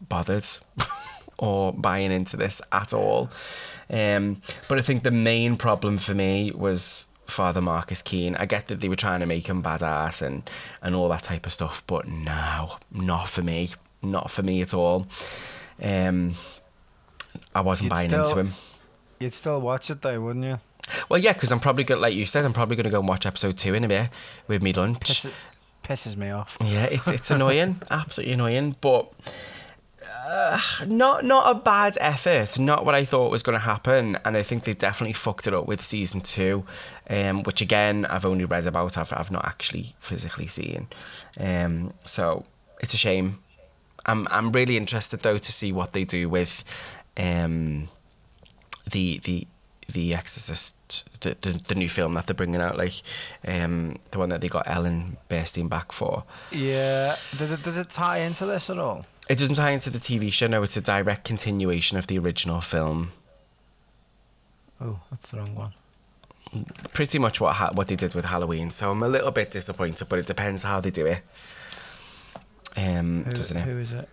bothered 0.00 0.44
or 1.38 1.72
buying 1.72 2.12
into 2.12 2.36
this 2.36 2.60
at 2.72 2.92
all. 2.92 3.30
Um, 3.90 4.42
but 4.68 4.78
I 4.78 4.82
think 4.82 5.02
the 5.02 5.10
main 5.10 5.56
problem 5.56 5.98
for 5.98 6.14
me 6.14 6.52
was 6.52 7.06
Father 7.26 7.60
Marcus 7.60 8.02
Keane. 8.02 8.36
I 8.36 8.46
get 8.46 8.66
that 8.68 8.80
they 8.80 8.88
were 8.88 8.96
trying 8.96 9.20
to 9.20 9.26
make 9.26 9.48
him 9.48 9.62
badass 9.62 10.22
and, 10.22 10.48
and 10.82 10.94
all 10.94 11.08
that 11.08 11.22
type 11.24 11.46
of 11.46 11.52
stuff, 11.52 11.82
but 11.86 12.06
no, 12.06 12.76
not 12.92 13.28
for 13.28 13.42
me. 13.42 13.70
Not 14.02 14.30
for 14.30 14.42
me 14.42 14.62
at 14.62 14.72
all. 14.74 15.06
Um, 15.82 16.32
I 17.54 17.60
wasn't 17.62 17.86
You'd 17.86 17.94
buying 17.94 18.08
still- 18.10 18.28
into 18.28 18.40
him. 18.40 18.52
You'd 19.18 19.32
still 19.32 19.60
watch 19.60 19.90
it 19.90 20.02
though, 20.02 20.20
wouldn't 20.20 20.44
you? 20.44 20.60
Well, 21.08 21.20
yeah, 21.20 21.32
because 21.32 21.52
I'm 21.52 21.60
probably 21.60 21.84
going 21.84 21.98
to, 21.98 22.02
like 22.02 22.14
you 22.14 22.24
said, 22.24 22.44
I'm 22.44 22.52
probably 22.52 22.76
going 22.76 22.84
to 22.84 22.90
go 22.90 23.00
and 23.00 23.08
watch 23.08 23.26
episode 23.26 23.58
two 23.58 23.74
in 23.74 23.84
a 23.84 23.88
bit 23.88 24.08
with 24.46 24.62
me 24.62 24.72
lunch. 24.72 25.00
Pisses, 25.00 25.32
pisses 25.82 26.16
me 26.16 26.30
off. 26.30 26.56
Yeah, 26.62 26.84
it's 26.84 27.08
it's 27.08 27.30
annoying, 27.30 27.82
absolutely 27.90 28.34
annoying, 28.34 28.76
but 28.80 29.12
uh, 30.26 30.60
not 30.86 31.24
not 31.24 31.50
a 31.50 31.58
bad 31.58 31.96
effort. 32.00 32.58
Not 32.58 32.84
what 32.84 32.94
I 32.94 33.04
thought 33.04 33.30
was 33.30 33.42
going 33.42 33.54
to 33.54 33.64
happen, 33.64 34.18
and 34.24 34.36
I 34.36 34.42
think 34.42 34.64
they 34.64 34.74
definitely 34.74 35.14
fucked 35.14 35.46
it 35.46 35.54
up 35.54 35.66
with 35.66 35.82
season 35.82 36.20
two, 36.20 36.64
um, 37.08 37.42
which 37.42 37.60
again 37.60 38.06
I've 38.06 38.24
only 38.24 38.44
read 38.44 38.66
about. 38.66 38.96
I've 38.96 39.12
I've 39.12 39.30
not 39.30 39.44
actually 39.46 39.94
physically 40.00 40.46
seen, 40.46 40.88
um, 41.40 41.92
so 42.04 42.44
it's 42.80 42.94
a 42.94 42.98
shame. 42.98 43.38
I'm 44.06 44.28
I'm 44.30 44.52
really 44.52 44.76
interested 44.76 45.20
though 45.20 45.38
to 45.38 45.52
see 45.52 45.72
what 45.72 45.92
they 45.92 46.04
do 46.04 46.28
with, 46.28 46.64
um, 47.16 47.88
the 48.90 49.18
the 49.24 49.46
the 49.90 50.14
Exorcist, 50.14 50.76
the, 51.20 51.36
the 51.40 51.52
the 51.68 51.74
new 51.74 51.88
film 51.88 52.12
that 52.14 52.26
they're 52.26 52.34
bringing 52.34 52.60
out, 52.60 52.76
like, 52.76 53.02
um, 53.46 53.96
the 54.10 54.18
one 54.18 54.28
that 54.28 54.40
they 54.42 54.48
got 54.48 54.64
Ellen 54.68 55.16
Burstyn 55.30 55.68
back 55.68 55.92
for. 55.92 56.24
Yeah. 56.50 57.16
Does 57.38 57.52
it, 57.52 57.62
does 57.62 57.76
it 57.78 57.88
tie 57.88 58.18
into 58.18 58.44
this 58.44 58.68
at 58.68 58.78
all? 58.78 59.06
It 59.30 59.38
doesn't 59.38 59.54
tie 59.54 59.70
into 59.70 59.88
the 59.90 59.98
TV 59.98 60.30
show. 60.32 60.46
No, 60.46 60.62
it's 60.62 60.76
a 60.76 60.82
direct 60.82 61.24
continuation 61.24 61.96
of 61.96 62.06
the 62.06 62.18
original 62.18 62.60
film. 62.60 63.12
Oh, 64.80 65.00
that's 65.10 65.30
the 65.30 65.38
wrong 65.38 65.54
one. 65.54 65.72
Pretty 66.92 67.18
much 67.18 67.40
what 67.40 67.56
ha- 67.56 67.70
what 67.74 67.88
they 67.88 67.96
did 67.96 68.14
with 68.14 68.26
Halloween. 68.26 68.70
So 68.70 68.90
I'm 68.90 69.02
a 69.02 69.08
little 69.08 69.30
bit 69.30 69.50
disappointed, 69.50 70.08
but 70.08 70.18
it 70.18 70.26
depends 70.26 70.62
how 70.64 70.80
they 70.80 70.90
do 70.90 71.06
it. 71.06 71.22
Um, 72.76 73.24
Who, 73.24 73.30
doesn't 73.32 73.56
it? 73.56 73.64
who 73.64 73.78
is 73.78 73.92
it? 73.92 74.08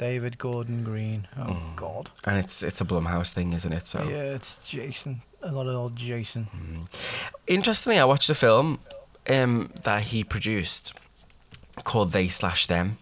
David 0.00 0.38
Gordon 0.38 0.82
Green. 0.82 1.28
Oh 1.36 1.42
Mm. 1.52 1.76
God. 1.76 2.10
And 2.26 2.38
it's 2.38 2.62
it's 2.62 2.80
a 2.80 2.84
Blumhouse 2.86 3.32
thing, 3.34 3.52
isn't 3.52 3.72
it? 3.72 3.86
So 3.86 4.02
Yeah, 4.02 4.34
it's 4.36 4.56
Jason. 4.64 5.20
A 5.42 5.52
lot 5.52 5.66
of 5.66 5.74
old 5.74 5.94
Jason. 5.96 6.48
interestingly, 7.46 7.98
I 7.98 8.04
watched 8.06 8.30
a 8.30 8.34
film 8.34 8.78
um, 9.28 9.70
that 9.84 10.02
he 10.04 10.24
produced 10.24 10.94
called 11.84 12.12
They 12.12 12.28
Slash 12.28 12.66
Them. 12.66 12.96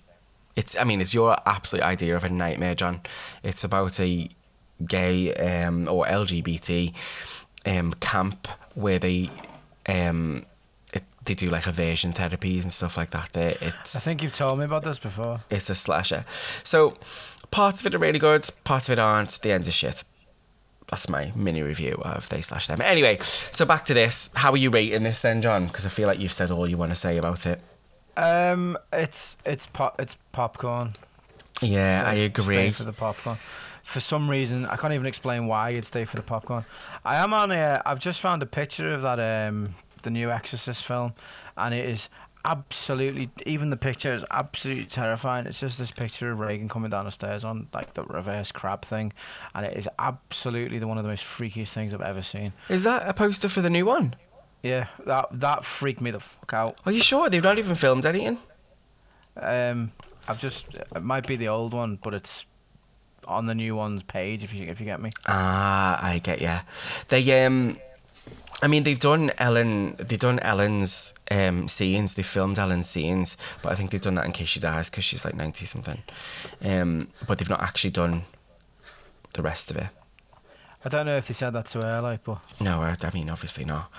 It's, 0.56 0.76
I 0.76 0.82
mean, 0.84 1.00
it's 1.00 1.14
your 1.14 1.36
absolute 1.46 1.84
idea 1.84 2.16
of 2.16 2.24
a 2.24 2.28
nightmare, 2.28 2.74
John. 2.74 3.00
It's 3.44 3.62
about 3.62 4.00
a 4.00 4.28
gay 4.84 5.32
um, 5.34 5.86
or 5.88 6.04
LGBT 6.04 6.92
um, 7.66 7.92
camp 8.00 8.48
where 8.74 8.98
they 8.98 9.30
um, 9.88 10.44
they 11.28 11.34
do 11.34 11.48
like 11.48 11.66
aversion 11.66 12.12
therapies 12.12 12.62
and 12.62 12.72
stuff 12.72 12.96
like 12.96 13.10
that. 13.10 13.32
There, 13.32 13.54
it's 13.60 13.94
I 13.94 14.00
think 14.00 14.22
you've 14.22 14.32
told 14.32 14.58
me 14.58 14.64
about 14.64 14.82
this 14.82 14.98
before. 14.98 15.40
it's 15.50 15.70
a 15.70 15.74
slasher. 15.76 16.24
So 16.64 16.96
parts 17.50 17.80
of 17.80 17.86
it 17.86 17.94
are 17.94 17.98
really 17.98 18.18
good, 18.18 18.48
parts 18.64 18.88
of 18.88 18.94
it 18.94 18.98
aren't. 18.98 19.40
The 19.42 19.52
end 19.52 19.68
is 19.68 19.74
shit. 19.74 20.02
That's 20.90 21.08
my 21.08 21.32
mini 21.36 21.60
review 21.62 22.00
of 22.02 22.28
They 22.30 22.40
Slash 22.40 22.66
Them. 22.66 22.80
Anyway, 22.80 23.18
so 23.20 23.66
back 23.66 23.84
to 23.84 23.94
this. 23.94 24.30
How 24.34 24.52
are 24.52 24.56
you 24.56 24.70
rating 24.70 25.02
this 25.02 25.20
then, 25.20 25.42
John? 25.42 25.66
Because 25.66 25.84
I 25.84 25.90
feel 25.90 26.08
like 26.08 26.18
you've 26.18 26.32
said 26.32 26.50
all 26.50 26.66
you 26.66 26.78
want 26.78 26.92
to 26.92 26.96
say 26.96 27.18
about 27.18 27.44
it. 27.44 27.60
Um, 28.16 28.76
it's 28.92 29.36
it's 29.44 29.66
pop 29.66 30.00
it's 30.00 30.16
popcorn. 30.32 30.94
Yeah, 31.60 31.98
Stay- 32.00 32.06
I 32.06 32.14
agree. 32.14 32.44
Stay 32.54 32.70
for 32.70 32.84
the 32.84 32.92
popcorn. 32.94 33.36
For 33.82 34.00
some 34.00 34.28
reason, 34.30 34.64
I 34.66 34.76
can't 34.76 34.92
even 34.94 35.06
explain 35.06 35.46
why 35.46 35.70
you'd 35.70 35.84
stay 35.84 36.04
for 36.04 36.16
the 36.16 36.22
popcorn. 36.22 36.64
I 37.04 37.16
am 37.16 37.32
on 37.34 37.50
a. 37.52 37.82
I've 37.84 38.00
just 38.00 38.20
found 38.20 38.42
a 38.42 38.46
picture 38.46 38.92
of 38.94 39.02
that 39.02 39.20
um 39.48 39.74
the 40.02 40.10
new 40.10 40.30
Exorcist 40.30 40.84
film, 40.84 41.14
and 41.56 41.74
it 41.74 41.84
is 41.84 42.08
absolutely. 42.44 43.30
Even 43.46 43.70
the 43.70 43.76
picture 43.76 44.12
is 44.12 44.24
absolutely 44.30 44.86
terrifying. 44.86 45.46
It's 45.46 45.60
just 45.60 45.78
this 45.78 45.90
picture 45.90 46.30
of 46.30 46.40
Regan 46.40 46.68
coming 46.68 46.90
down 46.90 47.04
the 47.04 47.10
stairs 47.10 47.44
on 47.44 47.68
like 47.72 47.94
the 47.94 48.04
reverse 48.04 48.52
crab 48.52 48.82
thing, 48.82 49.12
and 49.54 49.66
it 49.66 49.76
is 49.76 49.88
absolutely 49.98 50.78
the 50.78 50.86
one 50.86 50.98
of 50.98 51.04
the 51.04 51.10
most 51.10 51.24
freakiest 51.24 51.72
things 51.72 51.94
I've 51.94 52.00
ever 52.00 52.22
seen. 52.22 52.52
Is 52.68 52.84
that 52.84 53.08
a 53.08 53.14
poster 53.14 53.48
for 53.48 53.60
the 53.60 53.70
new 53.70 53.86
one? 53.86 54.14
Yeah, 54.62 54.86
that 55.06 55.28
that 55.32 55.64
freaked 55.64 56.00
me 56.00 56.10
the 56.10 56.20
fuck 56.20 56.52
out. 56.52 56.78
Are 56.84 56.92
you 56.92 57.02
sure 57.02 57.28
they've 57.30 57.42
not 57.42 57.58
even 57.58 57.74
filmed 57.74 58.06
anything? 58.06 58.38
Um, 59.36 59.92
I've 60.26 60.40
just 60.40 60.74
it 60.74 61.02
might 61.02 61.26
be 61.26 61.36
the 61.36 61.48
old 61.48 61.72
one, 61.74 61.96
but 62.02 62.14
it's 62.14 62.44
on 63.26 63.46
the 63.46 63.54
new 63.54 63.76
one's 63.76 64.02
page. 64.02 64.42
If 64.42 64.52
you 64.54 64.66
if 64.66 64.80
you 64.80 64.86
get 64.86 65.00
me. 65.00 65.10
Ah, 65.26 65.98
I 66.02 66.18
get 66.18 66.40
yeah 66.40 66.62
They 67.08 67.44
um, 67.44 67.78
I 68.60 68.66
mean 68.66 68.82
they've 68.82 68.98
done 68.98 69.30
Ellen. 69.38 69.94
They've 69.98 70.18
done 70.18 70.40
Ellen's 70.40 71.14
um 71.30 71.68
scenes. 71.68 72.14
They 72.14 72.22
filmed 72.22 72.58
Ellen's 72.58 72.88
scenes, 72.88 73.36
but 73.62 73.72
I 73.72 73.74
think 73.76 73.90
they've 73.90 74.00
done 74.00 74.16
that 74.16 74.26
in 74.26 74.32
case 74.32 74.48
she 74.48 74.60
dies 74.60 74.90
because 74.90 75.04
she's 75.04 75.24
like 75.24 75.34
ninety 75.34 75.64
something. 75.64 76.02
Um, 76.64 77.08
but 77.26 77.38
they've 77.38 77.48
not 77.48 77.62
actually 77.62 77.90
done 77.90 78.22
the 79.34 79.42
rest 79.42 79.70
of 79.70 79.76
it. 79.76 79.88
I 80.84 80.88
don't 80.88 81.06
know 81.06 81.16
if 81.16 81.26
they 81.28 81.34
said 81.34 81.50
that 81.50 81.66
to 81.66 81.80
her, 81.80 82.00
like, 82.00 82.24
but 82.24 82.38
No, 82.60 82.82
I, 82.82 82.96
I 83.02 83.10
mean 83.12 83.30
obviously 83.30 83.64
not. 83.64 83.90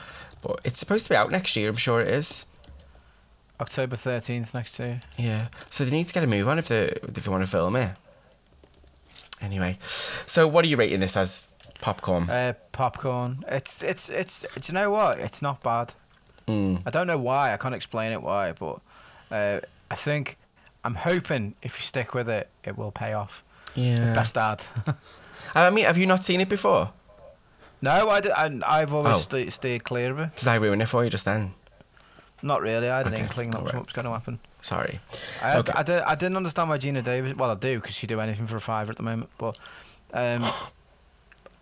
But 0.41 0.59
it's 0.63 0.79
supposed 0.79 1.05
to 1.05 1.09
be 1.09 1.15
out 1.15 1.31
next 1.31 1.55
year. 1.55 1.69
I'm 1.69 1.75
sure 1.75 2.01
it 2.01 2.07
is. 2.07 2.45
October 3.61 3.95
thirteenth 3.95 4.53
next 4.53 4.79
year. 4.79 5.01
Yeah. 5.17 5.47
So 5.69 5.83
they 5.85 5.91
need 5.91 6.07
to 6.07 6.13
get 6.13 6.23
a 6.23 6.27
move 6.27 6.47
on 6.47 6.59
if 6.59 6.67
they 6.67 6.87
if 7.03 7.13
they 7.25 7.31
want 7.31 7.43
to 7.43 7.49
film 7.49 7.75
it. 7.75 7.91
Anyway, 9.41 9.77
so 10.25 10.47
what 10.47 10.65
are 10.65 10.67
you 10.67 10.75
rating 10.75 10.99
this 10.99 11.15
as? 11.15 11.53
Popcorn. 11.81 12.29
Uh, 12.29 12.53
popcorn. 12.71 13.43
It's 13.47 13.83
it's 13.83 14.09
it's. 14.09 14.41
Do 14.41 14.61
you 14.65 14.73
know 14.73 14.91
what? 14.91 15.19
It's 15.19 15.41
not 15.41 15.63
bad. 15.63 15.93
Mm. 16.47 16.81
I 16.85 16.89
don't 16.89 17.07
know 17.07 17.17
why. 17.17 17.53
I 17.53 17.57
can't 17.57 17.75
explain 17.75 18.11
it 18.11 18.21
why, 18.21 18.51
but 18.53 18.79
uh, 19.31 19.59
I 19.89 19.95
think 19.95 20.37
I'm 20.83 20.95
hoping 20.95 21.55
if 21.61 21.77
you 21.79 21.83
stick 21.83 22.13
with 22.13 22.27
it, 22.29 22.49
it 22.63 22.77
will 22.77 22.91
pay 22.91 23.13
off. 23.13 23.43
Yeah. 23.75 24.13
Best 24.13 24.37
ad. 24.37 24.63
I 25.55 25.69
mean, 25.69 25.85
have 25.85 25.97
you 25.97 26.05
not 26.07 26.23
seen 26.23 26.41
it 26.41 26.49
before? 26.49 26.91
no, 27.81 28.09
I, 28.09 28.21
I, 28.65 28.79
have 28.79 28.93
always 28.93 29.15
Oh. 29.15 29.19
sta- 29.19 29.49
stayed 29.49 29.83
clear 29.85 30.11
of 30.11 30.19
it. 30.19 30.35
Did 30.35 30.47
I 30.49 30.55
ruin 30.55 30.81
it 30.81 30.87
for 30.89 31.03
you 31.03 31.09
just 31.09 31.23
then? 31.25 31.53
Not 32.41 32.61
really. 32.61 32.89
I 32.89 32.97
had 32.97 33.07
an 33.07 33.13
Okay, 33.13 33.21
inkling 33.23 33.51
that 33.51 33.63
was 33.63 33.73
was 33.73 33.93
going 33.93 34.05
to 34.05 34.11
happen. 34.11 34.39
Sorry. 34.61 34.99
I, 35.41 35.49
had, 35.49 35.57
Okay. 35.59 35.73
I, 35.75 35.83
did, 35.83 36.01
I 36.01 36.15
didn't 36.15 36.35
understand 36.37 36.69
why 36.69 36.77
Geena 36.77 37.03
Davis. 37.03 37.35
Well, 37.35 37.51
I 37.51 37.55
do 37.55 37.79
because 37.79 37.95
she 37.95 38.05
do 38.07 38.19
anything 38.19 38.47
for 38.47 38.57
a 38.57 38.61
fiver 38.61 38.91
at 38.91 38.97
the 38.97 39.03
moment. 39.03 39.29
But 39.37 39.57
um, 40.13 40.45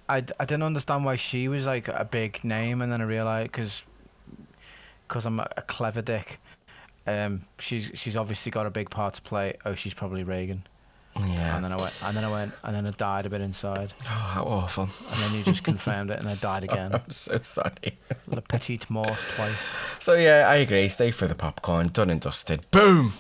I, 0.09 0.21
d- 0.21 0.33
I 0.39 0.45
didn't 0.45 0.63
understand 0.63 1.03
why 1.05 1.15
she 1.17 1.47
was 1.47 1.65
like 1.65 1.87
a 1.87 2.07
big 2.09 2.43
name, 2.43 2.81
and 2.81 2.91
then 2.91 3.01
I 3.01 3.05
realized 3.05 3.51
because 3.51 3.83
because 5.07 5.25
I'm 5.25 5.39
a, 5.39 5.47
a 5.57 5.61
clever 5.61 6.01
dick. 6.01 6.39
Um, 7.05 7.41
she's 7.59 7.91
she's 7.93 8.17
obviously 8.17 8.51
got 8.51 8.65
a 8.65 8.69
big 8.69 8.89
part 8.89 9.13
to 9.15 9.21
play. 9.21 9.53
Oh, 9.65 9.75
she's 9.75 9.93
probably 9.93 10.23
Regan. 10.23 10.63
Yeah. 11.19 11.55
And 11.55 11.65
then 11.65 11.71
I 11.73 11.77
went, 11.77 11.93
and 12.03 12.15
then 12.15 12.23
I 12.23 12.29
went, 12.31 12.53
and 12.63 12.75
then 12.75 12.85
I 12.85 12.91
died 12.91 13.25
a 13.25 13.29
bit 13.29 13.41
inside, 13.41 13.91
Oh, 14.03 14.05
how 14.05 14.43
awful. 14.43 14.83
and 14.83 15.19
then 15.19 15.33
you 15.33 15.43
just 15.43 15.63
confirmed 15.63 16.11
it, 16.11 16.19
and 16.19 16.27
I 16.29 16.33
died 16.41 16.63
again. 16.63 16.93
I'm 16.93 17.09
so 17.09 17.39
sorry. 17.41 17.97
Le 18.27 18.39
petite 18.41 18.87
mort 18.91 19.17
twice. 19.35 19.71
So 19.97 20.13
yeah, 20.13 20.47
I 20.47 20.57
agree. 20.57 20.87
Stay 20.89 21.09
for 21.11 21.25
the 21.27 21.33
popcorn. 21.33 21.87
Done 21.87 22.11
and 22.11 22.21
dusted. 22.21 22.69
Boom. 22.69 23.13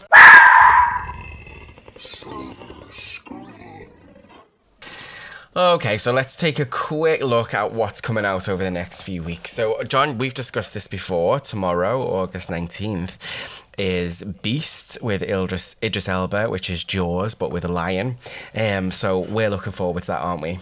Okay, 5.57 5.97
so 5.97 6.11
let's 6.11 6.35
take 6.35 6.59
a 6.59 6.65
quick 6.65 7.23
look 7.23 7.55
at 7.55 7.71
what's 7.71 7.99
coming 7.99 8.25
out 8.25 8.47
over 8.47 8.63
the 8.63 8.69
next 8.69 9.01
few 9.01 9.23
weeks. 9.23 9.51
So, 9.53 9.81
John, 9.85 10.19
we've 10.19 10.33
discussed 10.35 10.75
this 10.75 10.85
before. 10.87 11.39
Tomorrow, 11.39 11.99
August 12.03 12.47
19th, 12.49 13.63
is 13.75 14.21
Beast 14.21 14.99
with 15.01 15.23
Idris, 15.23 15.75
Idris 15.81 16.07
Elba, 16.07 16.51
which 16.51 16.69
is 16.69 16.83
Jaws, 16.83 17.33
but 17.33 17.49
with 17.49 17.65
a 17.65 17.69
lion. 17.69 18.17
Um, 18.53 18.91
so, 18.91 19.17
we're 19.17 19.49
looking 19.49 19.71
forward 19.71 20.01
to 20.03 20.07
that, 20.07 20.19
aren't 20.19 20.43
we? 20.43 20.59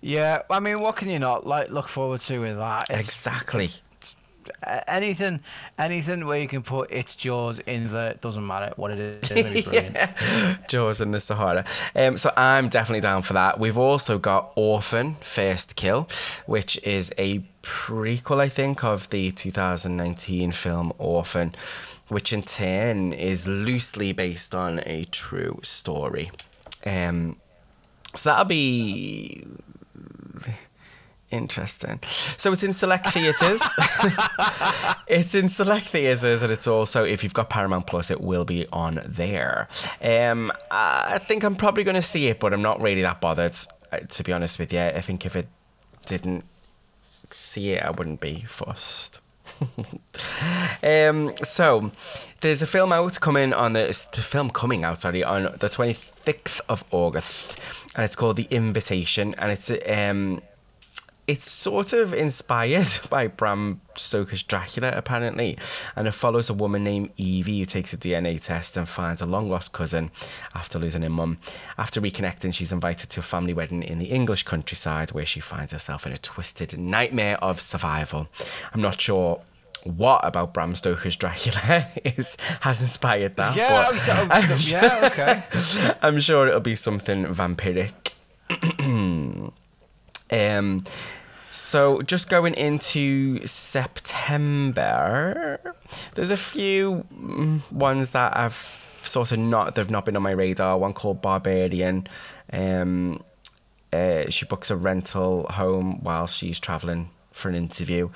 Yeah, 0.00 0.42
I 0.48 0.60
mean, 0.60 0.80
what 0.80 0.94
can 0.94 1.08
you 1.08 1.18
not 1.18 1.44
like 1.44 1.70
look 1.70 1.88
forward 1.88 2.20
to 2.20 2.38
with 2.38 2.56
that? 2.56 2.84
It's- 2.84 3.04
Exactly. 3.04 3.70
Anything, 4.86 5.40
anything 5.78 6.26
where 6.26 6.38
you 6.38 6.48
can 6.48 6.62
put 6.62 6.90
its 6.90 7.14
jaws 7.16 7.58
in 7.60 7.88
there 7.88 8.14
doesn't 8.14 8.46
matter 8.46 8.72
what 8.76 8.90
it 8.90 8.98
is. 8.98 9.30
It's 9.30 9.62
brilliant. 9.68 10.68
Jaws 10.68 11.00
in 11.00 11.10
the 11.10 11.20
Sahara. 11.20 11.64
Um, 11.94 12.16
so 12.16 12.32
I'm 12.36 12.68
definitely 12.68 13.00
down 13.00 13.22
for 13.22 13.32
that. 13.34 13.58
We've 13.58 13.78
also 13.78 14.18
got 14.18 14.52
Orphan 14.56 15.14
First 15.14 15.76
Kill, 15.76 16.08
which 16.46 16.82
is 16.84 17.12
a 17.18 17.40
prequel, 17.62 18.40
I 18.40 18.48
think, 18.48 18.84
of 18.84 19.10
the 19.10 19.30
2019 19.32 20.52
film 20.52 20.92
Orphan, 20.98 21.54
which 22.08 22.32
in 22.32 22.42
turn 22.42 23.12
is 23.12 23.46
loosely 23.46 24.12
based 24.12 24.54
on 24.54 24.80
a 24.86 25.04
true 25.04 25.60
story. 25.62 26.30
Um, 26.84 27.36
so 28.14 28.30
that'll 28.30 28.44
be 28.44 29.44
interesting. 31.30 32.00
So 32.36 32.52
it's 32.52 32.62
in 32.62 32.72
select 32.72 33.08
theatres. 33.08 33.62
it's 35.06 35.34
in 35.34 35.48
select 35.48 35.86
theatres, 35.88 36.42
and 36.42 36.52
it's 36.52 36.66
also 36.66 37.04
if 37.04 37.22
you've 37.22 37.34
got 37.34 37.50
Paramount 37.50 37.86
Plus, 37.86 38.10
it 38.10 38.20
will 38.20 38.44
be 38.44 38.66
on 38.72 39.00
there. 39.04 39.68
Um, 40.02 40.52
I 40.70 41.18
think 41.18 41.44
I'm 41.44 41.56
probably 41.56 41.84
going 41.84 41.94
to 41.96 42.02
see 42.02 42.28
it, 42.28 42.40
but 42.40 42.52
I'm 42.52 42.62
not 42.62 42.80
really 42.80 43.02
that 43.02 43.20
bothered. 43.20 43.56
uh, 43.92 43.98
To 44.00 44.22
be 44.22 44.32
honest 44.32 44.58
with 44.58 44.72
you, 44.72 44.80
I 44.80 45.00
think 45.00 45.24
if 45.26 45.36
it 45.36 45.48
didn't 46.06 46.44
see 47.30 47.72
it, 47.72 47.82
I 47.84 47.90
wouldn't 47.90 48.20
be 48.20 48.44
fussed. 48.48 49.20
um, 50.82 51.34
so 51.42 51.90
there's 52.40 52.62
a 52.62 52.66
film 52.66 52.92
out 52.92 53.20
coming 53.20 53.52
on 53.52 53.72
the, 53.74 53.82
the 54.14 54.22
film 54.22 54.48
coming 54.50 54.84
out 54.84 55.00
sorry 55.00 55.22
on 55.22 55.44
the 55.44 55.68
26th 55.68 56.60
of 56.68 56.84
August, 56.90 57.58
and 57.94 58.04
it's 58.04 58.16
called 58.16 58.36
The 58.36 58.46
Invitation, 58.50 59.34
and 59.38 59.52
it's 59.52 59.70
um 59.88 60.40
it's 61.30 61.48
sort 61.48 61.92
of 61.92 62.12
inspired 62.12 62.88
by 63.08 63.28
Bram 63.28 63.80
Stoker's 63.96 64.42
Dracula, 64.42 64.92
apparently, 64.96 65.56
and 65.94 66.08
it 66.08 66.12
follows 66.12 66.50
a 66.50 66.54
woman 66.54 66.82
named 66.82 67.12
Evie 67.16 67.60
who 67.60 67.64
takes 67.66 67.92
a 67.92 67.96
DNA 67.96 68.42
test 68.42 68.76
and 68.76 68.88
finds 68.88 69.22
a 69.22 69.26
long 69.26 69.48
lost 69.48 69.72
cousin 69.72 70.10
after 70.56 70.76
losing 70.76 71.02
her 71.02 71.08
mum. 71.08 71.38
After 71.78 72.00
reconnecting, 72.00 72.52
she's 72.52 72.72
invited 72.72 73.10
to 73.10 73.20
a 73.20 73.22
family 73.22 73.54
wedding 73.54 73.84
in 73.84 74.00
the 74.00 74.06
English 74.06 74.42
countryside 74.42 75.12
where 75.12 75.24
she 75.24 75.38
finds 75.38 75.72
herself 75.72 76.04
in 76.04 76.12
a 76.12 76.18
twisted 76.18 76.76
nightmare 76.76 77.38
of 77.42 77.60
survival. 77.60 78.26
I'm 78.74 78.82
not 78.82 79.00
sure 79.00 79.40
what 79.84 80.26
about 80.26 80.52
Bram 80.52 80.74
Stoker's 80.74 81.14
Dracula 81.14 81.86
is 82.04 82.36
has 82.62 82.80
inspired 82.80 83.36
that. 83.36 83.56
yeah, 83.56 83.88
but 83.88 84.08
oh, 84.08 84.28
oh, 84.32 84.58
yeah, 84.62 85.08
okay. 85.12 85.94
I'm 86.02 86.18
sure 86.18 86.48
it'll 86.48 86.58
be 86.58 86.74
something 86.74 87.24
vampiric. 87.26 88.14
um, 90.32 90.84
so 91.50 92.02
just 92.02 92.28
going 92.28 92.54
into 92.54 93.44
September, 93.46 94.80
there's 96.14 96.30
a 96.30 96.36
few 96.36 97.04
mm, 97.12 97.70
ones 97.72 98.10
that 98.10 98.36
I've 98.36 98.54
sort 98.54 99.32
of 99.32 99.38
not 99.38 99.74
they've 99.74 99.90
not 99.90 100.04
been 100.04 100.16
on 100.16 100.22
my 100.22 100.30
radar. 100.30 100.78
One 100.78 100.92
called 100.92 101.20
Barbarian. 101.22 102.06
Um, 102.52 103.22
uh, 103.92 104.28
she 104.30 104.44
books 104.46 104.70
a 104.70 104.76
rental 104.76 105.46
home 105.50 106.02
while 106.02 106.26
she's 106.26 106.60
traveling 106.60 107.10
for 107.32 107.48
an 107.48 107.54
interview. 107.56 108.10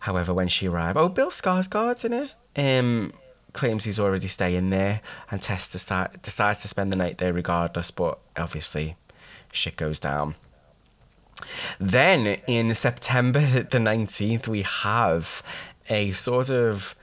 However, 0.00 0.34
when 0.34 0.48
she 0.48 0.68
arrives, 0.68 0.96
oh, 0.98 1.08
Bill 1.08 1.30
Skarsgård's 1.30 2.04
in 2.04 2.12
it. 2.12 2.30
Um, 2.56 3.12
claims 3.52 3.84
he's 3.84 4.00
already 4.00 4.28
staying 4.28 4.70
there, 4.70 5.00
and 5.30 5.40
Tess 5.42 5.68
deci- 5.68 6.22
decides 6.22 6.62
to 6.62 6.68
spend 6.68 6.92
the 6.92 6.96
night 6.96 7.18
there 7.18 7.32
regardless. 7.32 7.90
But 7.90 8.18
obviously, 8.36 8.96
shit 9.52 9.76
goes 9.76 9.98
down. 9.98 10.34
Then 11.78 12.38
in 12.46 12.74
September 12.74 13.40
the 13.40 13.78
19th, 13.78 14.48
we 14.48 14.62
have 14.62 15.42
a 15.88 16.12
sort 16.12 16.50
of 16.50 16.94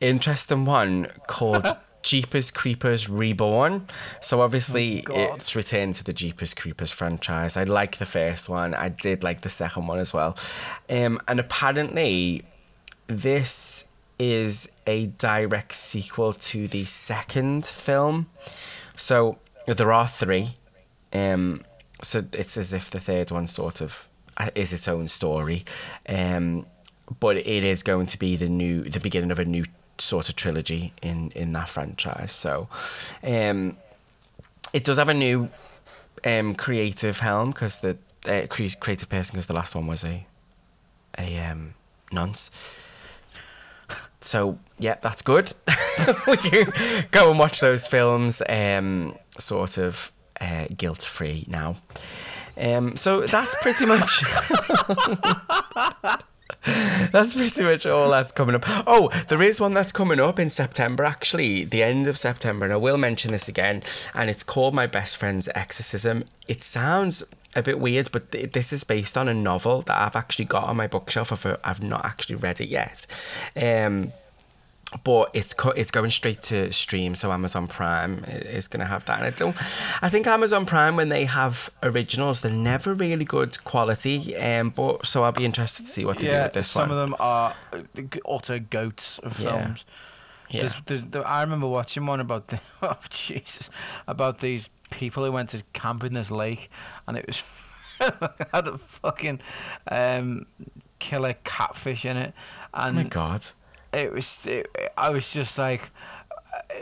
interesting 0.00 0.64
one 0.64 1.06
called 1.26 1.66
Jeepers 2.02 2.50
Creepers 2.50 3.08
Reborn. 3.08 3.86
So 4.20 4.40
obviously 4.40 5.04
Oh, 5.08 5.34
it's 5.34 5.54
returned 5.54 5.94
to 5.96 6.04
the 6.04 6.12
Jeepers 6.12 6.54
Creepers 6.54 6.90
franchise. 6.90 7.56
I 7.56 7.64
like 7.64 7.98
the 7.98 8.06
first 8.06 8.48
one. 8.48 8.74
I 8.74 8.88
did 8.88 9.22
like 9.22 9.42
the 9.42 9.48
second 9.48 9.86
one 9.86 9.98
as 10.00 10.12
well. 10.12 10.36
Um, 10.90 11.20
and 11.28 11.38
apparently 11.38 12.44
this 13.06 13.84
is 14.18 14.70
a 14.86 15.06
direct 15.06 15.74
sequel 15.74 16.32
to 16.32 16.66
the 16.68 16.84
second 16.84 17.64
film. 17.64 18.26
So 18.96 19.38
there 19.66 19.92
are 19.92 20.08
three. 20.08 20.56
Um, 21.12 21.62
so 22.02 22.24
it's 22.32 22.56
as 22.56 22.72
if 22.72 22.90
the 22.90 23.00
third 23.00 23.30
one 23.30 23.46
sort 23.46 23.80
of 23.80 24.08
uh, 24.36 24.50
is 24.54 24.72
its 24.72 24.88
own 24.88 25.08
story. 25.08 25.64
Um, 26.08 26.66
but 27.20 27.36
it 27.36 27.46
is 27.46 27.82
going 27.82 28.06
to 28.06 28.18
be 28.18 28.36
the 28.36 28.48
new, 28.48 28.84
the 28.84 29.00
beginning 29.00 29.30
of 29.30 29.38
a 29.38 29.44
new 29.44 29.64
sort 29.98 30.28
of 30.28 30.36
trilogy 30.36 30.92
in 31.02 31.30
in 31.32 31.52
that 31.52 31.68
franchise. 31.68 32.32
So, 32.32 32.68
um, 33.22 33.76
it 34.72 34.84
does 34.84 34.98
have 34.98 35.08
a 35.08 35.14
new 35.14 35.48
um 36.24 36.54
creative 36.54 37.20
helm 37.20 37.50
because 37.50 37.80
the 37.80 37.98
uh, 38.26 38.46
cre- 38.48 38.78
creative 38.78 39.08
person 39.08 39.34
because 39.34 39.46
the 39.46 39.54
last 39.54 39.74
one 39.74 39.86
was 39.86 40.04
a 40.04 40.26
a 41.18 41.38
um 41.38 41.74
nonce. 42.10 42.50
So 44.20 44.58
yeah, 44.78 44.96
that's 45.00 45.22
good. 45.22 45.52
go 47.10 47.30
and 47.30 47.38
watch 47.38 47.60
those 47.60 47.86
films, 47.86 48.40
um, 48.48 49.16
sort 49.38 49.78
of 49.78 50.12
uh, 50.42 50.66
guilt 50.76 51.02
free 51.02 51.44
now. 51.48 51.76
Um, 52.60 52.96
so 52.96 53.22
that's 53.22 53.54
pretty 53.62 53.86
much. 53.86 54.22
That's 56.64 57.34
pretty 57.34 57.64
much 57.64 57.86
all 57.86 58.08
that's 58.08 58.30
coming 58.30 58.54
up. 58.54 58.62
Oh, 58.86 59.08
there 59.28 59.42
is 59.42 59.60
one 59.60 59.74
that's 59.74 59.90
coming 59.90 60.20
up 60.20 60.38
in 60.38 60.48
September, 60.48 61.02
actually, 61.02 61.64
the 61.64 61.82
end 61.82 62.06
of 62.06 62.16
September, 62.16 62.64
and 62.64 62.72
I 62.72 62.76
will 62.76 62.98
mention 62.98 63.32
this 63.32 63.48
again. 63.48 63.82
And 64.14 64.30
it's 64.30 64.44
called 64.44 64.72
My 64.72 64.86
Best 64.86 65.16
Friend's 65.16 65.48
Exorcism. 65.56 66.24
It 66.46 66.62
sounds 66.62 67.24
a 67.56 67.62
bit 67.62 67.80
weird, 67.80 68.10
but 68.12 68.30
th- 68.30 68.52
this 68.52 68.72
is 68.72 68.84
based 68.84 69.18
on 69.18 69.26
a 69.28 69.34
novel 69.34 69.82
that 69.82 69.98
I've 69.98 70.14
actually 70.14 70.44
got 70.44 70.64
on 70.64 70.76
my 70.76 70.86
bookshelf. 70.86 71.32
I've, 71.32 71.58
I've 71.64 71.82
not 71.82 72.04
actually 72.04 72.36
read 72.36 72.60
it 72.60 72.68
yet. 72.68 73.06
Um, 73.60 74.12
but 75.04 75.30
it's 75.32 75.52
co- 75.54 75.70
it's 75.70 75.90
going 75.90 76.10
straight 76.10 76.42
to 76.44 76.72
stream, 76.72 77.14
so 77.14 77.32
Amazon 77.32 77.66
Prime 77.66 78.24
is 78.28 78.68
going 78.68 78.80
to 78.80 78.86
have 78.86 79.04
that. 79.06 79.18
And 79.18 79.26
I 79.26 79.30
don't, 79.30 79.56
I 80.02 80.08
think 80.08 80.26
Amazon 80.26 80.66
Prime 80.66 80.96
when 80.96 81.08
they 81.08 81.24
have 81.24 81.70
originals, 81.82 82.40
they're 82.40 82.52
never 82.52 82.92
really 82.94 83.24
good 83.24 83.62
quality. 83.64 84.36
Um, 84.36 84.70
but 84.70 85.06
so 85.06 85.22
I'll 85.22 85.32
be 85.32 85.44
interested 85.44 85.84
to 85.86 85.88
see 85.90 86.04
what 86.04 86.18
they 86.20 86.28
do 86.28 86.34
with 86.34 86.52
this 86.52 86.68
some 86.68 86.82
one. 86.82 86.88
Some 86.90 86.98
of 86.98 87.10
them 87.10 87.16
are 87.20 87.54
utter 88.28 88.58
goats 88.58 89.18
of 89.18 89.38
Yeah. 89.40 89.64
films. 89.64 89.84
Yeah. 90.50 90.60
There's, 90.60 90.80
there's, 90.82 91.02
there, 91.04 91.26
I 91.26 91.40
remember 91.42 91.66
watching 91.66 92.04
one 92.04 92.20
about 92.20 92.48
the 92.48 92.60
oh 92.82 92.98
Jesus 93.08 93.70
about 94.06 94.40
these 94.40 94.68
people 94.90 95.24
who 95.24 95.32
went 95.32 95.48
to 95.50 95.62
camp 95.72 96.04
in 96.04 96.12
this 96.12 96.30
lake, 96.30 96.70
and 97.08 97.16
it 97.16 97.26
was 97.26 97.42
had 98.52 98.68
a 98.68 98.76
fucking 98.76 99.40
um, 99.90 100.44
killer 100.98 101.34
catfish 101.44 102.04
in 102.04 102.18
it, 102.18 102.34
oh 102.74 102.80
and 102.88 102.96
my 102.96 103.02
god! 103.04 103.46
It 103.92 104.12
was 104.12 104.46
it, 104.46 104.68
I 104.96 105.10
was 105.10 105.32
just 105.32 105.58
like 105.58 105.90
uh, 106.54 106.74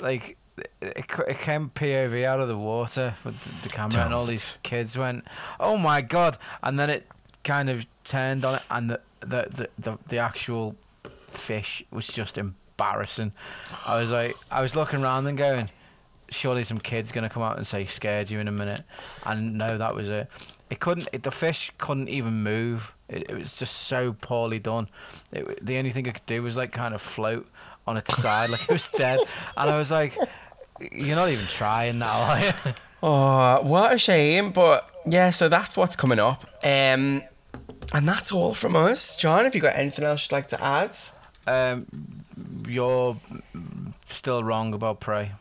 like 0.00 0.36
it, 0.80 1.06
it 1.28 1.38
came 1.38 1.70
POV 1.70 2.24
out 2.24 2.40
of 2.40 2.48
the 2.48 2.56
water 2.56 3.14
with 3.24 3.40
the, 3.40 3.68
the 3.68 3.68
camera 3.68 4.04
and 4.04 4.14
all 4.14 4.26
these 4.26 4.58
kids 4.62 4.96
went 4.96 5.24
oh 5.60 5.76
my 5.76 6.00
god. 6.00 6.36
And 6.62 6.78
then 6.78 6.90
it 6.90 7.06
kind 7.44 7.70
of 7.70 7.86
turned 8.04 8.44
on 8.44 8.56
it 8.56 8.62
and 8.70 8.90
the 8.90 9.00
the 9.20 9.46
the, 9.50 9.68
the, 9.78 9.98
the 10.08 10.18
actual 10.18 10.76
fish 11.28 11.82
was 11.90 12.08
just 12.08 12.38
embarrassing. 12.38 13.32
I 13.86 14.00
was 14.00 14.10
like 14.10 14.36
I 14.50 14.62
was 14.62 14.76
looking 14.76 15.02
around 15.02 15.26
and 15.26 15.38
going 15.38 15.70
surely 16.30 16.64
some 16.64 16.78
kid's 16.78 17.12
gonna 17.12 17.28
come 17.28 17.42
out 17.42 17.56
and 17.56 17.66
say 17.66 17.84
scared 17.84 18.30
you 18.30 18.38
in 18.38 18.48
a 18.48 18.52
minute 18.52 18.82
and 19.26 19.56
no 19.56 19.78
that 19.78 19.94
was 19.94 20.08
it 20.08 20.28
it 20.70 20.80
couldn't 20.80 21.08
it, 21.12 21.22
the 21.22 21.30
fish 21.30 21.70
couldn't 21.78 22.08
even 22.08 22.42
move 22.42 22.94
it, 23.08 23.30
it 23.30 23.34
was 23.34 23.58
just 23.58 23.74
so 23.74 24.12
poorly 24.20 24.58
done 24.58 24.88
it, 25.32 25.64
the 25.64 25.78
only 25.78 25.90
thing 25.90 26.06
it 26.06 26.14
could 26.14 26.26
do 26.26 26.42
was 26.42 26.56
like 26.56 26.72
kind 26.72 26.94
of 26.94 27.00
float 27.00 27.46
on 27.86 27.96
its 27.96 28.16
side 28.16 28.50
like 28.50 28.62
it 28.62 28.72
was 28.72 28.88
dead 28.88 29.18
and 29.56 29.70
I 29.70 29.78
was 29.78 29.90
like 29.90 30.16
you're 30.92 31.16
not 31.16 31.30
even 31.30 31.46
trying 31.46 31.98
now 31.98 32.20
are 32.20 32.40
you? 32.40 32.52
Oh, 33.00 33.62
what 33.62 33.92
a 33.92 33.98
shame! 33.98 34.50
But 34.50 34.90
yeah, 35.06 35.30
so 35.30 35.48
that's 35.48 35.76
what's 35.76 35.94
coming 35.94 36.18
up. 36.18 36.42
Um, 36.64 37.22
and 37.94 38.08
that's 38.08 38.32
all 38.32 38.54
from 38.54 38.74
us. 38.74 39.14
John, 39.14 39.44
have 39.44 39.54
you 39.54 39.60
got 39.60 39.76
anything 39.76 40.04
else 40.04 40.24
you'd 40.26 40.32
like 40.32 40.48
to 40.48 40.60
add? 40.60 40.96
um, 41.48 41.86
you're 42.68 43.16
still 44.04 44.44
wrong 44.44 44.74
about 44.74 45.00
prey 45.00 45.32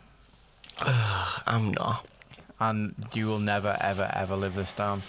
I'm 0.79 1.71
not. 1.73 2.05
and 2.59 2.95
you 3.13 3.27
will 3.27 3.39
never 3.39 3.77
ever 3.79 4.09
ever 4.13 4.35
live 4.35 4.55
this 4.55 4.73
down 4.73 5.01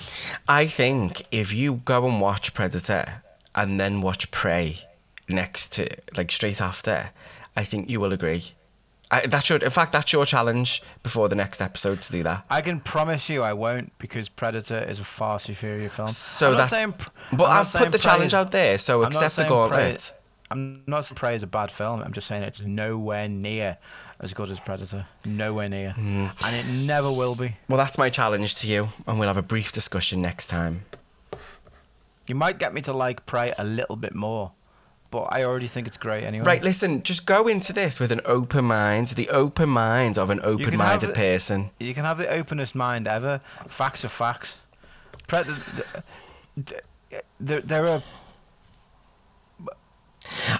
I 0.49 0.66
think 0.66 1.23
if 1.31 1.53
you 1.53 1.81
go 1.85 2.07
and 2.07 2.21
watch 2.21 2.55
Predator 2.55 3.23
and 3.55 3.81
then 3.81 4.03
watch 4.03 4.31
Prey 4.31 4.81
next 5.29 5.73
to, 5.75 5.89
like, 6.16 6.31
straight 6.31 6.61
after, 6.61 7.11
I 7.57 7.64
think 7.64 7.91
you 7.91 8.01
will 8.01 8.12
agree. 8.12 8.53
I, 9.11 9.27
that's 9.27 9.49
your, 9.49 9.59
in 9.59 9.71
fact, 9.71 9.93
that's 9.93 10.12
your 10.12 10.25
challenge 10.27 10.83
before 11.03 11.29
the 11.29 11.35
next 11.35 11.61
episode 11.61 12.01
to 12.03 12.12
do 12.12 12.23
that. 12.23 12.45
I 12.51 12.61
can 12.61 12.81
promise 12.81 13.29
you 13.29 13.43
I 13.43 13.55
won't 13.55 13.97
because 13.99 14.29
Predator 14.29 14.79
is 14.79 15.01
a 15.01 15.05
far 15.05 15.39
superior 15.39 15.89
film. 15.89 16.09
So 16.09 16.55
that- 16.55 16.69
saying, 16.69 16.95
But 17.33 17.45
I'm 17.45 17.64
not 17.64 17.75
I've 17.75 17.83
put 17.85 17.93
the 17.93 17.99
challenge 17.99 18.29
is- 18.29 18.35
out 18.35 18.53
there, 18.53 18.79
so 18.79 19.03
I'm 19.03 19.09
accept 19.09 19.37
the 19.37 19.45
gauntlet. 19.45 20.12
I'm 20.51 20.83
not 20.87 21.05
saying 21.05 21.16
Prey 21.16 21.35
is 21.35 21.43
a 21.43 21.47
bad 21.47 21.71
film. 21.71 22.01
I'm 22.01 22.12
just 22.12 22.27
saying 22.27 22.43
it's 22.43 22.61
nowhere 22.62 23.29
near 23.29 23.77
as 24.21 24.35
good 24.35 24.51
as 24.51 24.59
Predator. 24.61 25.07
Nowhere 25.25 25.69
near, 25.69 25.93
Hmm. 25.93 26.27
and 26.45 26.57
it 26.57 26.66
never 26.87 27.11
will 27.11 27.35
be. 27.35 27.57
Well, 27.69 27.79
that's 27.79 27.99
my 27.99 28.11
challenge 28.11 28.55
to 28.57 28.66
you, 28.66 28.89
and 29.07 29.19
we'll 29.19 29.29
have 29.29 29.37
a 29.37 29.43
brief 29.43 29.71
discussion 29.73 30.21
next 30.21 30.47
time. 30.47 30.85
You 32.27 32.35
might 32.35 32.59
get 32.59 32.75
me 32.75 32.81
to 32.83 32.93
like 32.93 33.25
Prey 33.27 33.55
a 33.57 33.64
little 33.64 33.97
bit 33.97 34.14
more, 34.14 34.53
but 35.11 35.29
I 35.31 35.45
already 35.45 35.66
think 35.69 35.87
it's 35.87 35.97
great 35.97 36.25
anyway. 36.25 36.45
Right, 36.45 36.62
listen, 36.62 37.03
just 37.03 37.25
go 37.27 37.49
into 37.49 37.73
this 37.73 37.99
with 38.01 38.12
an 38.12 38.21
open 38.25 38.66
mind, 38.66 39.09
the 39.09 39.31
open 39.31 39.69
mind 39.71 40.19
of 40.19 40.29
an 40.31 40.41
open 40.43 40.77
minded 40.77 41.14
person. 41.14 41.71
You 41.81 41.95
can 41.95 42.05
have 42.05 42.19
the 42.19 42.29
openest 42.29 42.75
mind 42.75 43.07
ever. 43.09 43.41
Facts 43.66 44.05
are 44.05 44.09
facts. 44.09 44.59
Predator. 45.27 45.61
There, 47.41 47.61
there 47.61 47.87
are 47.87 48.03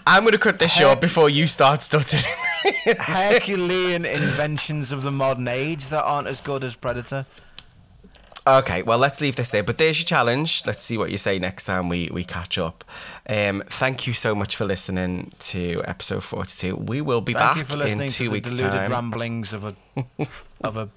I'm 0.07 0.23
going 0.23 0.33
to 0.33 0.39
cut 0.39 0.59
this 0.59 0.73
short 0.73 1.01
before 1.01 1.29
you 1.31 1.47
start 1.47 1.83
stuttering. 1.83 2.23
Herculean 2.99 4.05
inventions 4.05 4.93
of 4.93 5.03
the 5.03 5.11
modern 5.11 5.49
age 5.49 5.87
that 5.87 6.03
aren't 6.03 6.27
as 6.27 6.41
good 6.41 6.65
as 6.65 6.75
Predator. 6.75 7.27
okay, 8.47 8.83
well, 8.83 8.99
let's 8.99 9.21
leave 9.21 9.37
this 9.37 9.51
there. 9.51 9.63
But 9.63 9.79
there's 9.79 9.99
your 10.01 10.07
challenge. 10.07 10.65
Let's 10.67 10.83
see 10.83 10.97
what 10.99 11.11
you 11.11 11.19
say 11.19 11.39
next 11.39 11.65
time 11.65 11.89
we, 11.89 12.09
we 12.13 12.25
catch 12.25 12.57
up. 12.59 12.85
Um, 13.29 13.63
thank 13.67 14.07
you 14.07 14.13
so 14.13 14.35
much 14.35 14.57
for 14.57 14.65
listening 14.65 15.33
to 15.41 15.81
episode 15.85 16.25
42. 16.25 16.77
We 16.77 17.01
will 17.01 17.21
be 17.21 17.35
Thank 17.35 17.45
back 17.45 17.57
you 17.59 17.65
for 17.65 17.83
in 17.87 17.99
two 17.99 18.09
to 18.09 18.25
the 18.25 18.31
weeks' 18.31 18.53
deluded 18.53 18.81
time 18.83 18.91
ramblings 18.91 19.53
of 19.53 19.65
a 19.65 19.75
of 20.63 20.77
a. 20.77 20.89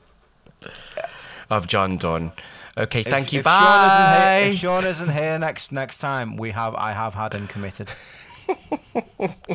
of 1.49 1.67
John 1.67 1.97
Dunn. 1.97 2.32
Okay, 2.78 3.03
thank 3.03 3.28
if, 3.28 3.34
you. 3.34 3.39
if 3.41 3.45
Sean 3.45 3.86
isn't 3.86 3.97
here, 4.07 4.19
Bye. 4.22 4.49
if 4.53 4.59
Sean 4.59 4.86
isn't 4.86 5.11
here 5.11 5.39
next 5.39 5.72
next 5.74 5.97
time, 5.97 6.38
we 6.38 6.51
have 6.51 6.74
I 6.76 6.93
have 6.93 7.15
had 7.15 7.34
him 7.34 7.47
committed. 7.47 7.89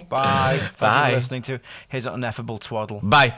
Bye. 0.08 0.58
Thank 0.58 0.72
you 0.72 0.78
Bye. 0.78 1.10
for 1.10 1.16
listening 1.16 1.42
to 1.42 1.60
his 1.88 2.06
ineffable 2.06 2.58
twaddle. 2.58 3.00
Bye. 3.02 3.34